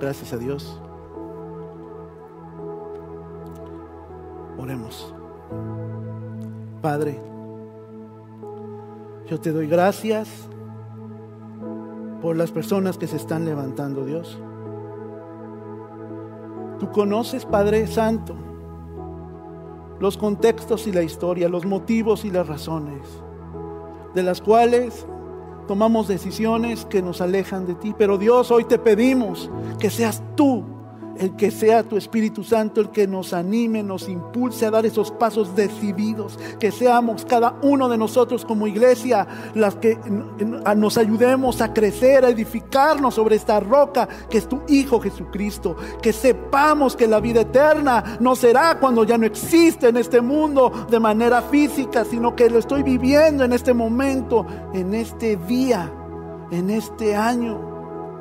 Gracias 0.00 0.32
a 0.32 0.38
Dios. 0.38 0.80
Oremos. 4.56 5.14
Padre, 6.80 7.20
yo 9.26 9.38
te 9.38 9.52
doy 9.52 9.66
gracias 9.66 10.48
por 12.22 12.36
las 12.36 12.50
personas 12.50 12.96
que 12.96 13.06
se 13.06 13.16
están 13.16 13.44
levantando, 13.44 14.04
Dios. 14.04 14.40
Tú 16.78 16.90
conoces, 16.90 17.44
Padre 17.44 17.86
Santo, 17.86 18.34
los 20.00 20.16
contextos 20.16 20.86
y 20.86 20.92
la 20.92 21.02
historia, 21.02 21.48
los 21.48 21.66
motivos 21.66 22.24
y 22.24 22.30
las 22.30 22.46
razones, 22.46 23.02
de 24.14 24.22
las 24.22 24.40
cuales 24.40 25.06
tomamos 25.66 26.08
decisiones 26.08 26.84
que 26.86 27.02
nos 27.02 27.20
alejan 27.20 27.66
de 27.66 27.74
ti. 27.74 27.94
Pero 27.96 28.16
Dios, 28.16 28.50
hoy 28.50 28.64
te 28.64 28.78
pedimos 28.78 29.50
que 29.78 29.90
seas 29.90 30.22
tú 30.36 30.64
el 31.18 31.36
que 31.36 31.50
sea 31.50 31.82
tu 31.82 31.96
Espíritu 31.96 32.44
Santo 32.44 32.80
el 32.80 32.90
que 32.90 33.06
nos 33.06 33.32
anime, 33.32 33.82
nos 33.82 34.08
impulse 34.08 34.66
a 34.66 34.70
dar 34.70 34.86
esos 34.86 35.10
pasos 35.10 35.54
decididos, 35.54 36.38
que 36.58 36.70
seamos 36.70 37.24
cada 37.24 37.56
uno 37.62 37.88
de 37.88 37.98
nosotros 37.98 38.44
como 38.44 38.66
iglesia 38.66 39.26
las 39.54 39.76
que 39.76 39.98
nos 40.76 40.98
ayudemos 40.98 41.60
a 41.60 41.72
crecer, 41.72 42.24
a 42.24 42.30
edificarnos 42.30 43.14
sobre 43.14 43.36
esta 43.36 43.60
roca 43.60 44.08
que 44.30 44.38
es 44.38 44.48
tu 44.48 44.62
Hijo 44.68 45.00
Jesucristo, 45.00 45.76
que 46.02 46.12
sepamos 46.12 46.96
que 46.96 47.06
la 47.06 47.20
vida 47.20 47.42
eterna 47.42 48.18
no 48.20 48.36
será 48.36 48.78
cuando 48.78 49.04
ya 49.04 49.18
no 49.18 49.26
existe 49.26 49.88
en 49.88 49.96
este 49.96 50.20
mundo 50.20 50.86
de 50.90 51.00
manera 51.00 51.42
física, 51.42 52.04
sino 52.04 52.34
que 52.34 52.50
lo 52.50 52.58
estoy 52.58 52.82
viviendo 52.82 53.44
en 53.44 53.52
este 53.52 53.74
momento, 53.74 54.46
en 54.72 54.94
este 54.94 55.36
día 55.36 55.92
en 56.50 56.70
este 56.70 57.14
año. 57.14 57.67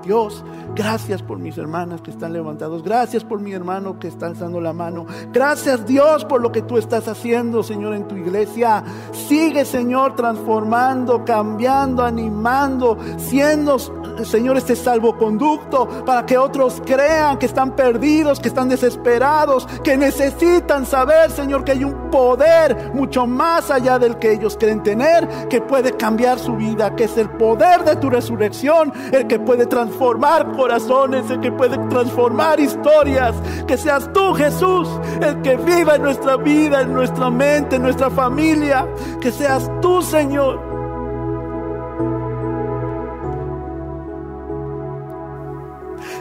Dios, 0.07 0.41
gracias 0.73 1.21
por 1.21 1.37
mis 1.37 1.57
hermanas 1.57 2.01
que 2.01 2.11
están 2.11 2.31
levantados. 2.31 2.81
Gracias 2.81 3.25
por 3.25 3.41
mi 3.41 3.51
hermano 3.51 3.99
que 3.99 4.07
está 4.07 4.27
alzando 4.27 4.61
la 4.61 4.71
mano. 4.71 5.05
Gracias 5.33 5.85
Dios 5.85 6.23
por 6.23 6.41
lo 6.41 6.53
que 6.53 6.61
tú 6.61 6.77
estás 6.77 7.09
haciendo, 7.09 7.61
Señor, 7.61 7.93
en 7.93 8.07
tu 8.07 8.15
iglesia. 8.15 8.85
Sigue, 9.11 9.65
Señor, 9.65 10.15
transformando, 10.15 11.25
cambiando, 11.25 12.05
animando, 12.05 12.97
siendo 13.17 13.77
Señor, 14.25 14.57
este 14.57 14.75
salvoconducto 14.75 16.05
para 16.05 16.25
que 16.25 16.37
otros 16.37 16.81
crean 16.85 17.37
que 17.37 17.45
están 17.45 17.71
perdidos, 17.75 18.39
que 18.39 18.47
están 18.47 18.69
desesperados, 18.69 19.67
que 19.83 19.97
necesitan 19.97 20.85
saber, 20.85 21.31
Señor, 21.31 21.63
que 21.63 21.73
hay 21.73 21.83
un 21.83 22.09
poder 22.09 22.91
mucho 22.93 23.27
más 23.27 23.69
allá 23.71 23.99
del 23.99 24.17
que 24.17 24.33
ellos 24.33 24.57
creen 24.59 24.83
tener, 24.83 25.27
que 25.49 25.61
puede 25.61 25.93
cambiar 25.93 26.39
su 26.39 26.55
vida, 26.55 26.95
que 26.95 27.05
es 27.05 27.17
el 27.17 27.29
poder 27.29 27.83
de 27.83 27.95
tu 27.95 28.09
resurrección, 28.09 28.91
el 29.11 29.27
que 29.27 29.39
puede 29.39 29.65
transformar 29.65 30.51
corazones, 30.53 31.29
el 31.29 31.39
que 31.39 31.51
puede 31.51 31.77
transformar 31.89 32.59
historias. 32.59 33.35
Que 33.67 33.77
seas 33.77 34.11
tú, 34.13 34.33
Jesús, 34.33 34.89
el 35.21 35.41
que 35.41 35.55
viva 35.57 35.95
en 35.95 36.03
nuestra 36.03 36.37
vida, 36.37 36.81
en 36.81 36.93
nuestra 36.93 37.29
mente, 37.29 37.75
en 37.75 37.83
nuestra 37.83 38.09
familia. 38.09 38.87
Que 39.21 39.31
seas 39.31 39.69
tú, 39.81 40.01
Señor 40.01 40.76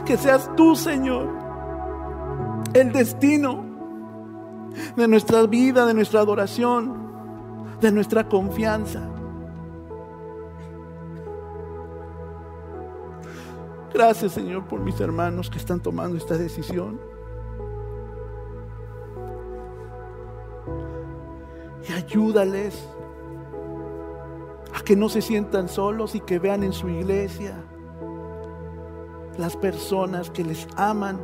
que 0.06 0.16
seas 0.16 0.48
tú, 0.56 0.76
Señor, 0.76 1.28
el 2.72 2.92
destino 2.92 3.64
de 4.96 5.08
nuestra 5.08 5.42
vida, 5.46 5.84
de 5.84 5.94
nuestra 5.94 6.20
adoración, 6.20 7.10
de 7.80 7.90
nuestra 7.90 8.28
confianza. 8.28 9.02
Gracias, 13.92 14.32
Señor, 14.32 14.66
por 14.68 14.80
mis 14.80 15.00
hermanos 15.00 15.50
que 15.50 15.58
están 15.58 15.80
tomando 15.80 16.16
esta 16.16 16.38
decisión. 16.38 17.00
Y 21.88 21.92
ayúdales 21.92 22.88
a 24.72 24.82
que 24.82 24.94
no 24.94 25.08
se 25.08 25.20
sientan 25.20 25.68
solos 25.68 26.14
y 26.14 26.20
que 26.20 26.38
vean 26.38 26.62
en 26.62 26.72
su 26.72 26.88
iglesia 26.88 27.56
las 29.38 29.56
personas 29.56 30.30
que 30.30 30.44
les 30.44 30.66
aman 30.76 31.18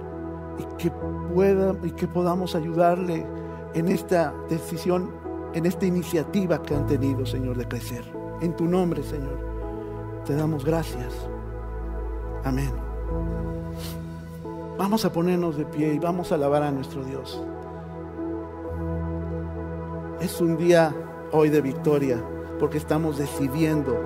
y 0.59 0.65
que 0.77 0.91
puedan 1.35 1.79
y 1.83 1.91
que 1.93 2.07
podamos 2.07 2.55
ayudarle 2.55 3.27
en 3.75 3.89
esta 3.89 4.35
decisión, 4.49 5.11
en 5.55 5.67
esta 5.67 5.87
iniciativa 5.87 6.63
que 6.63 6.75
han 6.75 6.87
tenido, 6.87 7.25
Señor, 7.25 7.57
de 7.57 7.67
crecer. 7.67 8.05
En 8.41 8.55
tu 8.55 8.67
nombre, 8.67 9.03
Señor, 9.03 9.39
te 10.25 10.35
damos 10.35 10.65
gracias. 10.65 11.13
Amén. 12.45 12.73
Vamos 14.79 15.05
a 15.05 15.13
ponernos 15.13 15.57
de 15.57 15.65
pie 15.65 15.95
y 15.95 15.99
vamos 15.99 16.33
a 16.33 16.35
alabar 16.35 16.63
a 16.63 16.71
nuestro 16.71 17.05
Dios. 17.05 17.43
Es 20.21 20.41
un 20.41 20.57
día 20.57 20.95
hoy 21.33 21.49
de 21.51 21.61
victoria 21.61 22.23
porque 22.59 22.79
estamos 22.79 23.19
decidiendo 23.19 23.97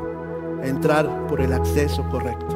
entrar 0.62 1.26
por 1.26 1.40
el 1.40 1.52
acceso 1.52 2.06
correcto. 2.10 2.55